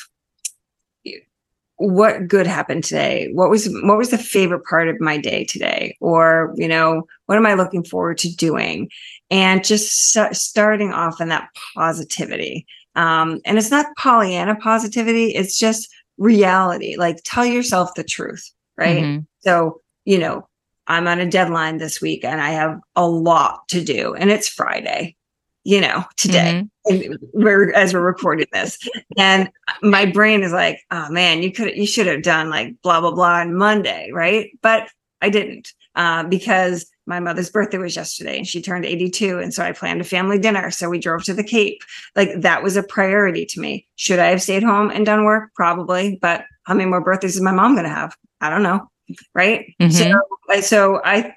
what 1.78 2.28
good 2.28 2.48
happened 2.48 2.84
today? 2.84 3.30
What 3.34 3.50
was 3.50 3.68
what 3.84 3.98
was 3.98 4.12
the 4.12 4.18
favorite 4.18 4.64
part 4.66 4.88
of 4.88 5.00
my 5.00 5.18
day 5.18 5.44
today? 5.44 5.98
Or 6.00 6.54
you 6.56 6.68
know 6.68 7.04
what 7.26 7.38
am 7.38 7.46
i 7.46 7.54
looking 7.54 7.84
forward 7.84 8.18
to 8.20 8.36
doing? 8.36 8.90
And 9.30 9.64
just 9.64 10.16
starting 10.32 10.94
off 10.94 11.20
in 11.20 11.30
that 11.30 11.50
positivity. 11.76 12.66
Um, 12.96 13.40
and 13.46 13.58
it's 13.58 13.72
not 13.72 13.96
pollyanna 13.98 14.56
positivity 14.56 15.34
it's 15.36 15.58
just 15.58 15.90
reality. 16.18 16.96
Like 16.96 17.18
tell 17.24 17.46
yourself 17.46 17.96
the 17.96 18.04
truth 18.04 18.52
right? 18.78 19.04
Mm-hmm. 19.04 19.22
so 19.42 19.82
you 20.06 20.18
know 20.18 20.48
i'm 20.88 21.08
on 21.08 21.20
a 21.20 21.30
deadline 21.30 21.78
this 21.78 22.02
week 22.02 22.26
and 22.26 22.42
i 22.42 22.50
have 22.50 22.80
a 22.96 23.08
lot 23.08 23.68
to 23.70 23.84
do 23.84 24.14
and 24.14 24.30
it's 24.30 24.48
friday 24.48 25.16
you 25.64 25.80
know 25.80 26.04
today 26.18 26.68
mm-hmm. 26.88 27.14
we're 27.34 27.72
as 27.74 27.94
we're 27.94 28.02
recording 28.02 28.48
this. 28.52 28.78
And 29.18 29.50
my 29.82 30.06
brain 30.06 30.44
is 30.44 30.52
like 30.52 30.82
oh 30.92 31.10
man 31.10 31.42
you 31.42 31.52
could 31.52 31.76
you 31.76 31.88
should 31.88 32.08
have 32.08 32.24
done 32.24 32.50
like 32.50 32.74
blah 32.82 33.02
blah 33.02 33.12
blah 33.12 33.40
on 33.40 33.56
monday 33.56 34.10
right? 34.12 34.50
But 34.62 34.90
i 35.22 35.30
didn't 35.30 35.74
uh, 35.96 36.24
because 36.24 36.90
my 37.06 37.20
mother's 37.20 37.52
birthday 37.52 37.78
was 37.78 37.96
yesterday 37.96 38.38
and 38.38 38.48
she 38.48 38.62
turned 38.62 38.86
82 38.86 39.40
and 39.40 39.54
so 39.54 39.64
i 39.64 39.72
planned 39.72 40.02
a 40.02 40.06
family 40.06 40.40
dinner. 40.40 40.72
So 40.72 40.90
we 40.90 41.00
drove 41.00 41.24
to 41.26 41.34
the 41.34 41.44
cape. 41.44 41.82
Like 42.16 42.30
that 42.42 42.64
was 42.64 42.76
a 42.76 42.84
priority 42.84 43.46
to 43.46 43.60
me. 43.60 43.88
Should 43.96 44.20
i 44.20 44.28
have 44.28 44.42
stayed 44.42 44.64
home 44.64 44.90
and 44.90 45.06
done 45.06 45.24
work? 45.24 45.52
Probably. 45.56 46.18
But 46.22 46.46
how 46.64 46.74
many 46.74 46.90
more 46.90 47.02
birthdays 47.02 47.36
is 47.36 47.42
my 47.42 47.52
mom 47.52 47.74
going 47.74 47.84
to 47.84 47.90
have? 47.90 48.16
I 48.42 48.50
don't 48.50 48.64
know 48.64 48.90
right? 49.34 49.74
Mm-hmm. 49.82 49.92
so 49.92 50.62
so 50.62 51.02
i 51.04 51.34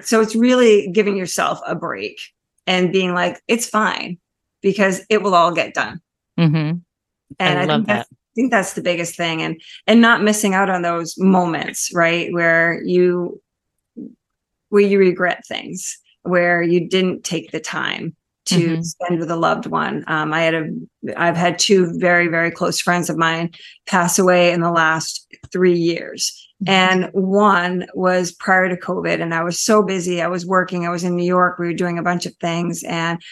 so 0.00 0.20
it's 0.20 0.36
really 0.36 0.90
giving 0.92 1.16
yourself 1.16 1.60
a 1.66 1.74
break 1.74 2.20
and 2.68 2.92
being 2.92 3.14
like 3.14 3.42
it's 3.48 3.68
fine 3.68 4.18
because 4.62 5.00
it 5.10 5.22
will 5.22 5.34
all 5.34 5.52
get 5.52 5.74
done. 5.74 6.00
Mm-hmm. 6.38 6.78
And 7.38 7.58
I, 7.58 7.62
I 7.62 7.66
think 7.66 7.86
that. 7.88 8.06
I 8.10 8.40
think 8.40 8.50
that's 8.52 8.74
the 8.74 8.82
biggest 8.82 9.16
thing, 9.16 9.42
and 9.42 9.60
and 9.88 10.00
not 10.00 10.22
missing 10.22 10.54
out 10.54 10.70
on 10.70 10.82
those 10.82 11.18
moments, 11.18 11.90
right, 11.92 12.32
where 12.32 12.80
you 12.84 13.42
where 14.68 14.82
you 14.82 14.98
regret 14.98 15.44
things, 15.46 15.98
where 16.22 16.62
you 16.62 16.88
didn't 16.88 17.24
take 17.24 17.50
the 17.50 17.58
time 17.58 18.14
to 18.44 18.54
mm-hmm. 18.54 18.82
spend 18.82 19.18
with 19.18 19.30
a 19.30 19.36
loved 19.36 19.66
one. 19.66 20.04
Um, 20.06 20.32
I 20.32 20.42
had 20.42 20.54
a, 20.54 20.70
I've 21.16 21.36
had 21.36 21.58
two 21.58 21.98
very, 21.98 22.28
very 22.28 22.50
close 22.50 22.80
friends 22.80 23.10
of 23.10 23.16
mine 23.16 23.50
pass 23.86 24.18
away 24.18 24.52
in 24.52 24.60
the 24.60 24.70
last 24.70 25.26
three 25.52 25.76
years. 25.76 26.47
Mm-hmm. 26.64 26.70
And 26.70 27.10
one 27.12 27.86
was 27.94 28.32
prior 28.32 28.68
to 28.68 28.76
COVID, 28.76 29.22
and 29.22 29.32
I 29.32 29.42
was 29.42 29.60
so 29.60 29.82
busy. 29.82 30.20
I 30.20 30.28
was 30.28 30.44
working, 30.44 30.86
I 30.86 30.90
was 30.90 31.04
in 31.04 31.16
New 31.16 31.24
York, 31.24 31.58
we 31.58 31.66
were 31.66 31.72
doing 31.72 31.98
a 31.98 32.02
bunch 32.02 32.26
of 32.26 32.34
things, 32.36 32.82
and 32.82 33.22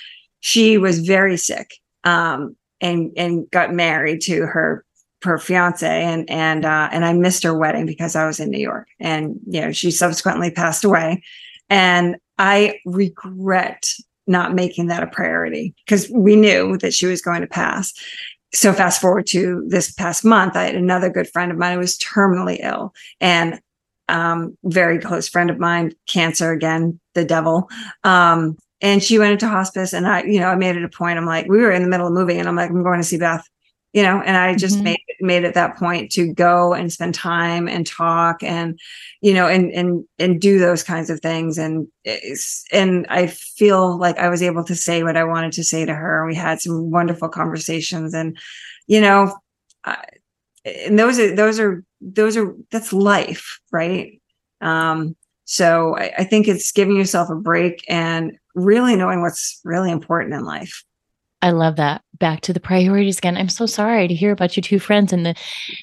she 0.41 0.79
was 0.79 1.01
very 1.01 1.37
sick 1.37 1.75
um, 2.05 2.57
and 2.81 3.11
and 3.17 3.51
got 3.51 3.73
married 3.73 4.21
to 4.23 4.47
her 4.47 4.85
her 5.23 5.39
fiance 5.39 6.05
and 6.05 6.29
and 6.31 6.65
uh, 6.65 6.89
and 6.93 7.05
I 7.05 7.13
missed 7.13 7.43
her 7.43 7.59
wedding 7.59 7.85
because 7.87 8.15
I 8.15 8.27
was 8.27 8.39
in 8.39 8.51
New 8.51 8.61
York 8.61 8.87
and 9.01 9.41
you 9.47 9.61
know 9.61 9.73
she 9.73 9.91
subsequently 9.91 10.51
passed 10.51 10.85
away 10.85 11.23
and 11.69 12.17
I 12.39 12.79
regret 12.85 13.89
not 14.27 14.55
making 14.55 14.87
that 14.87 15.03
a 15.03 15.07
priority 15.09 15.75
because 15.85 16.11
we 16.11 16.37
knew 16.37 16.77
that 16.79 16.95
she 16.95 17.07
was 17.07 17.23
going 17.23 17.41
to 17.41 17.47
pass. 17.47 17.93
So 18.55 18.73
fast 18.73 19.01
forward 19.01 19.27
to 19.29 19.65
this 19.69 19.93
past 19.93 20.25
month, 20.25 20.57
I 20.57 20.65
had 20.65 20.75
another 20.75 21.11
good 21.11 21.29
friend 21.29 21.51
of 21.51 21.59
mine 21.59 21.75
who 21.75 21.79
was 21.79 21.99
terminally 21.99 22.59
ill 22.63 22.95
and 23.21 23.61
um, 24.09 24.57
very 24.65 24.99
close 24.99 25.29
friend 25.29 25.51
of 25.51 25.59
mine, 25.59 25.93
cancer 26.07 26.53
again, 26.53 27.01
the 27.15 27.25
devil. 27.25 27.69
Um, 28.05 28.57
and 28.81 29.03
she 29.03 29.19
went 29.19 29.33
into 29.33 29.49
hospice 29.49 29.93
and 29.93 30.07
i 30.07 30.23
you 30.25 30.39
know 30.39 30.49
i 30.49 30.55
made 30.55 30.77
it 30.77 30.85
a 30.85 30.89
point 30.89 31.19
i'm 31.19 31.27
like 31.27 31.47
we 31.49 31.59
were 31.59 31.71
in 31.71 31.83
the 31.83 31.89
middle 31.89 32.07
of 32.07 32.13
moving 32.13 32.39
and 32.39 32.49
i'm 32.49 32.57
like 32.57 32.71
i'm 32.71 32.83
going 32.83 33.01
to 33.01 33.05
see 33.05 33.17
beth 33.17 33.49
you 33.97 34.03
know 34.03 34.21
and 34.21 34.37
i 34.37 34.55
just 34.55 34.77
mm-hmm. 34.77 34.85
made 34.85 35.01
made 35.21 35.43
it 35.43 35.55
that 35.55 35.79
point 35.79 36.13
to 36.13 36.33
go 36.35 36.75
and 36.75 36.93
spend 36.93 37.15
time 37.15 37.67
and 37.67 37.87
talk 37.87 38.43
and 38.43 38.79
you 39.23 39.33
know 39.33 39.49
and 39.49 39.73
and 39.73 40.05
and 40.19 40.39
do 40.39 40.59
those 40.59 40.83
kinds 40.83 41.09
of 41.09 41.19
things 41.21 41.57
and 41.57 41.89
and 42.73 43.07
i 43.09 43.27
feel 43.27 43.99
like 43.99 44.19
i 44.19 44.29
was 44.29 44.43
able 44.43 44.63
to 44.63 44.75
say 44.75 45.03
what 45.03 45.17
i 45.17 45.25
wanted 45.25 45.51
to 45.51 45.65
say 45.65 45.87
to 45.87 45.95
her 45.95 46.27
we 46.27 46.35
had 46.35 46.61
some 46.61 46.91
wonderful 46.91 47.29
conversations 47.29 48.13
and 48.13 48.37
you 48.87 49.01
know 49.01 49.35
I, 49.85 50.05
and 50.65 50.99
those 50.99 51.19
are 51.19 51.35
those 51.35 51.59
are 51.59 51.83
those 52.03 52.37
are 52.37 52.55
that's 52.71 52.93
life 52.93 53.59
right 53.73 54.21
um 54.61 55.17
so 55.47 55.97
I, 55.97 56.13
I 56.19 56.25
think 56.25 56.49
it's 56.49 56.73
giving 56.73 56.97
yourself 56.97 57.31
a 57.31 57.37
break 57.37 57.85
and 57.89 58.33
really 58.57 58.97
knowing 58.97 59.23
what's 59.23 59.61
really 59.65 59.93
important 59.93 60.35
in 60.35 60.45
life. 60.45 60.83
I 61.41 61.51
love 61.53 61.77
that. 61.77 62.03
Back 62.19 62.41
to 62.43 62.53
the 62.53 62.61
priorities 62.61 63.19
again. 63.19 63.37
I'm 63.37 63.49
so 63.49 63.67
sorry 63.67 64.09
to 64.09 64.15
hear 64.15 64.31
about 64.33 64.57
your 64.57 64.63
two 64.63 64.79
friends 64.79 65.13
and 65.13 65.27
the 65.27 65.35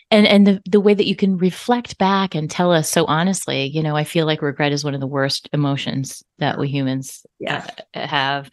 and 0.09 0.25
and 0.25 0.47
the 0.47 0.61
the 0.69 0.79
way 0.79 0.93
that 0.93 1.05
you 1.05 1.15
can 1.15 1.37
reflect 1.37 1.97
back 1.97 2.33
and 2.35 2.49
tell 2.49 2.71
us 2.71 2.89
so 2.89 3.05
honestly. 3.05 3.65
You 3.65 3.83
know, 3.83 3.95
I 3.95 4.03
feel 4.03 4.25
like 4.25 4.41
regret 4.41 4.71
is 4.71 4.83
one 4.83 4.93
of 4.93 4.99
the 5.01 5.07
worst 5.07 5.49
emotions 5.53 6.23
that 6.39 6.57
we 6.57 6.67
humans 6.69 7.25
yeah. 7.39 7.65
Uh, 7.93 8.07
have. 8.07 8.49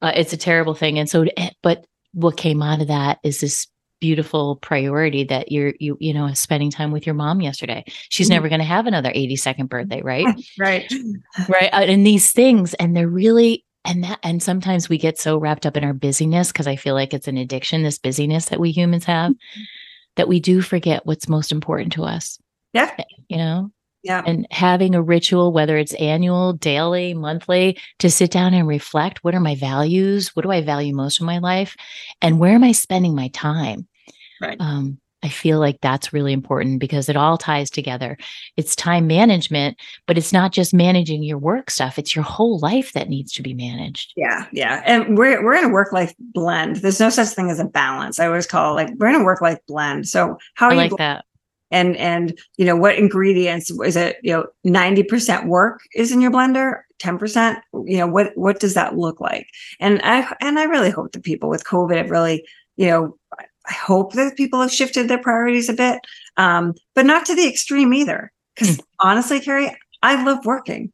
Uh, 0.00 0.12
it's 0.14 0.32
a 0.32 0.36
terrible 0.36 0.74
thing, 0.74 0.98
and 0.98 1.08
so 1.10 1.26
eh, 1.36 1.50
but 1.62 1.84
what 2.12 2.36
came 2.36 2.62
out 2.62 2.80
of 2.80 2.88
that 2.88 3.18
is 3.22 3.40
this 3.40 3.66
beautiful 4.00 4.54
priority 4.56 5.24
that 5.24 5.50
you're 5.50 5.74
you 5.80 5.96
you 6.00 6.14
know 6.14 6.32
spending 6.32 6.70
time 6.70 6.92
with 6.92 7.04
your 7.04 7.16
mom 7.16 7.40
yesterday 7.40 7.82
she's 8.10 8.28
Mhm. 8.28 8.34
never 8.34 8.48
going 8.48 8.60
to 8.60 8.64
have 8.64 8.86
another 8.86 9.10
82nd 9.10 9.68
birthday 9.68 10.00
right 10.02 10.24
Right. 10.58 10.92
right 11.48 11.68
and 11.72 12.06
these 12.06 12.30
things 12.30 12.74
and 12.74 12.96
they're 12.96 13.08
really 13.08 13.64
and 13.84 14.04
that 14.04 14.18
and 14.22 14.42
sometimes 14.42 14.88
we 14.88 14.98
get 14.98 15.18
so 15.18 15.38
wrapped 15.38 15.66
up 15.66 15.76
in 15.76 15.84
our 15.84 15.92
busyness 15.92 16.52
because 16.52 16.66
i 16.66 16.76
feel 16.76 16.94
like 16.94 17.14
it's 17.14 17.28
an 17.28 17.36
addiction 17.38 17.82
this 17.82 17.98
busyness 17.98 18.46
that 18.46 18.60
we 18.60 18.70
humans 18.70 19.04
have 19.04 19.32
that 20.16 20.28
we 20.28 20.40
do 20.40 20.60
forget 20.60 21.06
what's 21.06 21.28
most 21.28 21.52
important 21.52 21.92
to 21.92 22.02
us 22.02 22.38
Yeah. 22.72 22.94
you 23.28 23.36
know 23.36 23.70
Yeah. 24.02 24.22
and 24.26 24.46
having 24.50 24.94
a 24.94 25.02
ritual 25.02 25.52
whether 25.52 25.76
it's 25.76 25.94
annual 25.94 26.52
daily 26.52 27.14
monthly 27.14 27.78
to 28.00 28.10
sit 28.10 28.30
down 28.30 28.54
and 28.54 28.66
reflect 28.66 29.22
what 29.22 29.34
are 29.34 29.40
my 29.40 29.54
values 29.54 30.34
what 30.34 30.42
do 30.42 30.50
i 30.50 30.60
value 30.60 30.94
most 30.94 31.20
in 31.20 31.26
my 31.26 31.38
life 31.38 31.76
and 32.20 32.38
where 32.38 32.54
am 32.54 32.64
i 32.64 32.72
spending 32.72 33.14
my 33.14 33.28
time 33.28 33.86
Right. 34.40 34.56
um, 34.60 34.98
i 35.22 35.28
feel 35.28 35.58
like 35.58 35.78
that's 35.80 36.12
really 36.12 36.32
important 36.32 36.80
because 36.80 37.08
it 37.08 37.16
all 37.16 37.38
ties 37.38 37.70
together 37.70 38.16
it's 38.56 38.76
time 38.76 39.06
management 39.06 39.76
but 40.06 40.18
it's 40.18 40.32
not 40.32 40.52
just 40.52 40.74
managing 40.74 41.22
your 41.22 41.38
work 41.38 41.70
stuff 41.70 41.98
it's 41.98 42.14
your 42.14 42.24
whole 42.24 42.58
life 42.58 42.92
that 42.92 43.08
needs 43.08 43.32
to 43.32 43.42
be 43.42 43.54
managed 43.54 44.12
Yeah, 44.16 44.46
yeah. 44.52 44.82
And 44.84 45.16
we're 45.16 45.42
we're 45.44 45.54
in 45.54 45.64
a 45.64 45.68
work 45.68 45.92
life 45.92 46.14
blend. 46.18 46.76
There's 46.76 47.00
no 47.00 47.10
such 47.10 47.28
thing 47.28 47.50
as 47.50 47.60
a 47.60 47.64
balance. 47.64 48.18
I 48.18 48.26
always 48.26 48.46
call 48.46 48.72
it 48.72 48.82
like 48.82 48.94
we're 48.96 49.08
in 49.08 49.20
a 49.20 49.24
work 49.24 49.40
life 49.40 49.58
blend. 49.66 50.08
So 50.08 50.38
how 50.54 50.66
i 50.66 50.70
are 50.70 50.74
you 50.74 50.80
like 50.80 50.98
that 50.98 51.24
and 51.70 51.96
and 51.96 52.38
you 52.56 52.64
know 52.64 52.76
what 52.76 52.96
ingredients 52.96 53.70
is 53.70 53.96
it 53.96 54.16
you 54.22 54.32
know 54.32 54.46
90% 54.66 55.46
work 55.46 55.80
is 55.94 56.10
in 56.10 56.20
your 56.20 56.30
blender 56.30 56.80
10% 57.00 57.60
you 57.84 57.98
know 57.98 58.06
what 58.06 58.32
what 58.36 58.58
does 58.58 58.74
that 58.74 58.96
look 58.96 59.20
like 59.20 59.46
and 59.78 60.00
i 60.02 60.26
and 60.40 60.58
i 60.58 60.64
really 60.64 60.90
hope 60.90 61.12
that 61.12 61.22
people 61.22 61.48
with 61.48 61.64
covid 61.64 61.98
have 61.98 62.10
really 62.10 62.44
you 62.76 62.86
know 62.86 63.16
i 63.68 63.72
hope 63.72 64.12
that 64.14 64.36
people 64.36 64.60
have 64.60 64.72
shifted 64.72 65.08
their 65.08 65.18
priorities 65.18 65.68
a 65.68 65.72
bit 65.72 66.00
um 66.36 66.74
but 66.94 67.06
not 67.06 67.26
to 67.26 67.34
the 67.34 67.48
extreme 67.48 67.92
either. 67.94 68.32
Because 68.54 68.80
honestly 69.00 69.40
carrie 69.40 69.74
i 70.02 70.22
love 70.24 70.44
working. 70.46 70.92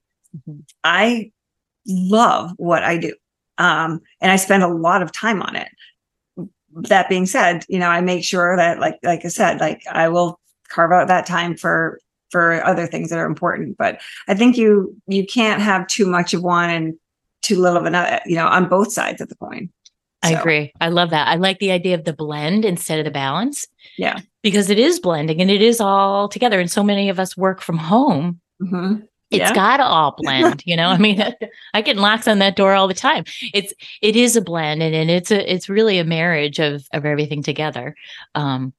Mhm. 0.49 0.65
i 0.83 1.31
love 1.87 2.53
what 2.57 2.83
i 2.83 2.97
do 2.97 3.13
um 3.59 4.01
and 4.21 4.31
i 4.33 4.37
spend 4.37 4.63
a 4.63 4.69
lot 4.69 5.03
of 5.03 5.13
time 5.13 5.43
on 5.43 5.55
it. 5.57 5.69
That 6.73 7.09
being 7.09 7.27
said 7.27 7.65
you 7.69 7.79
know 7.79 7.89
i 7.89 8.01
make 8.01 8.25
sure 8.25 8.57
that 8.57 8.81
like 8.81 8.99
like 9.03 9.25
i 9.25 9.29
said 9.29 9.61
like 9.61 9.83
i 9.91 10.09
will 10.09 10.41
carve 10.69 10.93
out 10.93 11.09
that 11.09 11.27
time 11.27 11.57
for 11.57 12.01
for 12.31 12.65
other 12.67 12.87
things 12.89 13.11
that 13.11 13.19
are 13.19 13.27
important 13.27 13.77
but 13.79 14.01
i 14.27 14.35
think 14.35 14.57
you 14.57 14.97
you 15.07 15.25
can't 15.25 15.63
have 15.63 15.87
too 15.87 16.05
much 16.07 16.35
of 16.35 16.43
one 16.43 16.69
and 16.71 16.95
too 17.43 17.61
little 17.61 17.79
of 17.79 17.85
another 17.85 18.19
you 18.27 18.35
know 18.35 18.49
on 18.49 18.69
both 18.69 18.91
sides 18.93 19.21
of 19.21 19.29
the 19.29 19.37
coin 19.37 19.71
I 20.25 20.33
So, 20.33 20.41
agree. 20.41 20.73
I 20.81 20.89
love 20.89 21.11
that. 21.11 21.29
I 21.29 21.37
like 21.37 21.59
the 21.59 21.71
idea 21.71 21.95
of 21.95 22.05
the 22.05 22.13
blend 22.13 22.65
instead 22.65 22.99
of 22.99 23.05
the 23.05 23.11
balance. 23.11 23.67
Yeah. 23.99 24.21
Because 24.43 24.71
it 24.71 24.79
is 24.79 24.99
blending 25.01 25.41
and 25.41 25.51
it 25.51 25.63
is 25.63 25.81
all 25.81 26.29
together. 26.29 26.59
And 26.61 26.71
so 26.71 26.83
many 26.83 27.09
of 27.09 27.19
us 27.21 27.37
work 27.37 27.61
from 27.61 27.79
home. 27.79 28.41
mhm. 28.61 29.07
It's 29.31 29.41
Yeah. 29.41 29.55
got 29.55 29.77
to 29.79 29.85
all 29.85 30.15
blend, 30.19 30.63
you 30.67 30.77
know. 30.77 30.89
I 30.89 30.99
mean, 30.99 31.21
I 31.75 31.81
get 31.83 31.97
knocks 31.97 32.29
on 32.29 32.39
that 32.41 32.57
door 32.57 32.75
all 32.75 32.87
the 32.87 32.95
time. 32.95 33.25
It's 33.53 33.73
it 34.03 34.17
is 34.17 34.37
a 34.37 34.41
blend, 34.43 34.83
and, 34.83 34.95
and 34.95 35.11
it's 35.11 35.31
a 35.31 35.53
it's 35.53 35.69
really 35.69 35.99
a 35.99 36.05
marriage 36.05 36.59
of 36.61 36.87
of 36.93 37.05
everything 37.05 37.43
together. 37.43 37.97
Um, 38.35 38.73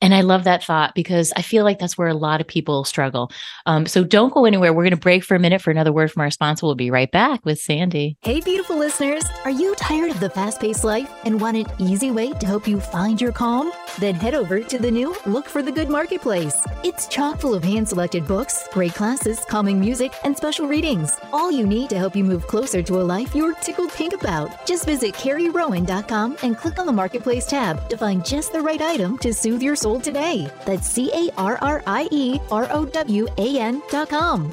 and 0.00 0.14
I 0.14 0.20
love 0.20 0.44
that 0.44 0.62
thought 0.62 0.94
because 0.94 1.32
I 1.36 1.42
feel 1.42 1.64
like 1.64 1.78
that's 1.78 1.98
where 1.98 2.08
a 2.08 2.14
lot 2.14 2.40
of 2.40 2.46
people 2.46 2.84
struggle. 2.84 3.32
Um, 3.66 3.86
so 3.86 4.04
don't 4.04 4.32
go 4.32 4.44
anywhere. 4.44 4.72
We're 4.72 4.84
going 4.84 4.90
to 4.90 4.96
break 4.96 5.24
for 5.24 5.34
a 5.34 5.40
minute 5.40 5.60
for 5.60 5.70
another 5.70 5.92
word 5.92 6.12
from 6.12 6.22
our 6.22 6.30
sponsor. 6.30 6.66
We'll 6.66 6.76
be 6.76 6.90
right 6.90 7.10
back 7.10 7.44
with 7.44 7.58
Sandy. 7.58 8.16
Hey, 8.22 8.40
beautiful 8.40 8.76
listeners, 8.76 9.24
are 9.44 9.50
you 9.50 9.74
tired 9.74 10.10
of 10.10 10.20
the 10.20 10.30
fast 10.30 10.60
paced 10.60 10.84
life 10.84 11.10
and 11.24 11.40
want 11.40 11.56
an 11.56 11.66
easy 11.78 12.10
way 12.10 12.32
to 12.32 12.46
help 12.46 12.68
you 12.68 12.78
find 12.78 13.20
your 13.20 13.32
calm? 13.32 13.72
Then 13.98 14.14
head 14.14 14.34
over 14.34 14.60
to 14.60 14.78
the 14.78 14.90
new 14.90 15.16
Look 15.26 15.48
for 15.48 15.62
the 15.62 15.72
Good 15.72 15.88
Marketplace. 15.88 16.56
It's 16.84 17.08
chock 17.08 17.40
full 17.40 17.54
of 17.54 17.64
hand 17.64 17.88
selected 17.88 18.26
books, 18.26 18.68
great 18.72 18.94
classes, 18.94 19.44
calming 19.48 19.80
music, 19.80 20.12
and 20.22 20.36
special 20.36 20.68
readings. 20.68 21.18
All 21.32 21.50
you 21.50 21.66
need 21.66 21.90
to 21.90 21.98
help 21.98 22.14
you 22.14 22.22
move 22.22 22.46
closer 22.46 22.82
to 22.82 23.00
a 23.00 23.02
life 23.02 23.34
you're 23.34 23.54
tickled 23.54 23.92
pink 23.92 24.14
about. 24.14 24.64
Just 24.66 24.84
visit 24.84 25.14
carrierowan.com 25.14 26.36
and 26.42 26.56
click 26.56 26.78
on 26.78 26.86
the 26.86 26.92
Marketplace 26.92 27.46
tab 27.46 27.88
to 27.88 27.96
find 27.96 28.24
just 28.24 28.52
the 28.52 28.60
right 28.60 28.80
item 28.80 29.18
to 29.18 29.34
soothe 29.34 29.62
your 29.62 29.74
soul 29.74 29.87
today. 29.96 30.50
That's 30.66 30.86
C 30.86 31.10
A 31.14 31.30
R 31.38 31.56
R 31.62 31.82
I 31.86 32.08
E 32.10 32.38
R 32.50 32.68
O 32.70 32.84
W 32.84 33.26
A 33.38 33.58
N.com. 33.58 34.52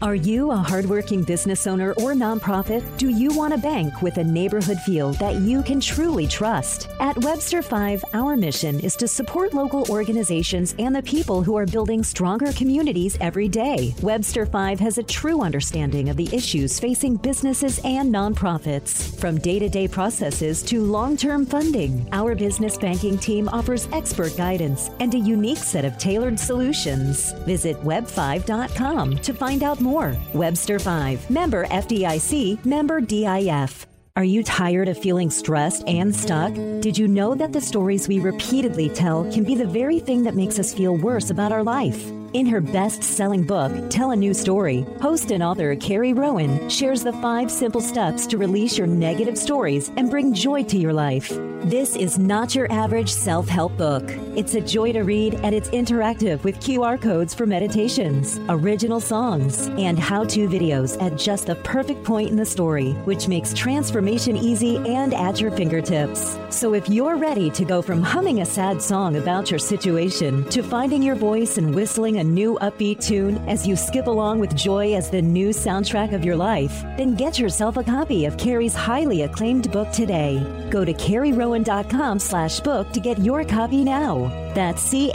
Are 0.00 0.14
you 0.14 0.52
a 0.52 0.56
hardworking 0.56 1.24
business 1.24 1.66
owner 1.66 1.90
or 1.94 2.12
nonprofit? 2.12 2.84
Do 2.98 3.08
you 3.08 3.32
want 3.36 3.52
a 3.52 3.58
bank 3.58 4.00
with 4.00 4.18
a 4.18 4.22
neighborhood 4.22 4.78
feel 4.82 5.12
that 5.14 5.40
you 5.40 5.60
can 5.60 5.80
truly 5.80 6.28
trust? 6.28 6.88
At 7.00 7.18
Webster 7.24 7.62
5, 7.62 8.04
our 8.14 8.36
mission 8.36 8.78
is 8.78 8.94
to 8.94 9.08
support 9.08 9.54
local 9.54 9.90
organizations 9.90 10.76
and 10.78 10.94
the 10.94 11.02
people 11.02 11.42
who 11.42 11.56
are 11.56 11.66
building 11.66 12.04
stronger 12.04 12.52
communities 12.52 13.18
every 13.20 13.48
day. 13.48 13.92
Webster 14.00 14.46
5 14.46 14.78
has 14.78 14.98
a 14.98 15.02
true 15.02 15.40
understanding 15.40 16.10
of 16.10 16.16
the 16.16 16.32
issues 16.32 16.78
facing 16.78 17.16
businesses 17.16 17.80
and 17.82 18.14
nonprofits. 18.14 19.18
From 19.18 19.38
day 19.38 19.58
to 19.58 19.68
day 19.68 19.88
processes 19.88 20.62
to 20.62 20.80
long 20.80 21.16
term 21.16 21.44
funding, 21.44 22.08
our 22.12 22.36
business 22.36 22.78
banking 22.78 23.18
team 23.18 23.48
offers 23.48 23.88
expert 23.90 24.36
guidance 24.36 24.92
and 25.00 25.12
a 25.14 25.18
unique 25.18 25.58
set 25.58 25.84
of 25.84 25.98
tailored 25.98 26.38
solutions. 26.38 27.32
Visit 27.46 27.76
web5.com 27.78 29.18
to 29.18 29.34
find 29.34 29.64
out 29.64 29.80
more. 29.80 29.87
Webster 30.34 30.78
5, 30.78 31.30
member 31.30 31.66
FDIC, 31.66 32.64
member 32.64 33.00
DIF. 33.00 33.86
Are 34.16 34.24
you 34.24 34.42
tired 34.42 34.88
of 34.88 34.98
feeling 34.98 35.30
stressed 35.30 35.84
and 35.86 36.14
stuck? 36.14 36.52
Did 36.52 36.98
you 36.98 37.08
know 37.08 37.34
that 37.34 37.52
the 37.52 37.60
stories 37.60 38.08
we 38.08 38.18
repeatedly 38.18 38.88
tell 38.88 39.30
can 39.32 39.44
be 39.44 39.54
the 39.54 39.66
very 39.66 40.00
thing 40.00 40.24
that 40.24 40.34
makes 40.34 40.58
us 40.58 40.74
feel 40.74 40.96
worse 40.96 41.30
about 41.30 41.52
our 41.52 41.62
life? 41.62 42.10
In 42.38 42.46
her 42.46 42.60
best 42.60 43.02
selling 43.02 43.42
book, 43.42 43.90
Tell 43.90 44.12
a 44.12 44.16
New 44.16 44.32
Story, 44.32 44.86
host 45.02 45.32
and 45.32 45.42
author 45.42 45.74
Carrie 45.74 46.12
Rowan 46.12 46.68
shares 46.68 47.02
the 47.02 47.12
five 47.14 47.50
simple 47.50 47.80
steps 47.80 48.28
to 48.28 48.38
release 48.38 48.78
your 48.78 48.86
negative 48.86 49.36
stories 49.36 49.90
and 49.96 50.08
bring 50.08 50.32
joy 50.32 50.62
to 50.62 50.78
your 50.78 50.92
life. 50.92 51.36
This 51.64 51.96
is 51.96 52.20
not 52.20 52.54
your 52.54 52.70
average 52.70 53.10
self 53.10 53.48
help 53.48 53.76
book. 53.76 54.04
It's 54.36 54.54
a 54.54 54.60
joy 54.60 54.92
to 54.92 55.02
read 55.02 55.34
and 55.42 55.52
it's 55.52 55.68
interactive 55.70 56.44
with 56.44 56.60
QR 56.60 57.02
codes 57.02 57.34
for 57.34 57.46
meditations, 57.46 58.38
original 58.48 59.00
songs, 59.00 59.66
and 59.76 59.98
how 59.98 60.22
to 60.26 60.48
videos 60.48 60.96
at 61.02 61.18
just 61.18 61.46
the 61.46 61.56
perfect 61.56 62.04
point 62.04 62.30
in 62.30 62.36
the 62.36 62.46
story, 62.46 62.92
which 63.04 63.26
makes 63.26 63.52
transformation 63.52 64.36
easy 64.36 64.76
and 64.76 65.12
at 65.12 65.40
your 65.40 65.50
fingertips. 65.50 66.38
So 66.50 66.74
if 66.74 66.88
you're 66.88 67.16
ready 67.16 67.50
to 67.50 67.64
go 67.64 67.82
from 67.82 68.02
humming 68.02 68.40
a 68.40 68.46
sad 68.46 68.80
song 68.80 69.16
about 69.16 69.50
your 69.50 69.58
situation 69.58 70.48
to 70.50 70.62
finding 70.62 71.02
your 71.02 71.16
voice 71.16 71.58
and 71.58 71.74
whistling 71.74 72.18
a 72.18 72.27
new 72.34 72.58
upbeat 72.60 73.02
tune 73.02 73.38
as 73.48 73.66
you 73.66 73.76
skip 73.76 74.06
along 74.06 74.38
with 74.38 74.54
joy 74.54 74.94
as 74.94 75.10
the 75.10 75.22
new 75.22 75.48
soundtrack 75.48 76.12
of 76.12 76.24
your 76.24 76.36
life, 76.36 76.82
then 76.96 77.14
get 77.14 77.38
yourself 77.38 77.76
a 77.76 77.82
copy 77.82 78.24
of 78.26 78.36
Carrie's 78.36 78.74
highly 78.74 79.22
acclaimed 79.22 79.72
book 79.72 79.90
today. 79.90 80.38
Go 80.70 80.84
to 80.84 80.92
carrierowan.com 80.92 82.18
slash 82.18 82.60
book 82.60 82.92
to 82.92 83.00
get 83.00 83.18
your 83.18 83.44
copy 83.44 83.84
now. 83.84 84.28
That's 84.54 84.82
C 84.82 85.10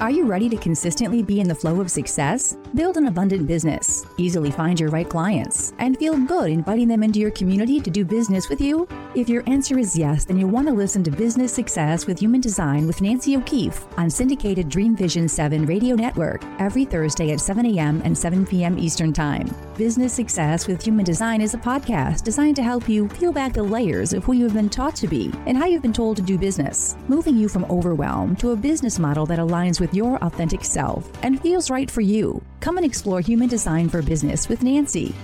Are 0.00 0.12
you 0.12 0.26
ready 0.26 0.48
to 0.50 0.56
consistently 0.56 1.24
be 1.24 1.40
in 1.40 1.48
the 1.48 1.54
flow 1.56 1.80
of 1.80 1.90
success? 1.90 2.56
Build 2.72 2.96
an 2.96 3.08
abundant 3.08 3.48
business, 3.48 4.06
easily 4.16 4.52
find 4.52 4.78
your 4.78 4.90
right 4.90 5.08
clients, 5.08 5.72
and 5.80 5.96
feel 5.96 6.16
good 6.16 6.52
inviting 6.52 6.86
them 6.86 7.02
into 7.02 7.18
your 7.18 7.32
community 7.32 7.80
to 7.80 7.90
do 7.90 8.04
business 8.04 8.48
with 8.48 8.60
you? 8.60 8.86
If 9.16 9.28
your 9.28 9.42
answer 9.48 9.76
is 9.76 9.98
yes, 9.98 10.24
then 10.24 10.38
you'll 10.38 10.50
want 10.50 10.68
to 10.68 10.72
listen 10.72 11.02
to 11.02 11.10
Business 11.10 11.52
Success 11.52 12.06
with 12.06 12.20
Human 12.20 12.40
Design 12.40 12.86
with 12.86 13.00
Nancy 13.00 13.36
O'Keefe 13.36 13.86
on 13.98 14.08
syndicated 14.08 14.68
Dream 14.68 14.94
Vision 14.94 15.28
7 15.28 15.66
radio 15.66 15.96
network 15.96 16.44
every 16.60 16.84
Thursday 16.84 17.32
at 17.32 17.40
7 17.40 17.66
a.m. 17.66 18.00
and 18.04 18.16
7 18.16 18.46
p.m. 18.46 18.78
Eastern 18.78 19.12
Time. 19.12 19.52
Business 19.76 20.12
Success 20.12 20.68
with 20.68 20.80
Human 20.80 21.04
Design 21.04 21.40
is 21.40 21.54
a 21.54 21.58
podcast 21.58 22.22
designed 22.22 22.54
to 22.56 22.62
help 22.62 22.88
you 22.88 23.08
peel 23.08 23.32
back 23.32 23.52
the 23.52 23.62
layers 23.62 24.12
of 24.12 24.22
who 24.22 24.32
you've 24.32 24.54
been 24.54 24.68
taught 24.68 24.94
to 24.96 25.08
be 25.08 25.32
and 25.46 25.58
how 25.58 25.66
you've 25.66 25.82
been 25.82 25.92
told 25.92 26.16
to 26.18 26.22
do 26.22 26.38
business, 26.38 26.96
moving 27.08 27.36
you 27.36 27.48
from 27.48 27.64
overwhelm 27.64 28.36
to 28.36 28.52
a 28.52 28.56
business 28.56 29.00
model 29.00 29.26
that 29.26 29.40
aligns 29.40 29.80
with 29.80 29.87
your 29.92 30.16
authentic 30.24 30.64
self 30.64 31.10
and 31.22 31.40
feels 31.40 31.70
right 31.70 31.90
for 31.90 32.00
you. 32.00 32.42
Come 32.60 32.76
and 32.76 32.86
explore 32.86 33.20
human 33.20 33.48
design 33.48 33.88
for 33.88 34.02
business 34.02 34.48
with 34.48 34.62
Nancy. 34.62 35.14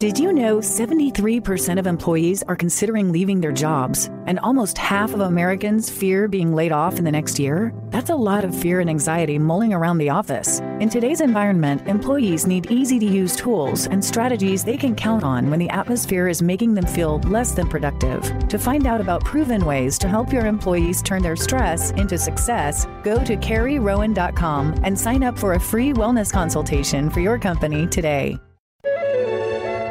Did 0.00 0.16
you 0.16 0.32
know 0.32 0.58
73% 0.58 1.76
of 1.76 1.88
employees 1.88 2.44
are 2.44 2.54
considering 2.54 3.10
leaving 3.10 3.40
their 3.40 3.50
jobs, 3.50 4.08
and 4.28 4.38
almost 4.38 4.78
half 4.78 5.12
of 5.12 5.22
Americans 5.22 5.90
fear 5.90 6.28
being 6.28 6.54
laid 6.54 6.70
off 6.70 7.00
in 7.00 7.04
the 7.04 7.10
next 7.10 7.40
year? 7.40 7.74
That's 7.88 8.10
a 8.10 8.14
lot 8.14 8.44
of 8.44 8.54
fear 8.54 8.78
and 8.78 8.88
anxiety 8.88 9.40
mulling 9.40 9.74
around 9.74 9.98
the 9.98 10.10
office. 10.10 10.60
In 10.78 10.88
today's 10.88 11.20
environment, 11.20 11.84
employees 11.88 12.46
need 12.46 12.70
easy 12.70 13.00
to 13.00 13.06
use 13.06 13.34
tools 13.34 13.88
and 13.88 14.04
strategies 14.04 14.62
they 14.62 14.76
can 14.76 14.94
count 14.94 15.24
on 15.24 15.50
when 15.50 15.58
the 15.58 15.70
atmosphere 15.70 16.28
is 16.28 16.42
making 16.42 16.74
them 16.74 16.86
feel 16.86 17.18
less 17.22 17.50
than 17.50 17.68
productive. 17.68 18.22
To 18.46 18.56
find 18.56 18.86
out 18.86 19.00
about 19.00 19.24
proven 19.24 19.64
ways 19.64 19.98
to 19.98 20.08
help 20.08 20.32
your 20.32 20.46
employees 20.46 21.02
turn 21.02 21.22
their 21.22 21.34
stress 21.34 21.90
into 21.90 22.16
success, 22.18 22.86
go 23.02 23.24
to 23.24 23.36
carrierowan.com 23.36 24.80
and 24.84 24.96
sign 24.96 25.24
up 25.24 25.36
for 25.36 25.54
a 25.54 25.60
free 25.60 25.92
wellness 25.92 26.32
consultation 26.32 27.10
for 27.10 27.18
your 27.18 27.36
company 27.36 27.84
today. 27.88 28.38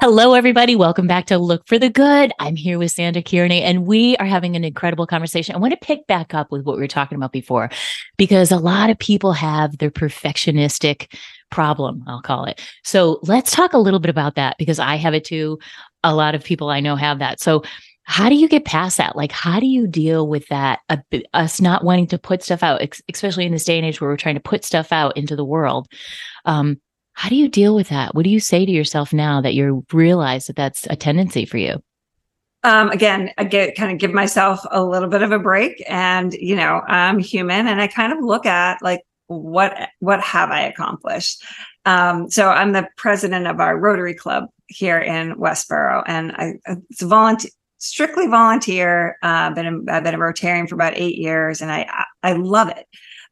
Hello, 0.00 0.34
everybody. 0.34 0.76
Welcome 0.76 1.06
back 1.06 1.26
to 1.26 1.38
Look 1.38 1.66
for 1.66 1.78
the 1.78 1.88
Good. 1.88 2.30
I'm 2.38 2.54
here 2.54 2.78
with 2.78 2.92
Sandra 2.92 3.22
Kearney, 3.22 3.62
and 3.62 3.86
we 3.86 4.14
are 4.18 4.26
having 4.26 4.54
an 4.54 4.62
incredible 4.62 5.06
conversation. 5.06 5.54
I 5.54 5.58
want 5.58 5.72
to 5.72 5.78
pick 5.78 6.06
back 6.06 6.34
up 6.34 6.52
with 6.52 6.64
what 6.64 6.76
we 6.76 6.82
were 6.82 6.86
talking 6.86 7.16
about 7.16 7.32
before, 7.32 7.70
because 8.18 8.52
a 8.52 8.58
lot 8.58 8.90
of 8.90 8.98
people 8.98 9.32
have 9.32 9.78
their 9.78 9.90
perfectionistic 9.90 11.12
problem, 11.50 12.04
I'll 12.06 12.20
call 12.20 12.44
it. 12.44 12.60
So 12.84 13.20
let's 13.22 13.52
talk 13.52 13.72
a 13.72 13.78
little 13.78 13.98
bit 13.98 14.10
about 14.10 14.34
that 14.34 14.56
because 14.58 14.78
I 14.78 14.96
have 14.96 15.14
it 15.14 15.24
too. 15.24 15.58
A 16.04 16.14
lot 16.14 16.34
of 16.34 16.44
people 16.44 16.68
I 16.68 16.80
know 16.80 16.96
have 16.96 17.18
that. 17.20 17.40
So, 17.40 17.62
how 18.08 18.28
do 18.28 18.36
you 18.36 18.48
get 18.48 18.64
past 18.64 18.98
that? 18.98 19.16
Like, 19.16 19.32
how 19.32 19.58
do 19.58 19.66
you 19.66 19.88
deal 19.88 20.28
with 20.28 20.46
that? 20.46 20.78
Uh, 20.88 20.98
us 21.34 21.60
not 21.60 21.82
wanting 21.82 22.06
to 22.08 22.18
put 22.18 22.40
stuff 22.44 22.62
out, 22.62 22.80
especially 23.12 23.46
in 23.46 23.52
this 23.52 23.64
day 23.64 23.78
and 23.78 23.84
age 23.84 24.00
where 24.00 24.08
we're 24.08 24.16
trying 24.16 24.36
to 24.36 24.40
put 24.40 24.64
stuff 24.64 24.92
out 24.92 25.16
into 25.16 25.34
the 25.34 25.44
world. 25.44 25.88
Um, 26.44 26.80
how 27.16 27.30
do 27.30 27.34
you 27.34 27.48
deal 27.48 27.74
with 27.74 27.88
that? 27.88 28.14
What 28.14 28.24
do 28.24 28.30
you 28.30 28.40
say 28.40 28.66
to 28.66 28.70
yourself 28.70 29.12
now 29.12 29.40
that 29.40 29.54
you 29.54 29.84
realize 29.90 30.46
that 30.46 30.56
that's 30.56 30.86
a 30.90 30.96
tendency 30.96 31.46
for 31.46 31.56
you? 31.56 31.82
Um, 32.62 32.90
again, 32.90 33.30
I 33.38 33.44
get 33.44 33.74
kind 33.74 33.90
of 33.90 33.98
give 33.98 34.12
myself 34.12 34.60
a 34.70 34.84
little 34.84 35.08
bit 35.08 35.22
of 35.22 35.32
a 35.32 35.38
break, 35.38 35.82
and 35.88 36.34
you 36.34 36.54
know, 36.54 36.82
I'm 36.86 37.18
human, 37.18 37.68
and 37.68 37.80
I 37.80 37.86
kind 37.86 38.12
of 38.12 38.18
look 38.22 38.44
at 38.44 38.82
like 38.82 39.00
what 39.28 39.88
what 40.00 40.20
have 40.20 40.50
I 40.50 40.60
accomplished. 40.60 41.42
Um, 41.86 42.28
so 42.30 42.50
I'm 42.50 42.72
the 42.72 42.86
president 42.96 43.46
of 43.46 43.60
our 43.60 43.78
Rotary 43.78 44.14
Club 44.14 44.44
here 44.66 44.98
in 44.98 45.36
Westboro, 45.36 46.02
and 46.06 46.32
I 46.32 46.54
it's 46.90 47.00
volunteer 47.00 47.50
strictly 47.78 48.26
volunteer. 48.26 49.16
Uh, 49.22 49.50
been 49.54 49.66
a, 49.66 49.92
I've 49.92 50.04
been 50.04 50.14
a 50.14 50.18
Rotarian 50.18 50.68
for 50.68 50.74
about 50.74 50.94
eight 50.96 51.16
years, 51.16 51.62
and 51.62 51.70
I 51.72 52.04
I 52.22 52.32
love 52.34 52.68
it. 52.68 52.86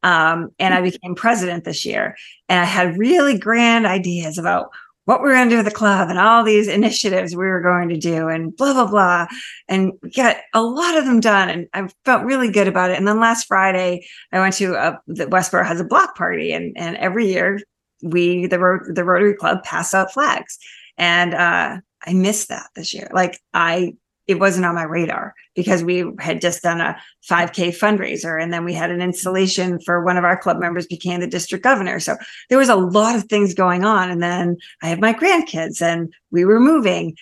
Um, 0.04 0.50
and 0.58 0.74
I 0.74 0.82
became 0.82 1.14
president 1.14 1.64
this 1.64 1.84
year. 1.84 2.14
And 2.48 2.60
I 2.60 2.64
had 2.64 2.98
really 2.98 3.38
grand 3.38 3.86
ideas 3.86 4.38
about 4.38 4.70
what 5.06 5.22
we 5.22 5.30
are 5.30 5.34
going 5.34 5.48
to 5.48 5.54
do 5.54 5.56
with 5.56 5.66
the 5.66 5.70
club 5.70 6.08
and 6.08 6.18
all 6.18 6.44
these 6.44 6.68
initiatives 6.68 7.34
we 7.34 7.44
were 7.44 7.60
going 7.60 7.88
to 7.88 7.96
do 7.96 8.28
and 8.28 8.56
blah, 8.56 8.72
blah, 8.72 8.86
blah. 8.86 9.26
And 9.68 9.92
got 10.14 10.36
a 10.54 10.62
lot 10.62 10.96
of 10.96 11.04
them 11.04 11.20
done. 11.20 11.48
And 11.48 11.68
I 11.74 11.88
felt 12.04 12.24
really 12.24 12.50
good 12.50 12.68
about 12.68 12.90
it. 12.90 12.98
And 12.98 13.08
then 13.08 13.18
last 13.18 13.46
Friday, 13.46 14.06
I 14.30 14.38
went 14.40 14.54
to 14.56 14.74
a, 14.74 15.00
the 15.06 15.26
Westboro 15.26 15.66
has 15.66 15.80
a 15.80 15.84
block 15.84 16.16
party. 16.16 16.52
And, 16.52 16.76
and 16.76 16.96
every 16.96 17.26
year 17.26 17.60
we, 18.02 18.46
the, 18.46 18.58
the 18.94 19.04
Rotary 19.04 19.34
Club, 19.34 19.62
pass 19.62 19.94
out 19.94 20.12
flags. 20.12 20.58
And 20.96 21.34
uh, 21.34 21.78
I 22.06 22.12
missed 22.12 22.48
that 22.48 22.68
this 22.76 22.94
year. 22.94 23.08
Like 23.12 23.40
I 23.52 23.94
it 24.26 24.38
wasn't 24.38 24.64
on 24.64 24.74
my 24.74 24.84
radar 24.84 25.34
because 25.54 25.84
we 25.84 26.04
had 26.18 26.40
just 26.40 26.62
done 26.62 26.80
a 26.80 26.96
5k 27.28 27.68
fundraiser 27.78 28.42
and 28.42 28.52
then 28.52 28.64
we 28.64 28.72
had 28.72 28.90
an 28.90 29.02
installation 29.02 29.78
for 29.80 30.02
one 30.04 30.16
of 30.16 30.24
our 30.24 30.36
club 30.36 30.58
members 30.58 30.86
became 30.86 31.20
the 31.20 31.26
district 31.26 31.62
governor. 31.62 32.00
So 32.00 32.16
there 32.48 32.58
was 32.58 32.68
a 32.68 32.76
lot 32.76 33.16
of 33.16 33.24
things 33.24 33.54
going 33.54 33.84
on. 33.84 34.10
And 34.10 34.22
then 34.22 34.56
i 34.82 34.88
had 34.88 35.00
my 35.00 35.12
grandkids 35.12 35.82
and 35.82 36.12
we 36.30 36.44
were 36.44 36.60
moving. 36.60 37.16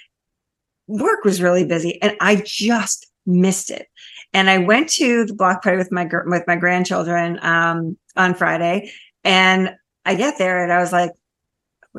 Work 0.86 1.24
was 1.24 1.42
really 1.42 1.64
busy 1.64 2.00
and 2.02 2.16
i 2.20 2.42
just 2.44 3.06
missed 3.26 3.70
it. 3.70 3.88
And 4.32 4.48
i 4.48 4.58
went 4.58 4.88
to 4.90 5.24
the 5.24 5.34
block 5.34 5.62
party 5.62 5.78
with 5.78 5.92
my 5.92 6.08
with 6.26 6.44
my 6.46 6.56
grandchildren 6.56 7.38
um, 7.42 7.96
on 8.16 8.34
friday 8.34 8.90
and 9.24 9.74
i 10.04 10.14
get 10.14 10.36
there 10.38 10.62
and 10.62 10.72
i 10.72 10.78
was 10.78 10.92
like 10.92 11.12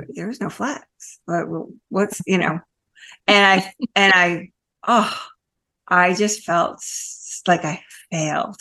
there 0.10 0.28
was 0.28 0.41
no 0.41 0.49
flags. 0.49 1.20
What, 1.26 1.68
what's 1.89 2.22
you 2.26 2.38
know? 2.38 2.60
And 3.28 3.62
i 3.62 3.74
and 3.95 4.14
i 4.16 4.51
oh, 4.88 5.17
I 5.88 6.13
just 6.13 6.43
felt 6.43 6.84
like 7.47 7.65
I 7.65 7.84
failed. 8.11 8.57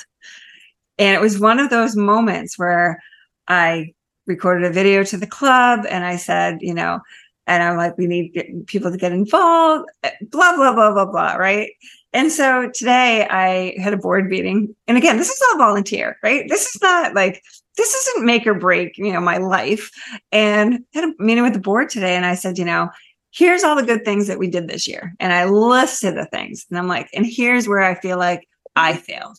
And 0.98 1.14
it 1.14 1.20
was 1.20 1.40
one 1.40 1.58
of 1.58 1.70
those 1.70 1.96
moments 1.96 2.58
where 2.58 3.02
I 3.48 3.94
recorded 4.26 4.64
a 4.64 4.72
video 4.72 5.02
to 5.04 5.16
the 5.16 5.26
club 5.26 5.84
and 5.88 6.04
I 6.04 6.16
said, 6.16 6.58
you 6.60 6.74
know, 6.74 7.00
and 7.46 7.62
I'm 7.62 7.76
like, 7.76 7.98
we 7.98 8.06
need 8.06 8.64
people 8.66 8.90
to 8.90 8.96
get 8.96 9.12
involved, 9.12 9.88
eh, 10.04 10.12
blah, 10.20 10.54
blah, 10.54 10.74
blah, 10.74 10.92
blah, 10.92 11.06
blah. 11.06 11.34
Right. 11.34 11.72
And 12.12 12.30
so 12.30 12.70
today 12.72 13.26
I 13.28 13.80
had 13.80 13.92
a 13.92 13.96
board 13.96 14.28
meeting. 14.28 14.76
And 14.86 14.96
again, 14.96 15.16
this 15.16 15.30
is 15.30 15.42
all 15.50 15.58
volunteer, 15.58 16.18
right? 16.22 16.48
This 16.48 16.74
is 16.74 16.80
not 16.80 17.14
like, 17.14 17.42
this 17.76 17.94
isn't 17.94 18.26
make 18.26 18.46
or 18.46 18.54
break, 18.54 18.96
you 18.98 19.12
know, 19.12 19.20
my 19.20 19.38
life. 19.38 19.90
And 20.30 20.84
I 20.94 21.00
had 21.00 21.08
a 21.08 21.22
meeting 21.22 21.42
with 21.42 21.54
the 21.54 21.58
board 21.58 21.88
today 21.88 22.14
and 22.14 22.26
I 22.26 22.34
said, 22.34 22.58
you 22.58 22.64
know, 22.64 22.90
here's 23.32 23.64
all 23.64 23.74
the 23.74 23.82
good 23.82 24.04
things 24.04 24.26
that 24.28 24.38
we 24.38 24.48
did 24.48 24.68
this 24.68 24.86
year. 24.86 25.14
And 25.18 25.32
I 25.32 25.46
listed 25.46 26.16
the 26.16 26.26
things. 26.26 26.66
And 26.68 26.78
I'm 26.78 26.86
like, 26.86 27.08
and 27.14 27.26
here's 27.26 27.66
where 27.66 27.80
I 27.80 27.94
feel 27.94 28.18
like 28.18 28.46
I 28.76 28.94
failed. 28.94 29.38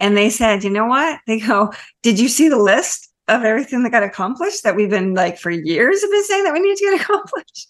And 0.00 0.16
they 0.16 0.30
said, 0.30 0.64
you 0.64 0.70
know 0.70 0.86
what? 0.86 1.20
They 1.26 1.40
go, 1.40 1.72
did 2.02 2.18
you 2.18 2.28
see 2.28 2.48
the 2.48 2.58
list 2.58 3.10
of 3.28 3.44
everything 3.44 3.82
that 3.82 3.92
got 3.92 4.02
accomplished 4.02 4.64
that 4.64 4.74
we've 4.74 4.90
been 4.90 5.14
like 5.14 5.38
for 5.38 5.50
years 5.50 6.02
have 6.02 6.10
been 6.10 6.24
saying 6.24 6.44
that 6.44 6.52
we 6.52 6.60
need 6.60 6.76
to 6.76 6.84
get 6.84 7.00
accomplished? 7.00 7.68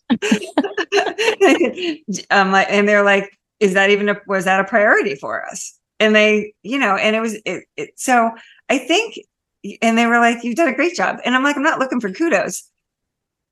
um, 2.30 2.54
and 2.54 2.88
they're 2.88 3.02
like, 3.02 3.30
is 3.60 3.74
that 3.74 3.90
even 3.90 4.08
a, 4.08 4.20
was 4.26 4.44
that 4.44 4.60
a 4.60 4.64
priority 4.64 5.14
for 5.14 5.46
us? 5.46 5.78
And 6.00 6.16
they, 6.16 6.54
you 6.62 6.78
know, 6.78 6.96
and 6.96 7.14
it 7.14 7.20
was, 7.20 7.34
it, 7.44 7.64
it, 7.76 7.90
so 7.96 8.30
I 8.68 8.78
think, 8.78 9.18
and 9.80 9.96
they 9.96 10.06
were 10.06 10.18
like, 10.18 10.42
you've 10.42 10.56
done 10.56 10.68
a 10.68 10.74
great 10.74 10.96
job. 10.96 11.18
And 11.24 11.34
I'm 11.34 11.44
like, 11.44 11.56
I'm 11.56 11.62
not 11.62 11.78
looking 11.78 12.00
for 12.00 12.10
kudos, 12.10 12.68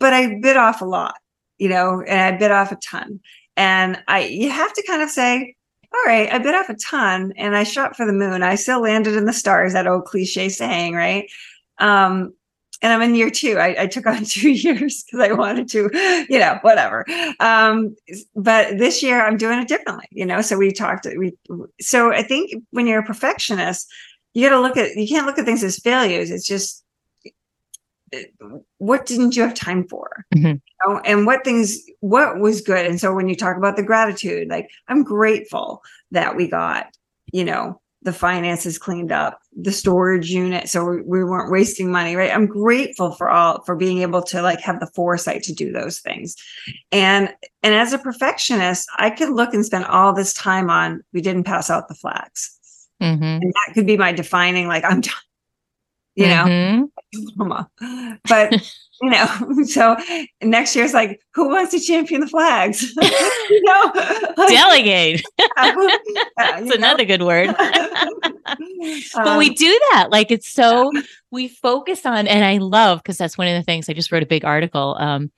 but 0.00 0.12
I 0.12 0.38
bit 0.40 0.56
off 0.56 0.80
a 0.80 0.86
lot 0.86 1.14
you 1.60 1.68
know, 1.68 2.00
and 2.00 2.34
I 2.34 2.38
bit 2.38 2.50
off 2.50 2.72
a 2.72 2.76
ton. 2.76 3.20
And 3.56 4.02
I, 4.08 4.24
you 4.24 4.50
have 4.50 4.72
to 4.72 4.82
kind 4.86 5.02
of 5.02 5.10
say, 5.10 5.54
all 5.92 6.02
right, 6.06 6.32
I 6.32 6.38
bit 6.38 6.54
off 6.54 6.70
a 6.70 6.74
ton 6.74 7.34
and 7.36 7.54
I 7.54 7.64
shot 7.64 7.96
for 7.96 8.06
the 8.06 8.12
moon. 8.12 8.42
I 8.42 8.54
still 8.54 8.80
landed 8.80 9.14
in 9.14 9.26
the 9.26 9.32
stars, 9.32 9.74
that 9.74 9.86
old 9.86 10.06
cliche 10.06 10.48
saying, 10.48 10.94
right? 10.94 11.30
Um, 11.78 12.32
and 12.80 12.94
I'm 12.94 13.02
in 13.02 13.14
year 13.14 13.28
two. 13.28 13.58
I, 13.58 13.82
I 13.82 13.86
took 13.88 14.06
on 14.06 14.24
two 14.24 14.50
years 14.50 15.04
because 15.04 15.20
I 15.20 15.32
wanted 15.32 15.68
to, 15.70 15.90
you 16.30 16.38
know, 16.38 16.58
whatever. 16.62 17.04
Um, 17.40 17.94
but 18.34 18.78
this 18.78 19.02
year 19.02 19.20
I'm 19.20 19.36
doing 19.36 19.58
it 19.58 19.68
differently, 19.68 20.06
you 20.12 20.24
know. 20.24 20.40
So 20.40 20.56
we 20.56 20.72
talked. 20.72 21.06
We 21.18 21.36
so 21.78 22.10
I 22.10 22.22
think 22.22 22.52
when 22.70 22.86
you're 22.86 23.00
a 23.00 23.04
perfectionist, 23.04 23.86
you 24.32 24.48
got 24.48 24.56
to 24.56 24.62
look 24.62 24.78
at 24.78 24.96
you 24.96 25.06
can't 25.06 25.26
look 25.26 25.38
at 25.38 25.44
things 25.44 25.62
as 25.62 25.78
failures. 25.78 26.30
It's 26.30 26.46
just 26.46 26.82
what 28.78 29.06
didn't 29.06 29.36
you 29.36 29.42
have 29.42 29.54
time 29.54 29.86
for 29.86 30.24
mm-hmm. 30.34 30.46
you 30.46 30.60
know? 30.86 31.00
and 31.04 31.26
what 31.26 31.44
things 31.44 31.78
what 32.00 32.38
was 32.40 32.60
good 32.60 32.86
and 32.86 33.00
so 33.00 33.14
when 33.14 33.28
you 33.28 33.36
talk 33.36 33.56
about 33.56 33.76
the 33.76 33.82
gratitude 33.82 34.48
like 34.48 34.68
i'm 34.88 35.02
grateful 35.02 35.82
that 36.10 36.36
we 36.36 36.48
got 36.48 36.92
you 37.32 37.44
know 37.44 37.80
the 38.02 38.12
finances 38.12 38.78
cleaned 38.78 39.12
up 39.12 39.40
the 39.56 39.70
storage 39.70 40.30
unit 40.30 40.68
so 40.68 40.84
we, 40.84 41.02
we 41.02 41.24
weren't 41.24 41.52
wasting 41.52 41.92
money 41.92 42.16
right 42.16 42.34
i'm 42.34 42.46
grateful 42.46 43.12
for 43.12 43.30
all 43.30 43.62
for 43.64 43.76
being 43.76 43.98
able 43.98 44.22
to 44.22 44.42
like 44.42 44.60
have 44.60 44.80
the 44.80 44.90
foresight 44.94 45.42
to 45.42 45.54
do 45.54 45.70
those 45.70 46.00
things 46.00 46.34
and 46.90 47.32
and 47.62 47.74
as 47.74 47.92
a 47.92 47.98
perfectionist 47.98 48.88
i 48.98 49.10
could 49.10 49.30
look 49.30 49.54
and 49.54 49.64
spend 49.64 49.84
all 49.84 50.12
this 50.12 50.32
time 50.32 50.70
on 50.70 51.02
we 51.12 51.20
didn't 51.20 51.44
pass 51.44 51.70
out 51.70 51.88
the 51.88 51.94
flags 51.94 52.58
mm-hmm. 53.00 53.22
and 53.22 53.52
that 53.52 53.74
could 53.74 53.86
be 53.86 53.96
my 53.96 54.12
defining 54.12 54.66
like 54.66 54.84
i'm 54.84 55.00
done 55.00 55.14
you 56.14 56.26
know? 56.26 56.44
Mm-hmm. 56.44 58.12
but 58.28 58.52
you 59.02 59.10
know 59.10 59.26
so 59.64 59.96
next 60.42 60.76
year 60.76 60.84
it's 60.84 60.94
like 60.94 61.20
who 61.34 61.48
wants 61.48 61.72
to 61.72 61.80
champion 61.80 62.20
the 62.20 62.26
flags? 62.26 62.94
You 63.50 63.62
know? 63.64 63.92
Delegate. 64.48 65.24
that's 65.56 66.66
know? 66.66 66.72
another 66.72 67.04
good 67.04 67.22
word. 67.22 67.52
But 67.56 69.38
we 69.38 69.48
um, 69.48 69.54
do 69.54 69.80
that. 69.90 70.08
Like 70.10 70.30
it's 70.30 70.48
so 70.48 70.92
we 71.30 71.48
focus 71.48 72.06
on 72.06 72.26
and 72.26 72.44
i 72.44 72.58
love 72.58 72.98
because 72.98 73.18
that's 73.18 73.38
one 73.38 73.48
of 73.48 73.54
the 73.54 73.62
things 73.62 73.88
i 73.88 73.92
just 73.92 74.12
wrote 74.12 74.22
a 74.22 74.26
big 74.26 74.44
article 74.44 74.96
um 74.98 75.30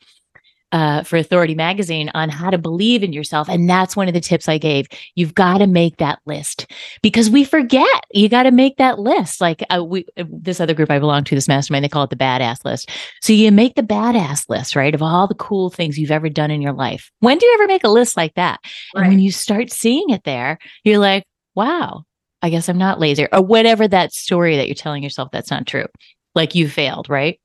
uh, 0.72 1.02
for 1.02 1.16
Authority 1.16 1.54
Magazine 1.54 2.10
on 2.14 2.28
how 2.28 2.50
to 2.50 2.58
believe 2.58 3.02
in 3.02 3.12
yourself. 3.12 3.48
And 3.48 3.68
that's 3.68 3.94
one 3.94 4.08
of 4.08 4.14
the 4.14 4.20
tips 4.20 4.48
I 4.48 4.58
gave. 4.58 4.88
You've 5.14 5.34
got 5.34 5.58
to 5.58 5.66
make 5.66 5.98
that 5.98 6.18
list 6.26 6.66
because 7.02 7.30
we 7.30 7.44
forget. 7.44 8.04
You 8.12 8.28
got 8.28 8.44
to 8.44 8.50
make 8.50 8.78
that 8.78 8.98
list. 8.98 9.40
Like 9.40 9.62
uh, 9.72 9.84
we, 9.84 10.06
uh, 10.16 10.24
this 10.28 10.60
other 10.60 10.74
group 10.74 10.90
I 10.90 10.98
belong 10.98 11.24
to, 11.24 11.34
this 11.34 11.48
mastermind, 11.48 11.84
they 11.84 11.88
call 11.88 12.04
it 12.04 12.10
the 12.10 12.16
badass 12.16 12.64
list. 12.64 12.90
So 13.20 13.32
you 13.32 13.52
make 13.52 13.74
the 13.74 13.82
badass 13.82 14.48
list, 14.48 14.74
right, 14.74 14.94
of 14.94 15.02
all 15.02 15.26
the 15.26 15.34
cool 15.34 15.70
things 15.70 15.98
you've 15.98 16.10
ever 16.10 16.28
done 16.28 16.50
in 16.50 16.62
your 16.62 16.72
life. 16.72 17.10
When 17.20 17.38
do 17.38 17.46
you 17.46 17.54
ever 17.54 17.66
make 17.66 17.84
a 17.84 17.88
list 17.88 18.16
like 18.16 18.34
that? 18.34 18.60
Right. 18.94 19.02
And 19.02 19.08
when 19.08 19.18
you 19.20 19.30
start 19.30 19.70
seeing 19.70 20.10
it 20.10 20.24
there, 20.24 20.58
you're 20.84 20.98
like, 20.98 21.24
wow, 21.54 22.04
I 22.40 22.50
guess 22.50 22.68
I'm 22.68 22.78
not 22.78 22.98
lazy 22.98 23.26
or 23.30 23.42
whatever 23.42 23.86
that 23.86 24.12
story 24.12 24.56
that 24.56 24.66
you're 24.66 24.74
telling 24.74 25.02
yourself 25.02 25.30
that's 25.32 25.50
not 25.50 25.66
true. 25.66 25.86
Like 26.34 26.54
you 26.54 26.68
failed, 26.68 27.10
right? 27.10 27.38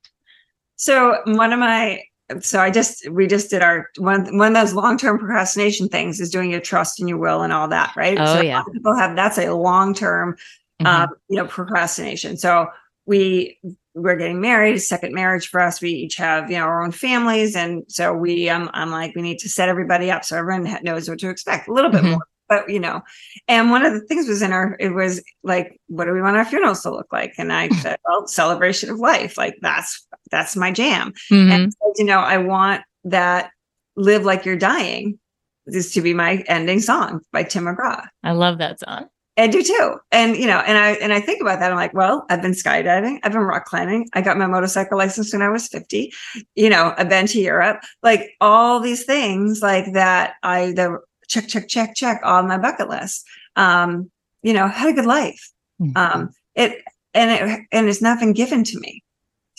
So 0.78 1.18
one 1.26 1.52
of 1.52 1.60
my 1.60 2.02
so 2.42 2.60
I 2.60 2.72
just 2.72 3.10
we 3.10 3.26
just 3.28 3.50
did 3.50 3.62
our 3.62 3.90
one 3.98 4.38
one 4.38 4.56
of 4.56 4.62
those 4.62 4.74
long 4.74 4.98
term 4.98 5.18
procrastination 5.18 5.88
things 5.88 6.20
is 6.20 6.30
doing 6.30 6.52
your 6.52 6.60
trust 6.60 7.00
and 7.00 7.08
your 7.08 7.18
will 7.18 7.42
and 7.42 7.54
all 7.54 7.68
that, 7.70 7.94
right? 7.96 8.18
Oh 8.20 8.36
so 8.36 8.42
yeah, 8.42 8.64
people 8.72 8.96
have 8.96 9.16
that's 9.16 9.38
a 9.38 9.54
long 9.54 9.94
term, 9.94 10.36
mm-hmm. 10.82 10.88
um, 10.88 11.10
you 11.30 11.38
know, 11.38 11.48
procrastination. 11.48 12.38
So 12.38 12.68
we 13.06 13.60
we're 13.96 14.18
getting 14.18 14.42
married, 14.42 14.78
second 14.80 15.14
marriage 15.14 15.48
for 15.48 15.60
us. 15.60 15.82
We 15.82 15.92
each 15.92 16.18
have 16.18 16.52
you 16.52 16.58
know 16.58 16.66
our 16.66 16.84
own 16.84 16.92
families, 16.92 17.56
and 17.56 17.84
so 17.88 18.14
we 18.14 18.50
um, 18.50 18.70
I'm 18.74 18.92
like 18.92 19.16
we 19.16 19.22
need 19.22 19.40
to 19.40 19.50
set 19.50 19.70
everybody 19.70 20.12
up 20.12 20.26
so 20.26 20.38
everyone 20.38 20.78
knows 20.84 21.10
what 21.10 21.20
to 21.20 21.30
expect 21.30 21.68
a 21.68 21.74
little 21.74 21.92
bit 21.92 22.04
Mhm. 22.04 22.12
more. 22.12 22.28
But 22.50 22.70
you 22.70 22.80
know, 22.80 23.02
and 23.48 23.72
one 23.72 23.86
of 23.86 23.94
the 23.94 24.02
things 24.02 24.28
was 24.28 24.42
in 24.42 24.54
our 24.54 24.76
it 24.80 24.90
was 24.90 25.22
like, 25.44 25.80
what 25.88 26.06
do 26.06 26.14
we 26.14 26.22
want 26.22 26.38
our 26.38 26.46
funerals 26.46 26.84
to 26.84 26.92
look 26.92 27.12
like? 27.12 27.34
And 27.38 27.52
I 27.52 27.70
said, 27.82 27.98
well, 28.06 28.28
celebration 28.28 28.90
of 28.90 29.00
life, 29.00 29.38
like 29.38 29.56
that's 29.62 30.07
that's 30.32 30.56
my 30.56 30.72
jam. 30.72 31.14
Mhm. 31.32 31.52
And 31.52 31.74
so, 31.74 31.94
you 31.98 32.06
know, 32.06 32.20
I 32.20 32.38
want 32.38 32.84
that 33.06 33.52
live 33.96 34.26
like 34.26 34.46
you're 34.46 34.56
dying. 34.58 35.20
This 35.66 35.94
to 35.94 36.02
be 36.02 36.14
my 36.14 36.44
ending 36.48 36.80
song 36.80 37.22
by 37.34 37.44
Tim 37.44 37.66
McGraw. 37.66 38.08
I 38.24 38.32
love 38.32 38.58
that 38.60 38.80
song. 38.80 39.08
I 39.38 39.48
do 39.48 39.62
too. 39.62 39.98
And 40.12 40.36
you 40.36 40.48
know, 40.48 40.60
and 40.60 40.78
I 40.78 40.92
and 40.94 41.14
I 41.14 41.20
think 41.20 41.42
about 41.42 41.60
that. 41.60 41.70
I'm 41.72 41.78
like, 41.78 41.94
well, 41.94 42.26
I've 42.30 42.42
been 42.42 42.54
skydiving, 42.54 43.20
I've 43.24 43.34
been 43.34 43.42
rock 43.42 43.66
climbing, 43.66 44.08
I 44.14 44.22
got 44.22 44.38
my 44.38 44.48
motorcycle 44.48 44.98
license 44.98 45.32
when 45.32 45.44
I 45.44 45.50
was 45.50 45.68
50. 45.68 46.12
You 46.56 46.70
know, 46.70 46.94
I've 46.98 47.10
been 47.10 47.28
to 47.28 47.40
Europe, 47.40 47.84
like 48.02 48.32
all 48.42 48.80
these 48.80 49.04
things 49.04 49.62
like 49.62 49.94
that. 49.94 50.34
I 50.42 50.72
the 50.72 51.00
check, 51.28 51.48
check, 51.48 51.68
check, 51.68 51.96
check 51.96 52.22
on 52.24 52.48
my 52.48 52.58
bucket 52.58 52.90
list. 52.90 53.26
Um, 53.56 54.10
you 54.42 54.54
know, 54.54 54.68
had 54.68 54.90
a 54.90 54.94
good 54.94 55.06
life. 55.06 55.52
Mhm. 55.82 55.98
Um, 55.98 56.30
it 56.56 56.82
and 57.14 57.32
it 57.32 57.60
and 57.72 57.88
it's 57.88 58.02
not 58.02 58.20
been 58.20 58.34
given 58.34 58.64
to 58.64 58.80
me. 58.80 59.04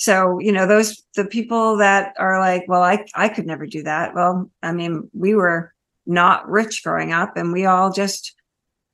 So, 0.00 0.38
you 0.38 0.52
know, 0.52 0.64
those 0.64 1.02
the 1.16 1.24
people 1.24 1.76
that 1.78 2.14
are 2.20 2.38
like, 2.38 2.64
well, 2.68 2.82
I 2.82 3.04
I 3.14 3.28
could 3.28 3.46
never 3.46 3.66
do 3.66 3.82
that. 3.82 4.14
Well, 4.14 4.48
I 4.62 4.72
mean, 4.72 5.10
we 5.12 5.34
were 5.34 5.72
not 6.06 6.48
rich 6.48 6.84
growing 6.84 7.12
up 7.12 7.36
and 7.36 7.52
we 7.52 7.66
all 7.66 7.92
just 7.92 8.34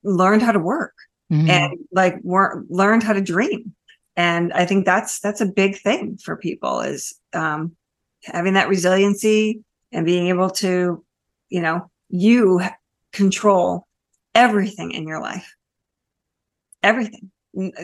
learned 0.02 0.42
how 0.42 0.52
to 0.52 0.59
work 0.59 0.94
Mhm. 1.30 1.48
and 1.48 1.78
like 1.92 2.16
were 2.22 2.64
learned 2.68 3.02
how 3.02 3.12
to 3.14 3.20
dream 3.20 3.74
and 4.16 4.52
i 4.52 4.66
think 4.66 4.84
that's 4.84 5.20
that's 5.20 5.40
a 5.40 5.46
big 5.46 5.78
thing 5.78 6.18
for 6.18 6.36
people 6.36 6.80
is 6.80 7.14
um 7.32 7.74
having 8.24 8.55
that 8.55 8.68
resiliency 8.68 9.62
and 9.92 10.05
being 10.05 10.26
able 10.26 10.50
to 10.50 11.02
you 11.48 11.62
know 11.62 11.90
you 12.11 12.61
control 13.12 13.86
everything 14.34 14.90
in 14.90 15.07
your 15.09 15.20
life 15.20 15.55
everything 16.82 17.30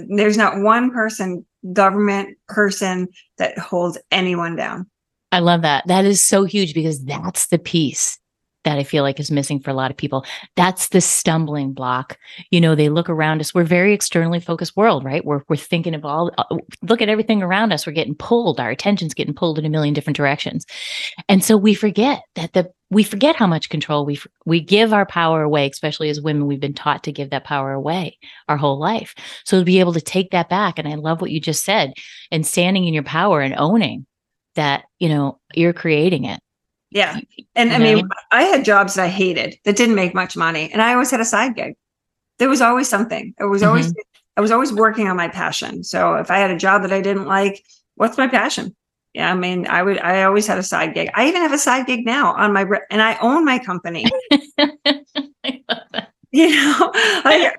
there's 0.08 0.36
not 0.36 0.60
one 0.60 0.90
person 0.90 1.44
government 1.72 2.36
person 2.48 3.08
that 3.38 3.58
holds 3.58 3.98
anyone 4.10 4.56
down 4.56 4.86
I 5.32 5.38
love 5.38 5.62
that. 5.62 5.86
That 5.86 6.04
is 6.04 6.22
so 6.22 6.44
huge 6.44 6.74
because 6.74 7.04
that's 7.04 7.48
the 7.48 7.58
piece 7.58 8.18
that 8.64 8.78
I 8.78 8.84
feel 8.84 9.02
like 9.02 9.18
is 9.18 9.30
missing 9.30 9.60
for 9.60 9.70
a 9.70 9.74
lot 9.74 9.90
of 9.90 9.96
people. 9.96 10.24
That's 10.56 10.88
the 10.88 11.00
stumbling 11.00 11.72
block. 11.72 12.18
You 12.50 12.60
know, 12.60 12.74
they 12.74 12.88
look 12.88 13.08
around 13.08 13.40
us. 13.40 13.54
We're 13.54 13.64
very 13.64 13.94
externally 13.94 14.40
focused 14.40 14.76
world, 14.76 15.04
right? 15.04 15.24
We're 15.24 15.42
we're 15.48 15.56
thinking 15.56 15.94
of 15.94 16.04
all 16.04 16.30
uh, 16.36 16.56
look 16.82 17.00
at 17.00 17.08
everything 17.08 17.42
around 17.42 17.72
us. 17.72 17.86
We're 17.86 17.92
getting 17.92 18.14
pulled. 18.14 18.60
Our 18.60 18.70
attention's 18.70 19.14
getting 19.14 19.34
pulled 19.34 19.58
in 19.58 19.64
a 19.64 19.70
million 19.70 19.94
different 19.94 20.16
directions. 20.16 20.66
And 21.28 21.44
so 21.44 21.56
we 21.56 21.74
forget 21.74 22.22
that 22.34 22.52
the 22.52 22.70
we 22.90 23.04
forget 23.04 23.36
how 23.36 23.46
much 23.46 23.70
control 23.70 24.04
we 24.04 24.20
we 24.44 24.60
give 24.60 24.92
our 24.92 25.06
power 25.06 25.42
away, 25.42 25.68
especially 25.68 26.10
as 26.10 26.20
women. 26.20 26.46
We've 26.46 26.60
been 26.60 26.74
taught 26.74 27.04
to 27.04 27.12
give 27.12 27.30
that 27.30 27.44
power 27.44 27.72
away 27.72 28.18
our 28.48 28.56
whole 28.56 28.78
life. 28.78 29.14
So 29.44 29.60
to 29.60 29.64
be 29.64 29.80
able 29.80 29.92
to 29.94 30.00
take 30.00 30.30
that 30.32 30.48
back, 30.48 30.78
and 30.78 30.88
I 30.88 30.96
love 30.96 31.20
what 31.20 31.30
you 31.30 31.40
just 31.40 31.64
said, 31.64 31.94
and 32.30 32.46
standing 32.46 32.84
in 32.84 32.94
your 32.94 33.04
power 33.04 33.40
and 33.40 33.54
owning 33.56 34.06
that 34.56 34.84
you 34.98 35.08
know 35.08 35.38
you're 35.54 35.72
creating 35.72 36.24
it 36.24 36.40
yeah. 36.90 37.20
And 37.54 37.70
i 37.72 37.74
You 37.74 37.78
know? 37.78 37.94
mean 37.96 38.08
i 38.30 38.42
had 38.42 38.64
jobs 38.64 38.94
that 38.94 39.04
i 39.04 39.08
hated 39.08 39.58
that 39.64 39.76
didn't 39.76 39.94
make 39.94 40.14
much 40.14 40.36
money 40.36 40.70
and 40.72 40.82
i 40.82 40.92
always 40.92 41.10
had 41.10 41.20
a 41.20 41.24
side 41.24 41.54
gig. 41.54 41.74
There 42.38 42.48
was 42.48 42.60
always 42.62 42.88
something. 42.88 43.34
It 43.38 43.44
was 43.44 43.62
always 43.62 43.88
mm-hmm. 43.88 44.36
i 44.36 44.40
was 44.40 44.50
always 44.50 44.72
working 44.72 45.08
on 45.08 45.16
my 45.16 45.28
passion. 45.28 45.84
So 45.84 46.14
if 46.14 46.30
i 46.30 46.38
had 46.38 46.50
a 46.50 46.56
job 46.56 46.82
that 46.82 46.92
i 46.92 47.00
didn't 47.00 47.26
like 47.26 47.62
what's 47.96 48.18
my 48.18 48.28
passion? 48.28 48.74
Yeah 49.14 49.30
i 49.30 49.34
mean 49.34 49.66
i 49.66 49.82
would 49.82 49.98
i 50.00 50.22
always 50.22 50.46
had 50.46 50.58
a 50.58 50.62
side 50.62 50.94
gig. 50.94 51.10
I 51.14 51.28
even 51.28 51.42
have 51.42 51.52
a 51.52 51.58
side 51.58 51.86
gig 51.86 52.06
now 52.06 52.34
on 52.34 52.52
my 52.52 52.66
and 52.90 53.02
i 53.02 53.18
own 53.20 53.44
my 53.44 53.58
company. 53.58 54.04
I 54.58 55.62
love 55.68 55.82
that. 55.92 56.12
you 56.32 56.50
know? 56.50 56.90
I, 56.94 57.52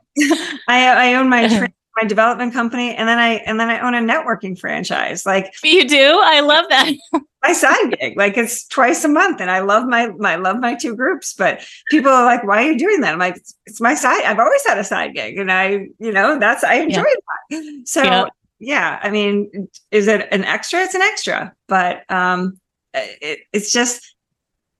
I 0.68 1.10
i 1.10 1.14
own 1.16 1.30
my 1.30 1.48
tra- 1.48 1.74
my 2.02 2.08
development 2.08 2.54
company 2.54 2.96
and 2.96 3.08
then 3.08 3.20
i 3.20 3.36
and 3.46 3.60
then 3.60 3.70
i 3.70 3.80
own 3.80 3.94
a 3.94 4.00
networking 4.00 4.58
franchise. 4.58 5.26
Like 5.26 5.54
you 5.64 5.88
do? 5.88 6.20
I 6.24 6.40
love 6.42 6.66
that. 6.70 6.94
my 7.44 7.54
side 7.54 7.98
gig 8.00 8.16
like 8.18 8.38
it's 8.38 8.68
twice 8.68 9.04
a 9.04 9.08
month 9.08 9.42
and 9.42 9.50
i 9.50 9.60
love 9.60 9.88
my, 9.88 10.10
my 10.20 10.36
love 10.36 10.60
my 10.60 10.76
two 10.76 10.96
groups 10.96 11.34
but 11.34 11.66
people 11.90 12.12
are 12.12 12.24
like 12.24 12.44
why 12.44 12.64
are 12.64 12.72
you 12.72 12.78
doing 12.78 13.02
that? 13.02 13.14
I'm 13.14 13.20
like 13.20 13.38
it's, 13.38 13.56
it's 13.66 13.82
my 13.82 13.96
side 13.96 14.24
i've 14.26 14.40
always 14.40 14.62
had 14.68 14.78
a 14.78 14.84
side 14.84 15.16
gig 15.16 15.38
and 15.38 15.52
i 15.52 15.88
you 16.00 16.12
know 16.12 16.40
that's 16.40 16.64
i 16.64 16.76
enjoy 16.76 17.04
that. 17.50 17.82
So 17.86 18.04
Yeah. 18.04 18.26
yeah. 18.60 19.00
i 19.04 19.10
mean 19.10 19.68
is 19.92 20.08
it 20.08 20.28
an 20.32 20.44
extra? 20.44 20.82
It's 20.82 20.96
an 20.96 21.02
extra 21.02 21.54
but 21.68 22.10
um 22.12 22.60
it, 22.94 23.40
it's 23.54 23.72
just 23.72 24.16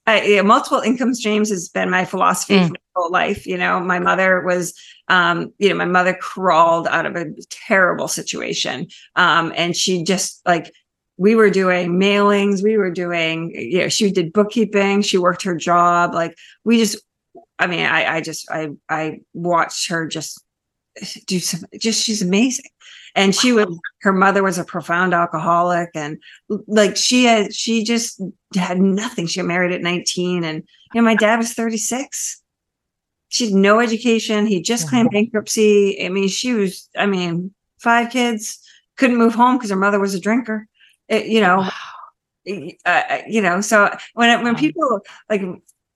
I, 0.08 0.24
yeah, 0.24 0.42
multiple 0.42 0.80
income 0.80 1.14
streams 1.14 1.50
has 1.50 1.70
been 1.70 1.90
my 1.90 2.06
philosophy 2.06 2.56
Mm. 2.56 2.68
for 2.68 2.74
my 2.74 2.80
whole 2.96 3.12
life. 3.12 3.46
You 3.46 3.58
know, 3.58 3.80
my 3.80 4.00
mother 4.00 4.42
was, 4.42 4.74
um, 5.08 5.54
you 5.60 5.70
know, 5.70 5.76
my 5.76 5.86
mother 5.86 6.14
crawled 6.14 6.88
out 6.88 7.06
of 7.06 7.16
a 7.16 7.26
terrible 7.50 8.08
situation, 8.08 8.88
um, 9.16 9.54
and 9.56 9.76
she 9.76 10.04
just 10.04 10.42
like 10.46 10.74
we 11.18 11.36
were 11.36 11.52
doing 11.52 12.00
mailings, 12.00 12.64
we 12.64 12.78
were 12.78 12.90
doing, 12.90 13.52
you 13.52 13.80
know, 13.80 13.90
she 13.90 14.12
did 14.12 14.34
bookkeeping, 14.34 15.04
she 15.04 15.20
worked 15.20 15.44
her 15.44 15.56
job, 15.56 16.16
like 16.16 16.36
we 16.64 16.80
just, 16.80 16.98
I 17.60 17.68
mean, 17.68 17.86
I, 17.86 18.16
I 18.16 18.22
just, 18.22 18.50
I, 18.50 18.70
I 18.90 19.20
watched 19.34 19.90
her 19.90 20.08
just 20.08 20.44
do 21.28 21.40
some, 21.40 21.64
just 21.80 22.04
she's 22.04 22.24
amazing. 22.24 22.66
And 23.16 23.36
she 23.36 23.52
was, 23.52 23.68
her 24.02 24.14
mother 24.14 24.44
was 24.44 24.58
a 24.58 24.64
profound 24.64 25.14
alcoholic, 25.14 25.90
and 25.96 26.18
like 26.68 26.96
she 26.96 27.26
had, 27.26 27.54
she 27.54 27.84
just 27.84 28.22
had 28.56 28.80
nothing. 28.80 29.28
She 29.28 29.40
got 29.40 29.48
married 29.48 29.74
at 29.74 29.82
19, 29.82 30.44
and 30.44 30.64
you 30.94 31.02
know, 31.02 31.06
my 31.06 31.16
dad 31.16 31.38
was 31.38 31.54
36. 31.54 32.42
She 33.30 33.46
had 33.46 33.54
no 33.54 33.80
education. 33.80 34.46
He 34.46 34.62
just 34.62 34.90
claimed 34.90 35.10
bankruptcy. 35.12 36.06
I 36.06 36.10
mean, 36.10 36.28
she 36.28 36.54
was, 36.54 36.90
I 36.98 37.06
mean, 37.06 37.54
five 37.80 38.12
kids, 38.12 38.60
couldn't 38.98 39.18
move 39.18 39.34
home 39.34 39.58
because 39.58 39.70
her 39.70 39.76
mother 39.76 40.00
was 40.00 40.14
a 40.14 40.20
drinker. 40.20 40.68
It, 41.08 41.28
you 41.28 41.42
know, 41.42 41.70
uh, 42.86 43.18
you 43.28 43.42
know, 43.42 43.62
so 43.62 43.96
when 44.14 44.44
when 44.44 44.56
people 44.56 45.02
like 45.30 45.42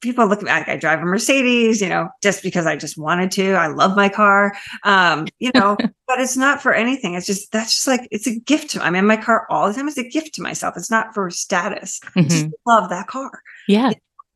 people 0.05 0.25
look 0.27 0.39
at 0.39 0.45
me, 0.45 0.51
like 0.51 0.69
I 0.69 0.77
drive 0.77 1.01
a 1.01 1.05
Mercedes, 1.05 1.81
you 1.81 1.89
know, 1.89 2.07
just 2.23 2.41
because 2.41 2.65
I 2.65 2.77
just 2.77 2.97
wanted 2.97 3.31
to. 3.33 3.53
I 3.53 3.67
love 3.67 3.97
my 3.97 4.07
car, 4.07 4.53
um, 4.83 5.27
you 5.39 5.51
know, 5.53 5.75
but 6.07 6.21
it's 6.21 6.37
not 6.37 6.61
for 6.61 6.73
anything. 6.73 7.15
It's 7.15 7.27
just 7.27 7.51
that's 7.51 7.73
just 7.73 7.87
like 7.87 8.07
it's 8.11 8.27
a 8.27 8.39
gift 8.39 8.69
to. 8.71 8.83
I'm 8.83 8.95
in 8.95 9.05
my 9.05 9.17
car 9.17 9.45
all 9.49 9.67
the 9.67 9.73
time. 9.73 9.89
It's 9.89 9.97
a 9.97 10.07
gift 10.07 10.35
to 10.35 10.41
myself. 10.41 10.75
It's 10.77 10.91
not 10.91 11.13
for 11.13 11.29
status. 11.29 11.99
I 12.15 12.21
just 12.21 12.47
love 12.65 12.89
that 12.89 13.07
car, 13.07 13.41
yeah 13.67 13.91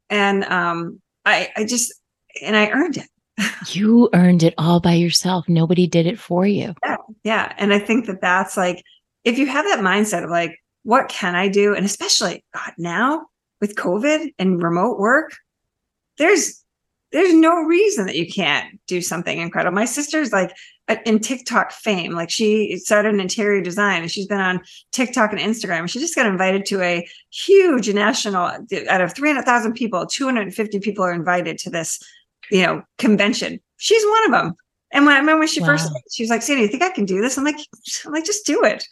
and 0.09 0.43
um, 0.45 1.01
I 1.25 1.49
I 1.55 1.65
just 1.65 1.93
and 2.41 2.55
I 2.55 2.69
earned 2.69 2.97
it. 2.97 3.07
you 3.73 4.09
earned 4.13 4.43
it 4.43 4.53
all 4.57 4.81
by 4.81 4.93
yourself 4.93 5.47
nobody 5.47 5.87
did 5.87 6.05
it 6.05 6.19
for 6.19 6.45
you 6.45 6.73
Yeah. 6.83 6.97
Yeah. 7.23 7.53
And 7.57 7.73
I 7.73 7.79
think 7.79 8.05
that 8.07 8.19
that's 8.19 8.57
like, 8.57 8.83
if 9.23 9.37
you 9.37 9.45
have 9.45 9.63
that 9.63 9.79
mindset 9.79 10.25
of 10.25 10.29
like, 10.29 10.59
what 10.83 11.07
can 11.07 11.35
I 11.35 11.47
do? 11.47 11.73
And 11.73 11.85
especially 11.85 12.43
God, 12.53 12.73
now 12.77 13.27
with 13.61 13.75
COVID 13.75 14.33
and 14.37 14.61
remote 14.61 14.99
work, 14.99 15.37
there's, 16.19 16.63
there's 17.11 17.33
no 17.33 17.63
reason 17.63 18.05
that 18.05 18.15
you 18.15 18.27
can't 18.31 18.79
do 18.85 19.01
something 19.01 19.39
incredible. 19.39 19.73
My 19.75 19.85
sister's 19.85 20.31
like 20.31 20.55
uh, 20.89 20.97
in 21.05 21.19
TikTok 21.19 21.71
fame. 21.71 22.11
Like 22.13 22.29
she 22.29 22.77
started 22.77 23.13
in 23.13 23.19
interior 23.19 23.61
design 23.61 24.01
and 24.03 24.11
she's 24.11 24.27
been 24.27 24.39
on 24.39 24.61
TikTok 24.91 25.31
and 25.31 25.39
Instagram. 25.41 25.89
She 25.89 25.99
just 25.99 26.15
got 26.15 26.27
invited 26.27 26.65
to 26.67 26.81
a 26.81 27.07
huge 27.31 27.91
national 27.93 28.43
out 28.89 29.01
of 29.01 29.13
300,000 29.13 29.73
people, 29.73 30.05
250 30.05 30.79
people 30.79 31.03
are 31.03 31.13
invited 31.13 31.57
to 31.59 31.69
this, 31.71 31.99
you 32.51 32.61
know, 32.63 32.83
convention. 32.99 33.59
She's 33.77 34.03
one 34.05 34.25
of 34.25 34.31
them. 34.31 34.55
And 34.91 35.05
when 35.05 35.15
I 35.15 35.19
remember 35.19 35.39
when 35.39 35.47
she 35.47 35.61
first, 35.63 35.91
she 36.11 36.23
was 36.23 36.29
like, 36.31 36.41
Sandy, 36.41 36.63
you 36.63 36.67
think 36.67 36.81
I 36.83 36.89
can 36.89 37.05
do 37.05 37.21
this? 37.21 37.37
I'm 37.37 37.43
like, 37.43 37.59
I'm 38.05 38.11
like, 38.11 38.25
just 38.25 38.45
do 38.45 38.63
it. 38.63 38.83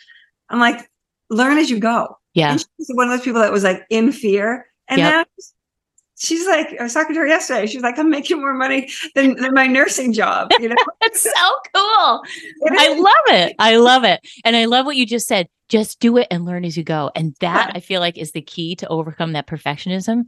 I'm 0.49 0.59
like, 0.59 0.87
learn 1.29 1.57
as 1.57 1.69
you 1.69 1.79
go. 1.79 2.17
yeah 2.33 2.51
And 2.51 2.59
she's 2.59 2.89
one 2.93 3.07
of 3.07 3.13
those 3.17 3.25
people 3.25 3.41
that 3.41 3.51
was 3.51 3.63
like 3.63 3.83
in 3.89 4.11
fear. 4.11 4.67
And 4.87 4.99
Yep. 4.99 5.11
now 5.11 5.25
she's 6.17 6.47
like, 6.47 6.75
I 6.79 6.83
was 6.83 6.93
talking 6.93 7.13
to 7.15 7.21
her 7.21 7.27
yesterday. 7.27 7.65
She 7.67 7.77
was 7.77 7.83
like, 7.83 7.97
I'm 7.97 8.09
making 8.09 8.39
more 8.39 8.53
money 8.53 8.89
than, 9.15 9.35
than 9.35 9.53
my 9.53 9.67
nursing 9.67 10.13
job. 10.13 10.51
You 10.59 10.69
know, 10.69 10.75
it's 11.01 11.21
so 11.21 11.51
cool 11.73 12.23
It 12.61 12.73
I 12.77 12.93
love 12.99 13.41
it. 13.49 13.55
I 13.59 13.77
love 13.77 14.03
it. 14.03 14.21
And 14.43 14.55
I 14.55 14.65
love 14.65 14.85
what 14.85 14.95
you 14.97 15.05
just 15.05 15.27
said. 15.27 15.47
Just 15.69 15.99
do 15.99 16.17
it 16.17 16.27
and 16.31 16.45
learn 16.45 16.63
as 16.65 16.77
you 16.77 16.83
go. 16.83 17.11
And 17.15 17.35
that 17.41 17.69
Yeah. 17.69 17.73
I 17.75 17.79
feel 17.81 17.99
like 17.99 18.17
is 18.17 18.31
the 18.31 18.41
key 18.41 18.75
to 18.77 18.87
overcome 18.87 19.33
that 19.33 19.47
perfectionism. 19.47 20.23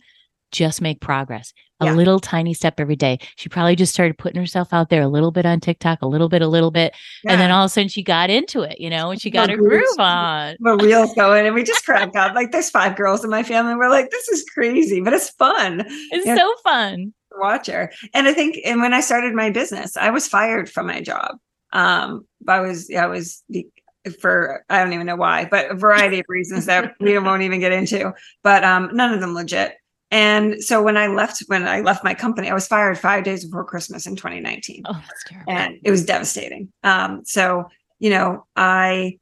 Just 0.52 0.82
make 0.82 1.00
progress. 1.02 1.54
A 1.82 1.86
Yeah. 1.86 1.94
little 1.94 2.20
tiny 2.20 2.54
step 2.54 2.80
every 2.80 2.98
day. 2.98 3.20
She 3.38 3.48
probably 3.48 3.76
just 3.76 3.94
started 3.94 4.18
putting 4.18 4.40
herself 4.42 4.74
out 4.74 4.90
there 4.90 5.02
a 5.02 5.08
little 5.08 5.32
bit 5.32 5.46
on 5.46 5.60
TikTok, 5.62 6.02
a 6.02 6.08
little 6.08 6.28
bit, 6.28 6.42
a 6.42 6.48
little 6.48 6.72
bit. 6.72 6.94
And 7.26 7.40
then 7.40 7.52
all 7.52 7.64
of 7.64 7.68
a 7.68 7.70
sudden 7.70 7.88
she 7.88 8.04
got 8.04 8.30
into 8.30 8.62
it, 8.64 8.82
you 8.82 8.90
know, 8.90 9.12
and 9.12 9.22
she 9.22 9.30
got 9.30 9.50
her 9.50 9.56
groove 9.56 9.84
on. 9.98 10.58
the 10.60 10.76
reels 10.76 11.14
going 11.14 11.46
and 11.46 11.56
we 11.56 11.64
just 11.64 11.86
crack 11.86 12.14
up. 12.18 12.36
Like 12.36 12.52
there's 12.52 12.70
five 12.70 12.98
girls 12.98 13.24
in 13.24 13.30
my 13.30 13.44
family. 13.44 13.76
We're 13.76 13.90
like, 13.90 14.10
this 14.12 14.28
is 14.28 14.44
crazy, 14.54 15.00
but 15.00 15.14
it's 15.14 15.30
fun. 15.30 15.86
It's 16.12 16.26
Yeah. 16.26 16.36
so 16.36 16.54
fun. 16.64 17.14
to 17.32 17.38
watch 17.40 17.68
her. 17.68 17.92
And 18.14 18.28
I 18.28 18.34
think, 18.34 18.58
and 18.66 18.82
when 18.82 18.94
I 18.94 19.00
started 19.02 19.34
my 19.34 19.50
business, 19.52 19.96
I 19.96 20.10
was 20.10 20.28
fired 20.28 20.70
from 20.70 20.88
my 20.88 21.00
job. 21.00 21.38
Um, 21.72 22.26
I 22.48 22.60
was, 22.60 22.90
I 22.94 23.06
was, 23.06 23.44
for 24.20 24.66
I 24.70 24.84
don't 24.84 24.94
even 24.94 25.06
know 25.06 25.16
why, 25.16 25.46
but 25.46 25.70
a 25.72 25.76
variety 25.76 26.20
of 26.20 26.26
reasons 26.30 26.66
that 26.66 26.96
we 27.00 27.18
won't 27.20 27.44
even 27.44 27.60
get 27.60 27.72
into. 27.72 28.12
But 28.44 28.64
um, 28.64 28.90
none 28.94 29.14
of 29.14 29.22
them 29.22 29.34
legit. 29.36 29.74
And 30.12 30.64
so 30.64 30.82
when 30.82 30.98
I 30.98 31.08
left, 31.08 31.44
when 31.48 31.68
I 31.68 31.82
left 31.82 32.04
my 32.04 32.14
company, 32.14 32.50
I 32.50 32.54
was 32.54 32.68
fired 32.68 32.98
five 32.98 33.24
days 33.24 33.46
before 33.46 33.64
Christmas 33.64 34.08
in 34.08 34.16
2019. 34.16 34.84
Oh, 34.86 34.94
that's 34.94 35.24
terrible. 35.28 35.52
And 35.52 35.78
it 35.84 35.92
was 35.92 36.04
devastating. 36.04 36.72
Um, 36.84 37.22
so, 37.26 37.70
you 38.00 38.10
know, 38.10 38.46
I 38.56 39.20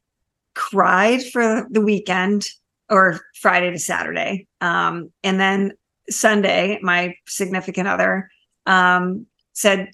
cried 0.54 1.24
for 1.24 1.68
the 1.70 1.82
weekend 1.82 2.48
or 2.90 3.20
Friday 3.36 3.70
to 3.72 3.80
Saturday. 3.80 4.48
Um, 4.62 5.12
and 5.24 5.40
then 5.40 5.74
Sunday, 6.10 6.80
my 6.82 7.16
significant 7.28 7.88
other 7.88 8.30
um, 8.66 9.26
said, 9.54 9.92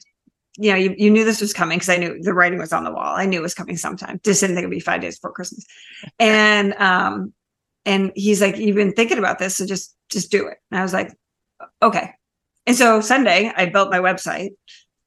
you 0.58 0.70
know, 0.70 0.78
you, 0.78 0.94
you 0.98 1.10
knew 1.10 1.26
this 1.26 1.42
was 1.42 1.54
coming 1.54 1.78
because 1.78 1.90
I 1.90 1.98
knew 1.98 2.22
the 2.22 2.34
writing 2.34 2.60
was 2.60 2.72
on 2.72 2.84
the 2.84 2.92
wall. 2.92 3.16
I 3.16 3.26
knew 3.26 3.40
it 3.40 3.44
was 3.44 3.56
coming 3.56 3.78
sometime. 3.78 4.20
Just 4.24 4.42
didn't 4.42 4.56
think 4.56 4.66
it'd 4.66 4.72
be 4.72 4.80
five 4.80 5.02
days 5.02 5.18
before 5.18 5.34
Christmas. 5.34 5.66
And 6.20 6.76
um, 6.76 7.34
and 7.86 8.12
he's 8.16 8.40
like, 8.40 8.58
You've 8.58 8.76
been 8.76 8.94
thinking 8.94 9.18
about 9.18 9.40
this, 9.40 9.58
so 9.58 9.66
just 9.66 9.96
just 10.14 10.32
do 10.32 10.48
it. 10.48 10.58
And 10.72 10.80
I 10.80 10.84
was 10.84 10.94
like, 10.94 11.12
okay. 11.82 12.12
And 12.66 12.76
so 12.76 13.02
Sunday, 13.02 13.52
I 13.56 13.66
built 13.66 13.92
my 13.92 14.00
website. 14.00 14.52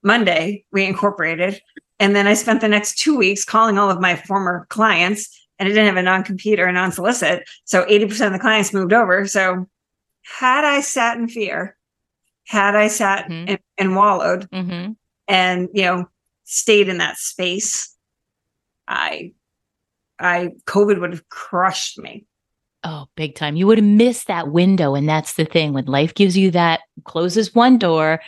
Monday, 0.02 0.64
we 0.72 0.84
incorporated. 0.84 1.60
And 1.98 2.14
then 2.14 2.26
I 2.26 2.34
spent 2.34 2.60
the 2.60 2.68
next 2.68 2.98
two 2.98 3.16
weeks 3.16 3.44
calling 3.44 3.78
all 3.78 3.90
of 3.90 4.00
my 4.00 4.16
former 4.16 4.66
clients, 4.68 5.46
and 5.58 5.66
I 5.66 5.70
didn't 5.70 5.86
have 5.86 5.96
a 5.96 6.02
non 6.02 6.22
compete 6.22 6.60
or 6.60 6.66
a 6.66 6.72
non 6.72 6.92
solicit. 6.92 7.48
So 7.64 7.84
80% 7.84 8.26
of 8.26 8.32
the 8.32 8.38
clients 8.38 8.74
moved 8.74 8.92
over. 8.92 9.26
So 9.26 9.66
had 10.22 10.64
I 10.64 10.80
sat 10.80 11.16
in 11.16 11.28
fear, 11.28 11.76
had 12.44 12.76
I 12.76 12.88
sat 12.88 13.24
mm-hmm. 13.24 13.48
and, 13.48 13.58
and, 13.78 13.96
wallowed 13.96 14.48
mm-hmm. 14.50 14.92
and, 15.28 15.68
you 15.72 15.82
know, 15.82 16.06
stayed 16.44 16.88
in 16.88 16.98
that 16.98 17.16
space, 17.16 17.94
I, 18.86 19.32
I, 20.18 20.50
COVID 20.66 21.00
would 21.00 21.12
have 21.12 21.28
crushed 21.28 21.98
me. 21.98 22.26
Oh, 22.88 23.08
big 23.16 23.34
time. 23.34 23.56
You 23.56 23.66
would 23.66 23.78
have 23.78 23.84
missed 23.84 24.28
that 24.28 24.52
window. 24.52 24.94
And 24.94 25.08
that's 25.08 25.32
the 25.32 25.44
thing 25.44 25.72
when 25.72 25.86
life 25.86 26.14
gives 26.14 26.36
you 26.36 26.52
that, 26.52 26.82
closes 27.02 27.52
one 27.52 27.78
door, 27.78 28.20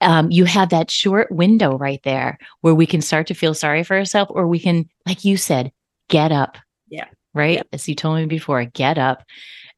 um, 0.00 0.30
you 0.30 0.44
have 0.44 0.68
that 0.68 0.92
short 0.92 1.28
window 1.32 1.76
right 1.76 2.00
there 2.04 2.38
where 2.60 2.74
we 2.74 2.86
can 2.86 3.02
start 3.02 3.26
to 3.26 3.34
feel 3.34 3.52
sorry 3.52 3.82
for 3.82 3.96
ourselves, 3.96 4.30
or 4.32 4.46
we 4.46 4.60
can, 4.60 4.88
like 5.06 5.24
you 5.24 5.36
said, 5.36 5.72
get 6.08 6.30
up. 6.30 6.56
Yeah. 6.88 7.06
Right. 7.34 7.56
Yeah. 7.56 7.62
As 7.72 7.88
you 7.88 7.96
told 7.96 8.18
me 8.18 8.26
before, 8.26 8.64
get 8.64 8.96
up. 8.96 9.24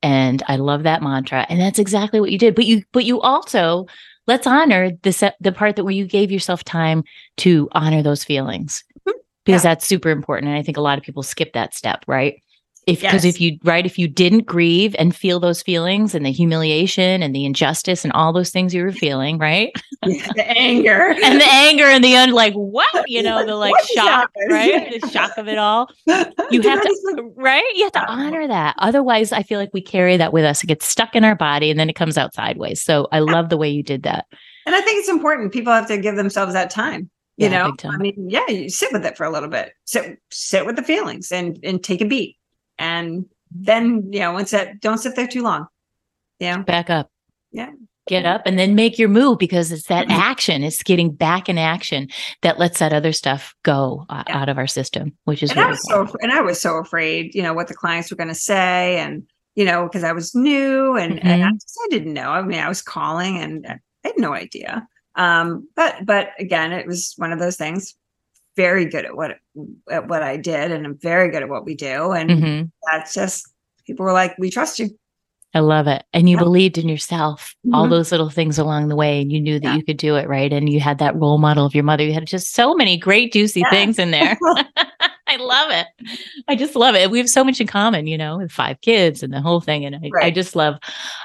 And 0.03 0.43
I 0.47 0.57
love 0.57 0.83
that 0.83 1.03
mantra. 1.03 1.47
And 1.49 1.59
that's 1.59 1.79
exactly 1.79 2.21
what 2.21 2.31
you 2.31 2.39
did. 2.39 2.55
But 2.55 2.67
you, 2.67 2.83
but 2.93 3.07
you 3.07 3.19
also, 3.23 3.87
let's 4.27 4.47
honor 4.47 4.91
the, 5.05 5.35
the 5.41 5.53
part 5.53 5.77
that 5.77 5.85
where 5.85 5.95
you 5.95 6.07
gave 6.07 6.31
yourself 6.31 6.65
time 6.65 7.03
to 7.39 7.67
honor 7.73 8.03
those 8.03 8.25
feelings 8.25 8.85
mm-hmm. 9.09 9.19
because 9.47 9.65
yeah. 9.65 9.71
that's 9.71 9.87
super 9.87 10.11
important. 10.11 10.51
And 10.51 10.59
I 10.59 10.63
think 10.63 10.77
a 10.77 10.83
lot 10.83 10.99
of 10.99 11.05
people 11.05 11.23
skip 11.23 11.55
that 11.55 11.75
step. 11.75 12.05
Right 12.07 12.42
if 12.87 13.01
because 13.01 13.25
yes. 13.25 13.35
if 13.35 13.41
you 13.41 13.59
right 13.63 13.87
if 13.87 13.99
you 13.99 14.09
didn't 14.09 14.45
grieve 14.45 14.97
and 14.99 15.15
feel 15.15 15.39
those 15.39 15.63
feelings 15.63 16.15
and 16.15 16.27
the 16.27 16.33
humiliation 16.33 17.23
and 17.23 17.35
the 17.35 17.45
injustice 17.45 18.05
and 18.05 18.13
all 18.13 18.33
those 18.33 18.51
things 18.51 18.75
you 18.75 18.83
were 18.83 18.93
feeling 18.93 19.39
right? 19.39 19.73
Yeah, 20.05 20.33
the 20.35 20.51
anger. 20.51 21.15
And 21.23 21.41
the 21.41 21.47
anger 21.47 21.85
and 21.85 22.03
the 22.03 22.17
un 22.17 22.33
like 22.33 22.55
what 22.55 23.09
you 23.09 23.23
know 23.23 23.47
the 23.47 23.55
like 23.55 23.73
shock 23.95 24.33
right? 24.51 25.01
the 25.01 25.09
shock 25.09 25.39
of 25.39 25.47
it 25.47 25.59
all. 25.59 25.89
You 26.51 26.61
have 26.63 26.83
to 26.83 27.33
right? 27.37 27.63
You 27.77 27.85
have 27.85 27.93
to 27.93 28.05
honor 28.11 28.49
that. 28.49 28.75
Otherwise 28.79 29.31
i 29.31 29.45
feel 29.45 29.61
like 29.61 29.71
we 29.73 29.81
carry 29.81 30.17
that 30.17 30.33
with 30.33 30.45
us. 30.45 30.65
It 30.65 30.67
gets 30.67 30.87
stuck 30.87 31.15
in 31.15 31.23
our 31.23 31.37
body 31.37 31.71
and 31.71 31.79
then 31.79 31.89
it 31.89 31.95
comes 31.95 32.19
out 32.19 32.35
sideways. 32.35 32.83
So 32.83 33.07
i 33.13 33.21
love 33.21 33.49
the 33.49 33.57
way 33.57 33.71
you 33.71 33.85
did 33.85 34.03
that. 34.03 34.27
And 34.67 34.75
i 34.75 34.81
think 34.81 34.99
it's 34.99 35.09
important. 35.09 35.53
People 35.53 35.73
have 35.73 35.87
to 35.87 35.99
give 35.99 36.17
themselves 36.17 36.53
that 36.55 36.71
time 36.71 37.11
you 37.39 37.49
yeah, 37.49 37.67
know? 37.67 37.91
i 37.91 37.97
mean 37.97 38.29
yeah 38.29 38.47
you 38.47 38.69
sit 38.69 38.93
with 38.93 39.07
it 39.07 39.17
for 39.17 39.25
a 39.25 39.31
little 39.31 39.49
bit. 39.49 39.73
Sit 39.85 40.19
sit 40.31 40.67
with 40.67 40.75
the 40.75 40.83
feelings 40.83 41.31
and 41.31 41.59
and 41.63 41.83
take 41.83 42.01
a 42.01 42.07
beat 42.07 42.37
and 42.79 43.27
then 43.51 44.09
you 44.13 44.21
know 44.21 44.33
once 44.33 44.51
that 44.51 44.81
don't 44.81 44.99
sit 44.99 45.17
there 45.17 45.27
too 45.27 45.43
long. 45.43 45.67
Yeah. 46.39 46.63
Back 46.63 46.91
up. 46.91 47.11
Yeah. 47.53 47.71
Get 48.09 48.27
up 48.27 48.43
and 48.47 48.59
then 48.59 48.75
make 48.75 48.99
your 48.99 49.09
move 49.09 49.39
because 49.39 49.71
it's 49.71 49.87
that 49.87 50.09
mm-hmm. 50.09 50.21
action. 50.21 50.65
It's 50.65 50.83
getting 50.83 51.13
back 51.13 51.49
in 51.49 51.57
action 51.57 52.09
that 52.41 52.59
lets 52.59 52.81
that 52.81 52.93
other 52.93 53.13
stuff 53.13 53.55
go 53.63 54.07
uh, 54.09 54.25
yeah. 54.27 54.39
out 54.39 54.49
of 54.49 54.59
our 54.59 54.67
system 54.67 55.17
which 55.25 55.43
is 55.43 55.53
and, 55.53 55.61
I 55.61 55.69
was 55.69 55.89
so, 55.89 56.09
and 56.21 56.33
i 56.33 56.41
was 56.41 56.61
so 56.61 56.79
afraid 56.79 57.35
you 57.35 57.43
know 57.43 57.55
what 57.55 57.69
the 57.69 57.75
clients 57.75 58.11
were 58.11 58.17
going 58.17 58.29
to 58.29 58.35
say 58.35 58.99
and 58.99 59.23
you 59.55 59.65
know 59.65 59.85
because 59.85 60.03
i 60.03 60.13
was 60.13 60.35
new 60.35 60.97
and, 60.97 61.15
mm-hmm. 61.15 61.29
and 61.29 61.45
I, 61.45 61.51
just, 61.53 61.79
I 61.85 61.89
didn't 61.91 62.13
know. 62.13 62.31
I 62.31 62.43
mean 62.43 62.59
i 62.59 62.69
was 62.69 62.83
calling 62.83 63.39
and 63.39 63.65
i 63.69 63.79
had 64.05 64.19
no 64.19 64.35
idea. 64.35 64.87
Um 65.15 65.69
but 65.77 66.05
but 66.05 66.31
again 66.41 66.73
it 66.73 66.87
was 66.89 67.15
one 67.19 67.33
of 67.33 67.39
those 67.39 67.57
things 67.57 67.95
very 68.57 68.85
good 68.85 69.05
at 69.05 69.17
what 69.17 69.39
at 69.91 70.09
what 70.09 70.23
I 70.23 70.37
did, 70.37 70.71
and 70.71 70.87
I'm 70.87 70.99
very 70.99 71.31
good 71.31 71.43
at 71.43 71.49
what 71.49 71.65
we 71.65 71.75
do. 71.75 72.13
And 72.13 72.31
mm-hmm. 72.31 72.65
that's 72.91 73.15
just 73.15 73.51
people 73.87 74.05
were 74.05 74.13
like, 74.13 74.37
"We 74.39 74.51
trust 74.51 74.79
you." 74.79 74.91
I 75.55 75.61
love 75.61 75.87
it. 75.87 76.05
And 76.15 76.31
you 76.31 76.37
yeah. 76.37 76.43
believed 76.43 76.79
in 76.79 76.89
yourself, 76.89 77.55
mm-hmm. 77.67 77.75
all 77.75 77.87
those 77.87 78.11
little 78.11 78.31
things 78.31 78.59
along 78.59 78.89
the 78.89 78.97
way, 78.97 79.21
and 79.21 79.31
you 79.31 79.41
knew 79.41 79.61
that 79.61 79.69
yeah. 79.69 79.77
you 79.77 79.85
could 79.85 79.99
do 79.99 80.17
it, 80.17 80.29
right? 80.29 80.53
And 80.53 80.69
you 80.69 80.81
had 80.81 80.99
that 80.99 81.15
role 81.17 81.39
model 81.39 81.67
of 81.67 81.75
your 81.75 81.85
mother. 81.85 82.05
You 82.05 82.15
had 82.15 82.27
just 82.27 82.55
so 82.55 82.75
many 82.75 82.97
great, 82.97 83.33
juicy 83.33 83.61
yeah. 83.61 83.71
things 83.71 83.99
in 83.99 84.11
there. 84.13 84.39
I 85.33 85.37
love 85.37 85.71
it. 85.71 85.87
I 86.47 86.55
just 86.55 86.77
love 86.77 86.95
it. 86.95 87.11
We 87.11 87.19
have 87.19 87.29
so 87.29 87.43
much 87.43 87.61
in 87.61 87.67
common, 87.67 88.07
you 88.07 88.19
know, 88.19 88.37
with 88.39 88.53
five 88.53 88.79
kids 88.83 89.23
and 89.23 89.33
the 89.33 89.41
whole 89.41 89.61
thing. 89.61 89.85
And 89.85 89.97
I, 89.97 90.11
right. 90.13 90.27
I 90.27 90.31
just 90.31 90.55
love, 90.55 90.79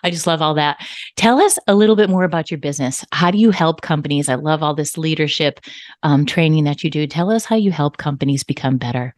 I 0.04 0.10
just 0.10 0.26
love 0.26 0.42
all 0.42 0.54
that. 0.54 0.78
Tell 1.18 1.42
us 1.42 1.60
a 1.68 1.76
little 1.76 1.98
bit 1.98 2.10
more 2.10 2.24
about 2.24 2.50
your 2.50 2.58
business. 2.58 3.04
How 3.12 3.32
do 3.32 3.38
you 3.38 3.52
help 3.52 3.82
companies? 3.82 4.30
I 4.30 4.36
love 4.36 4.64
all 4.64 4.74
this 4.74 4.98
leadership 4.98 5.60
um, 6.04 6.26
training 6.26 6.64
that 6.64 6.86
you 6.86 6.90
do. 6.90 7.06
Tell 7.06 7.30
us 7.30 7.44
how 7.44 7.58
you 7.58 7.72
help 7.72 7.98
companies 7.98 8.46
become 8.46 8.78
better. 8.78 9.14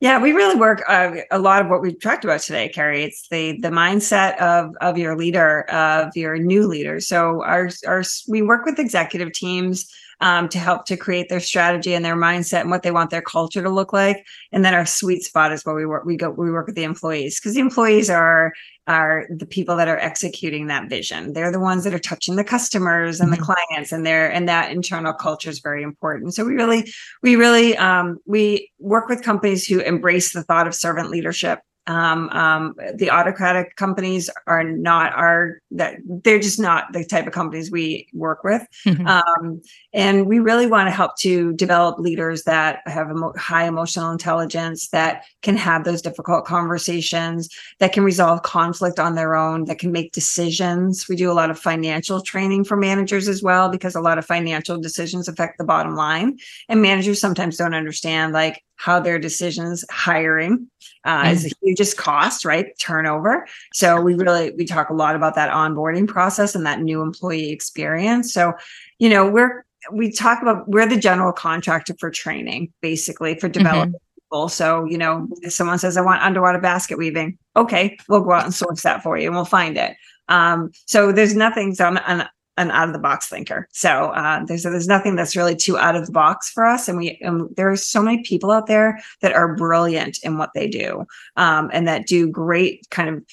Yeah, 0.00 0.20
we 0.20 0.32
really 0.32 0.58
work 0.58 0.82
uh, 0.88 1.16
a 1.30 1.38
lot 1.38 1.62
of 1.62 1.68
what 1.68 1.82
we've 1.82 2.00
talked 2.00 2.24
about 2.24 2.40
today, 2.40 2.70
Carrie. 2.70 3.04
It's 3.04 3.28
the 3.28 3.60
the 3.60 3.68
mindset 3.68 4.38
of 4.38 4.74
of 4.80 4.96
your 4.96 5.14
leader, 5.14 5.68
of 5.70 6.16
your 6.16 6.38
new 6.38 6.66
leader. 6.66 7.00
So 7.00 7.44
our 7.44 7.68
our 7.86 8.02
we 8.26 8.40
work 8.40 8.64
with 8.64 8.78
executive 8.78 9.32
teams 9.32 9.86
um, 10.20 10.48
to 10.50 10.58
help 10.58 10.84
to 10.86 10.96
create 10.96 11.28
their 11.28 11.40
strategy 11.40 11.94
and 11.94 12.04
their 12.04 12.16
mindset 12.16 12.60
and 12.60 12.70
what 12.70 12.82
they 12.82 12.90
want 12.90 13.10
their 13.10 13.22
culture 13.22 13.62
to 13.62 13.70
look 13.70 13.92
like. 13.92 14.24
And 14.52 14.64
then 14.64 14.74
our 14.74 14.86
sweet 14.86 15.22
spot 15.22 15.52
is 15.52 15.64
where 15.64 15.74
we 15.74 15.86
work. 15.86 16.04
We 16.04 16.16
go 16.16 16.30
we 16.30 16.50
work 16.50 16.66
with 16.66 16.76
the 16.76 16.84
employees 16.84 17.38
because 17.38 17.54
the 17.54 17.60
employees 17.60 18.10
are 18.10 18.52
are 18.86 19.26
the 19.30 19.46
people 19.46 19.76
that 19.76 19.88
are 19.88 19.98
executing 19.98 20.66
that 20.66 20.88
vision. 20.88 21.32
They're 21.32 21.52
the 21.52 21.60
ones 21.60 21.84
that 21.84 21.94
are 21.94 21.98
touching 21.98 22.36
the 22.36 22.44
customers 22.44 23.20
and 23.20 23.30
mm-hmm. 23.30 23.40
the 23.40 23.54
clients, 23.68 23.92
and 23.92 24.04
they're 24.04 24.30
and 24.30 24.48
that 24.48 24.72
internal 24.72 25.12
culture 25.12 25.50
is 25.50 25.60
very 25.60 25.82
important. 25.82 26.34
So 26.34 26.44
we 26.44 26.54
really, 26.54 26.92
we 27.22 27.36
really, 27.36 27.76
um, 27.76 28.18
we 28.26 28.70
work 28.78 29.08
with 29.08 29.22
companies 29.22 29.66
who 29.66 29.80
embrace 29.80 30.32
the 30.32 30.42
thought 30.42 30.66
of 30.66 30.74
servant 30.74 31.10
leadership 31.10 31.60
um, 31.90 32.28
um, 32.28 32.76
the 32.94 33.10
autocratic 33.10 33.74
companies 33.74 34.30
are 34.46 34.62
not 34.62 35.12
our 35.14 35.60
that 35.72 35.96
they're 36.04 36.38
just 36.38 36.60
not 36.60 36.92
the 36.92 37.04
type 37.04 37.26
of 37.26 37.32
companies 37.32 37.68
we 37.68 38.06
work 38.12 38.44
with. 38.44 38.64
Mm-hmm. 38.86 39.06
um, 39.08 39.60
and 39.92 40.26
we 40.26 40.38
really 40.38 40.68
want 40.68 40.86
to 40.86 40.92
help 40.92 41.16
to 41.18 41.52
develop 41.54 41.98
leaders 41.98 42.44
that 42.44 42.78
have 42.86 43.10
emo- 43.10 43.32
high 43.36 43.66
emotional 43.66 44.12
intelligence 44.12 44.88
that 44.90 45.24
can 45.42 45.56
have 45.56 45.82
those 45.82 46.00
difficult 46.00 46.44
conversations 46.44 47.48
that 47.80 47.92
can 47.92 48.04
resolve 48.04 48.42
conflict 48.42 49.00
on 49.00 49.16
their 49.16 49.34
own 49.34 49.64
that 49.64 49.80
can 49.80 49.90
make 49.90 50.12
decisions. 50.12 51.08
We 51.08 51.16
do 51.16 51.30
a 51.30 51.34
lot 51.34 51.50
of 51.50 51.58
financial 51.58 52.20
training 52.22 52.64
for 52.64 52.76
managers 52.76 53.26
as 53.26 53.42
well 53.42 53.68
because 53.68 53.96
a 53.96 54.00
lot 54.00 54.18
of 54.18 54.24
financial 54.24 54.78
decisions 54.78 55.26
affect 55.26 55.58
the 55.58 55.64
bottom 55.64 55.96
line. 55.96 56.38
And 56.68 56.80
managers 56.80 57.20
sometimes 57.20 57.56
don't 57.56 57.74
understand 57.74 58.32
like 58.32 58.62
how 58.80 58.98
their 58.98 59.18
decisions 59.18 59.84
hiring 59.90 60.66
uh, 61.04 61.24
mm. 61.24 61.32
is 61.32 61.42
the 61.42 61.52
hugest 61.62 61.98
cost, 61.98 62.46
right? 62.46 62.66
Turnover. 62.78 63.46
So 63.74 64.00
we 64.00 64.14
really 64.14 64.52
we 64.52 64.64
talk 64.64 64.88
a 64.88 64.94
lot 64.94 65.14
about 65.14 65.34
that 65.34 65.52
onboarding 65.52 66.08
process 66.08 66.54
and 66.54 66.64
that 66.64 66.80
new 66.80 67.02
employee 67.02 67.50
experience. 67.50 68.32
So, 68.32 68.54
you 68.98 69.10
know, 69.10 69.30
we're 69.30 69.66
we 69.92 70.10
talk 70.10 70.40
about 70.40 70.66
we're 70.66 70.86
the 70.86 70.96
general 70.96 71.30
contractor 71.30 71.94
for 72.00 72.10
training, 72.10 72.72
basically 72.80 73.38
for 73.38 73.50
developing 73.50 73.92
mm-hmm. 73.92 74.24
people. 74.24 74.48
So, 74.48 74.86
you 74.86 74.96
know, 74.96 75.28
if 75.42 75.52
someone 75.52 75.78
says 75.78 75.98
I 75.98 76.00
want 76.00 76.22
underwater 76.22 76.58
basket 76.58 76.96
weaving, 76.96 77.36
okay, 77.56 77.98
we'll 78.08 78.22
go 78.22 78.32
out 78.32 78.44
and 78.44 78.54
source 78.54 78.82
that 78.82 79.02
for 79.02 79.18
you 79.18 79.26
and 79.26 79.36
we'll 79.36 79.44
find 79.44 79.76
it. 79.76 79.94
Um, 80.28 80.70
so 80.86 81.12
there's 81.12 81.34
nothing 81.34 81.74
so 81.74 81.84
I'm, 81.84 82.22
an 82.56 82.70
out 82.70 82.88
of 82.88 82.92
the 82.92 82.98
box 82.98 83.28
thinker. 83.28 83.68
So 83.72 84.10
uh, 84.10 84.44
there's 84.44 84.64
there's 84.64 84.88
nothing 84.88 85.16
that's 85.16 85.36
really 85.36 85.56
too 85.56 85.78
out 85.78 85.96
of 85.96 86.06
the 86.06 86.12
box 86.12 86.50
for 86.50 86.66
us, 86.66 86.88
and 86.88 86.98
we 86.98 87.18
and 87.22 87.48
there 87.56 87.70
are 87.70 87.76
so 87.76 88.02
many 88.02 88.22
people 88.22 88.50
out 88.50 88.66
there 88.66 89.00
that 89.22 89.32
are 89.32 89.54
brilliant 89.54 90.18
in 90.22 90.38
what 90.38 90.50
they 90.54 90.68
do, 90.68 91.06
um, 91.36 91.70
and 91.72 91.88
that 91.88 92.06
do 92.06 92.28
great 92.28 92.86
kind 92.90 93.08
of 93.08 93.24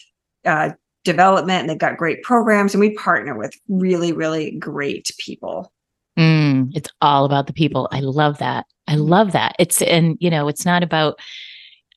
uh, 0.46 0.74
development, 1.04 1.62
and 1.62 1.70
they've 1.70 1.78
got 1.78 1.98
great 1.98 2.24
programs, 2.24 2.74
and 2.74 2.82
we 2.82 2.94
partner 2.94 3.38
with 3.38 3.54
really 3.68 4.14
really 4.14 4.52
great 4.52 5.12
people. 5.18 5.72
Mm, 6.18 6.72
it's 6.76 6.90
all 7.02 7.26
about 7.26 7.48
the 7.48 7.54
people. 7.54 7.88
I 7.92 8.00
love 8.00 8.40
that. 8.40 8.66
I 8.88 8.96
love 8.96 9.34
that. 9.34 9.56
It's 9.60 9.82
and 9.82 10.18
you 10.20 10.30
know 10.30 10.48
it's 10.48 10.66
not 10.66 10.84
about 10.84 11.20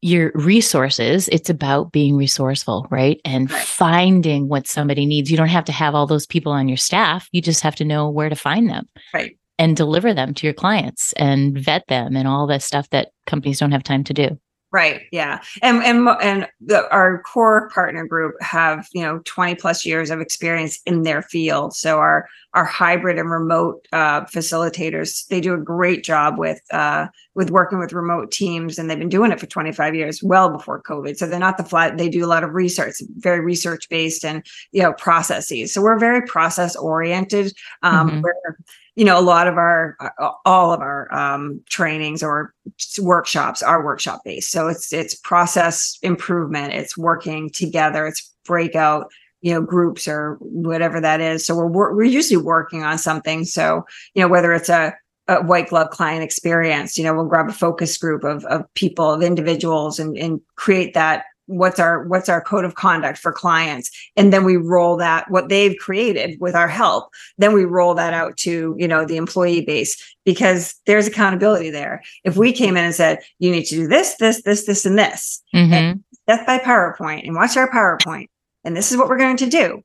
your 0.03 0.32
resources 0.34 1.28
it's 1.28 1.51
about 1.51 1.92
being 1.92 2.16
resourceful 2.16 2.86
right? 2.90 3.20
And 3.24 3.51
right. 3.51 3.62
finding 3.62 4.48
what 4.48 4.66
somebody 4.66 5.07
needs. 5.07 5.30
You 5.30 5.36
don't 5.36 5.48
have 5.48 5.64
to 5.66 5.72
have 5.72 5.94
all 5.94 6.07
those 6.07 6.26
people 6.26 6.53
on 6.53 6.68
your 6.68 6.76
staff. 6.76 7.28
You 7.32 7.42
just 7.42 7.62
have 7.62 7.76
to 7.76 7.84
know 7.84 8.09
where 8.09 8.28
to 8.28 8.36
find 8.36 8.68
them 8.68 8.88
right. 9.12 9.36
and 9.59 9.76
deliver 9.76 10.14
them 10.14 10.34
to 10.34 10.46
your 10.46 10.55
clients 10.55 11.12
and 11.14 11.59
vet 11.59 11.86
them 11.88 12.16
and 12.16 12.26
all 12.26 12.46
the 12.46 12.61
stuff 12.61 12.88
that 12.90 13.11
companies 13.26 13.59
don't 13.59 13.72
have 13.72 13.82
time 13.82 14.05
to 14.05 14.14
do 14.14 14.38
Right. 14.73 15.03
Yeah. 15.11 15.41
And 15.62 15.83
and 15.83 16.09
and 16.23 16.49
the, 16.61 16.89
our 16.93 17.23
core 17.23 17.68
partner 17.71 18.07
group 18.07 18.41
have 18.41 18.89
you 18.93 19.03
know 19.03 19.21
20 19.25 19.57
plus 19.57 19.85
years 19.85 20.11
of 20.11 20.21
experience 20.21 20.79
in 20.87 21.03
their 21.03 21.23
field. 21.23 21.75
So 21.75 21.99
our 21.99 22.29
our 22.55 22.64
hybrid 22.64 23.18
and 23.18 23.31
remote 23.31 23.87
uh, 23.93 24.23
facilitators 24.27 25.27
they 25.27 25.41
do 25.41 25.55
a 25.55 25.59
great 25.59 26.05
job 26.05 26.39
with 26.39 26.61
uh, 26.71 27.09
with 27.35 27.51
working 27.51 27.81
with 27.81 27.93
remote 27.93 28.31
teams, 28.31 28.79
and 28.79 28.89
they've 28.89 28.99
been 28.99 29.09
doing 29.09 29.33
it 29.33 29.41
for 29.41 29.47
25 29.47 29.95
years, 29.97 30.23
well 30.23 30.51
before 30.51 30.81
COVID. 30.83 31.16
So 31.16 31.27
they're 31.27 31.41
not 31.41 31.57
the 31.57 31.64
flat. 31.64 31.99
They 31.99 32.09
do 32.09 32.25
a 32.25 32.29
lot 32.29 32.45
of 32.45 32.55
research, 32.55 32.97
very 33.16 33.41
research 33.41 33.89
based, 33.89 34.25
and 34.25 34.47
you 34.71 34.83
know 34.83 34.93
processes. 34.93 35.75
So 35.75 35.83
we're 35.83 35.99
very 35.99 36.23
process 36.23 36.77
oriented. 36.77 37.53
Um, 37.83 38.09
mm-hmm. 38.09 38.21
We're 38.21 38.57
you 38.97 39.05
know 39.05 39.18
a 39.18 39.22
lot 39.22 39.47
of 39.47 39.57
our 39.57 39.97
uh, 40.01 40.30
all 40.45 40.72
of 40.72 40.80
our 40.80 41.12
um, 41.14 41.62
trainings 41.68 42.22
or 42.22 42.55
workshops 43.01 43.62
are 43.62 43.84
workshop 43.84 44.20
based. 44.24 44.51
So 44.51 44.68
it's 44.68 44.93
it's 44.93 45.14
process 45.14 45.99
improvement 46.03 46.74
it's 46.74 46.97
working 46.97 47.51
together 47.51 48.07
it's 48.07 48.32
breakout 48.45 49.11
you 49.41 49.55
know 49.55 49.62
groups 49.62 50.07
or 50.09 50.36
whatever 50.41 51.01
that 51.01 51.20
is. 51.20 51.47
So 51.47 51.55
we're 51.57 51.95
we're 51.95 52.05
usually 52.05 52.43
working 52.43 52.82
on 52.82 52.99
something. 52.99 53.45
So 53.45 53.84
you 54.14 54.22
know 54.22 54.28
whether 54.28 54.53
it's 54.53 54.68
a, 54.68 54.95
a 55.28 55.43
white 55.43 55.68
glove 55.68 55.91
client 55.91 56.24
experience 56.24 56.99
you 56.99 57.05
know 57.05 57.14
we'll 57.14 57.26
grab 57.26 57.49
a 57.49 57.53
focus 57.53 57.97
group 57.97 58.24
of, 58.24 58.45
of 58.47 58.64
people 58.74 59.11
of 59.11 59.22
individuals 59.22 59.99
and, 59.99 60.16
and 60.16 60.41
create 60.57 60.95
that 60.95 61.24
what's 61.51 61.80
our 61.80 62.05
what's 62.05 62.28
our 62.28 62.40
code 62.40 62.64
of 62.64 62.76
conduct 62.76 63.18
for 63.18 63.32
clients? 63.32 63.90
And 64.16 64.32
then 64.32 64.44
we 64.44 64.57
roll 64.57 64.96
that 64.96 65.30
what 65.30 65.48
they've 65.48 65.76
created 65.78 66.40
with 66.40 66.55
our 66.55 66.68
help 66.68 67.11
then 67.38 67.53
we 67.53 67.64
roll 67.64 67.94
that 67.94 68.14
out 68.14 68.36
to 68.38 68.74
you 68.78 68.86
know 68.86 69.05
the 69.05 69.16
employee 69.16 69.64
base 69.64 69.96
because 70.24 70.74
there's 70.86 71.07
accountability 71.07 71.70
there. 71.70 72.03
If 72.24 72.36
we 72.36 72.53
came 72.53 72.76
in 72.76 72.84
and 72.84 72.94
said 72.94 73.20
you 73.38 73.51
need 73.51 73.64
to 73.64 73.74
do 73.74 73.88
this 73.88 74.16
this 74.16 74.42
this 74.42 74.66
this 74.66 74.86
and 74.86 74.98
this 74.98 75.42
mm-hmm. 75.55 75.72
and 75.72 76.05
death 76.26 76.46
by 76.46 76.59
powerpoint 76.59 77.26
and 77.26 77.34
watch 77.34 77.57
our 77.57 77.70
powerpoint 77.70 78.28
and 78.64 78.76
this 78.76 78.92
is 78.92 78.98
what 78.98 79.09
we're 79.09 79.18
going 79.18 79.38
to 79.38 79.46
do. 79.46 79.82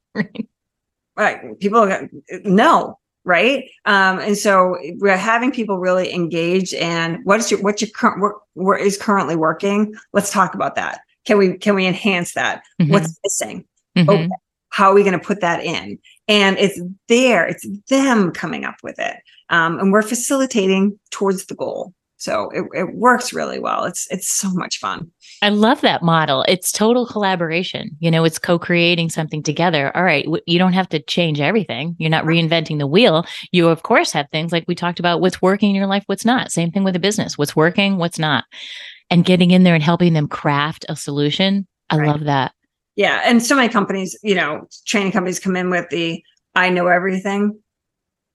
Right. 1.17 1.57
People 1.61 2.09
no 2.43 2.99
right? 3.23 3.69
Um, 3.85 4.19
and 4.19 4.37
so 4.37 4.77
we're 4.97 5.17
having 5.17 5.49
people 5.51 5.79
really 5.79 6.13
engage 6.13 6.73
and 6.73 7.19
what's 7.23 7.49
your 7.49 7.61
what's 7.61 7.81
your 7.81 7.89
current 7.91 8.21
what, 8.21 8.33
what 8.53 8.81
is 8.81 8.97
currently 8.97 9.37
working? 9.37 9.95
Let's 10.11 10.29
talk 10.29 10.55
about 10.55 10.75
that 10.75 10.99
can 11.25 11.37
we 11.37 11.57
can 11.57 11.75
we 11.75 11.85
enhance 11.85 12.33
that? 12.33 12.63
Mm-hmm. 12.81 12.91
what's 12.91 13.19
missing? 13.23 13.65
Mm-hmm. 13.97 14.09
okay. 14.09 14.29
How 14.69 14.91
are 14.91 14.93
we 14.93 15.03
going 15.03 15.17
to 15.17 15.25
put 15.25 15.41
that 15.41 15.63
in? 15.63 15.97
And 16.27 16.57
it's 16.57 16.81
there 17.07 17.45
it's 17.45 17.65
them 17.89 18.31
coming 18.31 18.65
up 18.65 18.75
with 18.83 18.99
it. 18.99 19.17
Um, 19.49 19.79
and 19.79 19.91
we're 19.91 20.01
facilitating 20.01 20.99
towards 21.11 21.45
the 21.45 21.55
goal. 21.55 21.93
So 22.17 22.49
it, 22.51 22.65
it 22.73 22.95
works 22.95 23.33
really 23.33 23.59
well. 23.59 23.83
It's 23.83 24.07
it's 24.09 24.29
so 24.29 24.49
much 24.51 24.79
fun. 24.79 25.11
I 25.41 25.49
love 25.49 25.81
that 25.81 26.01
model. 26.01 26.43
It's 26.47 26.71
total 26.71 27.05
collaboration. 27.05 27.95
You 27.99 28.09
know 28.09 28.23
it's 28.23 28.39
co-creating 28.39 29.09
something 29.09 29.43
together. 29.43 29.95
All 29.95 30.03
right 30.03 30.25
you 30.45 30.57
don't 30.57 30.73
have 30.73 30.89
to 30.89 30.99
change 31.01 31.39
everything. 31.39 31.95
You're 31.99 32.09
not 32.09 32.25
reinventing 32.25 32.79
the 32.79 32.87
wheel. 32.87 33.25
You 33.51 33.67
of 33.67 33.83
course 33.83 34.11
have 34.13 34.27
things 34.31 34.51
like 34.51 34.65
we 34.67 34.75
talked 34.75 34.99
about 34.99 35.21
what's 35.21 35.41
working 35.41 35.69
in 35.69 35.75
your 35.75 35.87
life 35.87 36.03
what's 36.07 36.25
not. 36.25 36.51
Same 36.51 36.71
thing 36.71 36.83
with 36.83 36.95
a 36.95 36.99
business. 36.99 37.37
What's 37.37 37.55
working 37.55 37.97
what's 37.97 38.19
not 38.19 38.45
and 39.09 39.25
getting 39.25 39.51
in 39.51 39.63
there 39.63 39.75
and 39.75 39.83
helping 39.83 40.13
them 40.13 40.27
craft 40.27 40.85
a 40.89 40.95
solution. 40.95 41.67
I 41.89 41.97
right. 41.97 42.07
love 42.07 42.23
that. 42.25 42.53
Yeah. 42.95 43.21
And 43.25 43.43
so 43.43 43.55
many 43.55 43.69
companies, 43.69 44.17
you 44.23 44.35
know, 44.35 44.67
training 44.85 45.11
companies 45.11 45.39
come 45.39 45.55
in 45.55 45.69
with 45.69 45.89
the 45.89 46.23
I 46.55 46.69
know 46.69 46.87
everything. 46.87 47.59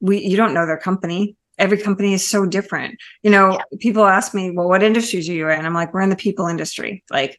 We 0.00 0.20
you 0.20 0.36
don't 0.36 0.54
know 0.54 0.66
their 0.66 0.78
company. 0.78 1.36
Every 1.58 1.78
company 1.78 2.14
is 2.14 2.26
so 2.26 2.46
different. 2.46 2.98
You 3.22 3.30
know, 3.30 3.52
yeah. 3.52 3.78
people 3.80 4.06
ask 4.06 4.34
me, 4.34 4.50
well, 4.50 4.68
what 4.68 4.82
industries 4.82 5.28
are 5.28 5.32
you 5.32 5.48
in? 5.48 5.66
I'm 5.66 5.74
like, 5.74 5.92
we're 5.92 6.00
in 6.00 6.10
the 6.10 6.16
people 6.16 6.46
industry. 6.46 7.04
Like 7.10 7.38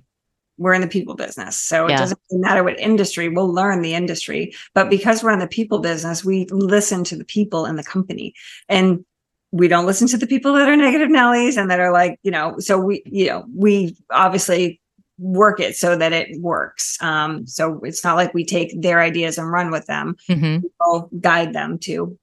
we're 0.62 0.74
in 0.74 0.82
the 0.82 0.88
people 0.88 1.16
business. 1.16 1.60
So 1.60 1.88
yeah. 1.88 1.96
it 1.96 1.98
doesn't 1.98 2.20
matter 2.32 2.64
what 2.64 2.80
industry, 2.80 3.30
we'll 3.30 3.52
learn 3.52 3.82
the 3.82 3.96
industry. 3.96 4.54
But 4.76 4.92
because 4.92 5.24
we're 5.24 5.32
in 5.32 5.40
the 5.40 5.48
people 5.48 5.80
business, 5.80 6.24
we 6.24 6.46
listen 6.52 7.04
to 7.06 7.16
the 7.16 7.26
people 7.26 7.66
in 7.66 7.78
the 7.78 7.84
company. 7.84 8.36
And 8.70 9.04
we 9.52 9.68
don't 9.68 9.86
listen 9.86 10.08
to 10.08 10.18
the 10.18 10.28
people 10.28 10.54
that 10.54 10.70
are 10.70 10.78
negative 10.78 11.10
Nellies 11.10 11.58
and 11.58 11.70
that 11.70 11.80
are 11.80 11.92
like, 11.92 12.20
you 12.24 12.32
know, 12.32 12.58
so 12.60 12.80
we, 12.80 13.04
you 13.06 13.28
know, 13.28 13.46
we 13.56 13.96
obviously 14.10 14.80
work 15.18 15.60
it 15.60 15.76
so 15.76 15.96
that 15.96 16.14
it 16.14 16.40
works. 16.42 16.98
Um, 17.02 17.46
so 17.46 17.80
it's 17.84 18.04
not 18.04 18.16
like 18.16 18.34
we 18.34 18.46
take 18.46 18.82
their 18.82 19.00
ideas 19.00 19.38
and 19.38 19.52
run 19.52 19.70
with 19.70 19.86
them. 19.86 20.16
Mm-hmm. 20.30 20.66
We'll 20.80 21.10
guide 21.20 21.54
them 21.54 21.78
to 21.80 22.18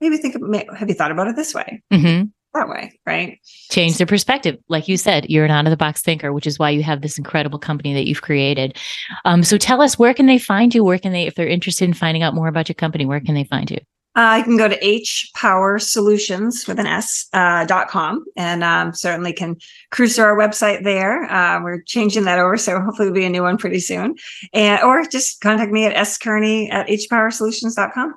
maybe 0.00 0.18
think 0.18 0.34
of, 0.34 0.42
have 0.76 0.88
you 0.88 0.94
thought 0.94 1.10
about 1.10 1.28
it 1.28 1.36
this 1.36 1.54
way? 1.54 1.82
Mm-hmm. 1.92 2.26
That 2.54 2.68
way, 2.68 2.98
right? 3.04 3.38
Change 3.70 3.98
their 3.98 4.06
perspective. 4.06 4.56
Like 4.68 4.88
you 4.88 4.96
said, 4.96 5.28
you're 5.28 5.44
an 5.44 5.50
out 5.50 5.66
of 5.66 5.70
the 5.70 5.76
box 5.76 6.00
thinker, 6.00 6.32
which 6.32 6.46
is 6.46 6.58
why 6.58 6.70
you 6.70 6.82
have 6.82 7.02
this 7.02 7.18
incredible 7.18 7.58
company 7.58 7.92
that 7.94 8.06
you've 8.06 8.22
created. 8.22 8.78
Um, 9.26 9.42
so 9.42 9.58
tell 9.58 9.82
us, 9.82 9.98
where 9.98 10.14
can 10.14 10.26
they 10.26 10.38
find 10.38 10.74
you? 10.74 10.82
Where 10.82 10.98
can 10.98 11.12
they, 11.12 11.26
if 11.26 11.34
they're 11.34 11.46
interested 11.46 11.84
in 11.84 11.92
finding 11.92 12.22
out 12.22 12.34
more 12.34 12.48
about 12.48 12.68
your 12.68 12.74
company, 12.74 13.04
where 13.04 13.20
can 13.20 13.34
they 13.34 13.44
find 13.44 13.70
you? 13.70 13.78
Uh, 14.16 14.36
you 14.38 14.44
can 14.44 14.56
go 14.56 14.66
to 14.66 14.78
hpowersolutions 14.80 16.66
with 16.66 16.80
an 16.80 16.86
S 16.86 17.26
uh, 17.34 17.64
dot 17.66 17.88
com 17.88 18.24
and 18.36 18.64
um, 18.64 18.94
certainly 18.94 19.32
can 19.32 19.56
cruise 19.90 20.16
through 20.16 20.24
our 20.24 20.36
website 20.36 20.82
there. 20.84 21.24
Uh, 21.30 21.62
we're 21.62 21.82
changing 21.82 22.24
that 22.24 22.38
over, 22.38 22.56
so 22.56 22.80
hopefully 22.80 23.08
it'll 23.08 23.14
be 23.14 23.24
a 23.26 23.30
new 23.30 23.42
one 23.42 23.58
pretty 23.58 23.80
soon. 23.80 24.16
And 24.52 24.82
or 24.82 25.04
just 25.06 25.40
contact 25.40 25.70
me 25.70 25.84
at 25.84 25.94
skearney 26.06 26.72
at 26.72 26.86
hpowersolutions.com. 26.88 28.14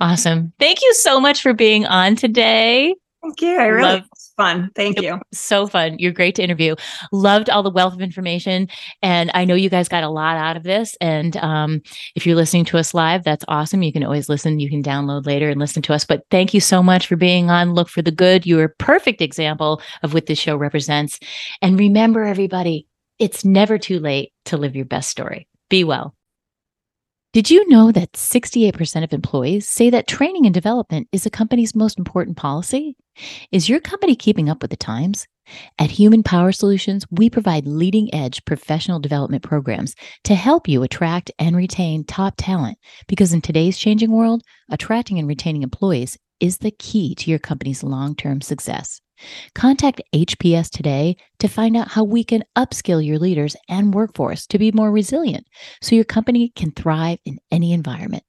Awesome. 0.00 0.52
Thank 0.58 0.82
you 0.82 0.92
so 0.94 1.20
much 1.20 1.40
for 1.40 1.54
being 1.54 1.86
on 1.86 2.16
today. 2.16 2.94
Thank 3.22 3.40
you. 3.40 3.58
I 3.58 3.66
really 3.66 3.82
Love- 3.94 4.08
fun. 4.36 4.70
Thank 4.74 5.00
you. 5.00 5.20
So 5.32 5.66
fun. 5.66 5.98
You're 5.98 6.12
great 6.12 6.34
to 6.36 6.42
interview. 6.42 6.76
Loved 7.12 7.50
all 7.50 7.62
the 7.62 7.70
wealth 7.70 7.94
of 7.94 8.00
information. 8.00 8.68
And 9.02 9.30
I 9.34 9.44
know 9.44 9.54
you 9.54 9.70
guys 9.70 9.88
got 9.88 10.04
a 10.04 10.08
lot 10.08 10.36
out 10.36 10.56
of 10.56 10.62
this. 10.62 10.96
And 11.00 11.36
um, 11.38 11.82
if 12.14 12.26
you're 12.26 12.36
listening 12.36 12.64
to 12.66 12.78
us 12.78 12.94
live, 12.94 13.24
that's 13.24 13.44
awesome. 13.48 13.82
You 13.82 13.92
can 13.92 14.04
always 14.04 14.28
listen. 14.28 14.60
You 14.60 14.70
can 14.70 14.82
download 14.82 15.26
later 15.26 15.48
and 15.48 15.60
listen 15.60 15.82
to 15.82 15.94
us. 15.94 16.04
But 16.04 16.24
thank 16.30 16.54
you 16.54 16.60
so 16.60 16.82
much 16.82 17.06
for 17.06 17.16
being 17.16 17.50
on 17.50 17.74
Look 17.74 17.88
for 17.88 18.02
the 18.02 18.10
Good. 18.10 18.46
You're 18.46 18.64
a 18.64 18.68
perfect 18.68 19.20
example 19.20 19.80
of 20.02 20.14
what 20.14 20.26
this 20.26 20.38
show 20.38 20.56
represents. 20.56 21.18
And 21.62 21.78
remember, 21.78 22.24
everybody, 22.24 22.86
it's 23.18 23.44
never 23.44 23.78
too 23.78 23.98
late 23.98 24.32
to 24.46 24.56
live 24.56 24.76
your 24.76 24.84
best 24.84 25.10
story. 25.10 25.46
Be 25.68 25.84
well. 25.84 26.15
Did 27.36 27.50
you 27.50 27.68
know 27.68 27.92
that 27.92 28.12
68% 28.14 29.04
of 29.04 29.12
employees 29.12 29.68
say 29.68 29.90
that 29.90 30.08
training 30.08 30.46
and 30.46 30.54
development 30.54 31.06
is 31.12 31.26
a 31.26 31.30
company's 31.30 31.74
most 31.74 31.98
important 31.98 32.38
policy? 32.38 32.96
Is 33.52 33.68
your 33.68 33.78
company 33.78 34.16
keeping 34.16 34.48
up 34.48 34.62
with 34.62 34.70
the 34.70 34.76
times? 34.78 35.26
At 35.78 35.90
Human 35.90 36.22
Power 36.22 36.50
Solutions, 36.50 37.04
we 37.10 37.28
provide 37.28 37.66
leading 37.66 38.08
edge 38.14 38.42
professional 38.46 39.00
development 39.00 39.42
programs 39.42 39.94
to 40.24 40.34
help 40.34 40.66
you 40.66 40.82
attract 40.82 41.30
and 41.38 41.54
retain 41.54 42.04
top 42.04 42.36
talent 42.38 42.78
because 43.06 43.34
in 43.34 43.42
today's 43.42 43.76
changing 43.76 44.12
world, 44.12 44.42
attracting 44.70 45.18
and 45.18 45.28
retaining 45.28 45.62
employees 45.62 46.16
is 46.40 46.56
the 46.56 46.70
key 46.70 47.14
to 47.16 47.28
your 47.28 47.38
company's 47.38 47.82
long 47.82 48.16
term 48.16 48.40
success. 48.40 49.02
Contact 49.54 50.00
HPS 50.14 50.70
today 50.70 51.16
to 51.38 51.48
find 51.48 51.76
out 51.76 51.88
how 51.88 52.04
we 52.04 52.24
can 52.24 52.44
upskill 52.56 53.04
your 53.04 53.18
leaders 53.18 53.54
and 53.68 53.92
workforce 53.94 54.46
to 54.48 54.58
be 54.58 54.72
more 54.72 54.90
resilient 54.90 55.46
so 55.82 55.94
your 55.94 56.04
company 56.04 56.50
can 56.54 56.72
thrive 56.72 57.18
in 57.24 57.38
any 57.50 57.72
environment. 57.72 58.24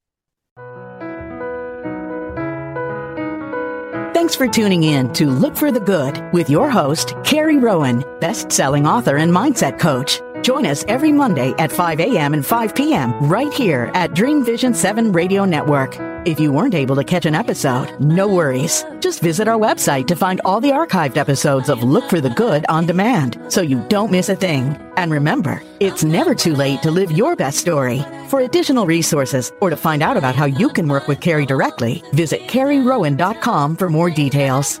Thanks 4.14 4.34
for 4.34 4.48
tuning 4.48 4.82
in 4.82 5.12
to 5.12 5.26
Look 5.26 5.54
for 5.56 5.70
the 5.70 5.78
Good 5.78 6.32
with 6.32 6.48
your 6.48 6.70
host, 6.70 7.12
Carrie 7.22 7.58
Rowan, 7.58 8.02
best 8.18 8.50
selling 8.50 8.86
author 8.86 9.18
and 9.18 9.30
mindset 9.30 9.78
coach. 9.78 10.22
Join 10.46 10.64
us 10.64 10.84
every 10.86 11.10
Monday 11.10 11.54
at 11.58 11.72
5 11.72 11.98
a.m. 11.98 12.32
and 12.32 12.46
5 12.46 12.72
p.m. 12.72 13.12
right 13.28 13.52
here 13.52 13.90
at 13.94 14.14
Dream 14.14 14.44
Vision 14.44 14.74
7 14.74 15.10
Radio 15.10 15.44
Network. 15.44 15.96
If 16.24 16.38
you 16.38 16.52
weren't 16.52 16.76
able 16.76 16.94
to 16.94 17.02
catch 17.02 17.26
an 17.26 17.34
episode, 17.34 17.98
no 17.98 18.28
worries. 18.28 18.84
Just 19.00 19.20
visit 19.20 19.48
our 19.48 19.58
website 19.58 20.06
to 20.06 20.14
find 20.14 20.40
all 20.44 20.60
the 20.60 20.70
archived 20.70 21.16
episodes 21.16 21.68
of 21.68 21.82
Look 21.82 22.08
for 22.08 22.20
the 22.20 22.30
Good 22.30 22.64
on 22.68 22.86
demand 22.86 23.40
so 23.48 23.60
you 23.60 23.84
don't 23.88 24.12
miss 24.12 24.28
a 24.28 24.36
thing. 24.36 24.76
And 24.96 25.10
remember, 25.10 25.64
it's 25.80 26.04
never 26.04 26.32
too 26.32 26.54
late 26.54 26.80
to 26.82 26.92
live 26.92 27.10
your 27.10 27.34
best 27.34 27.58
story. 27.58 28.04
For 28.28 28.40
additional 28.42 28.86
resources 28.86 29.52
or 29.60 29.70
to 29.70 29.76
find 29.76 30.00
out 30.00 30.16
about 30.16 30.36
how 30.36 30.44
you 30.44 30.68
can 30.68 30.86
work 30.86 31.08
with 31.08 31.20
Carrie 31.20 31.46
directly, 31.46 32.04
visit 32.12 32.42
carrierowan.com 32.42 33.76
for 33.76 33.90
more 33.90 34.10
details. 34.10 34.80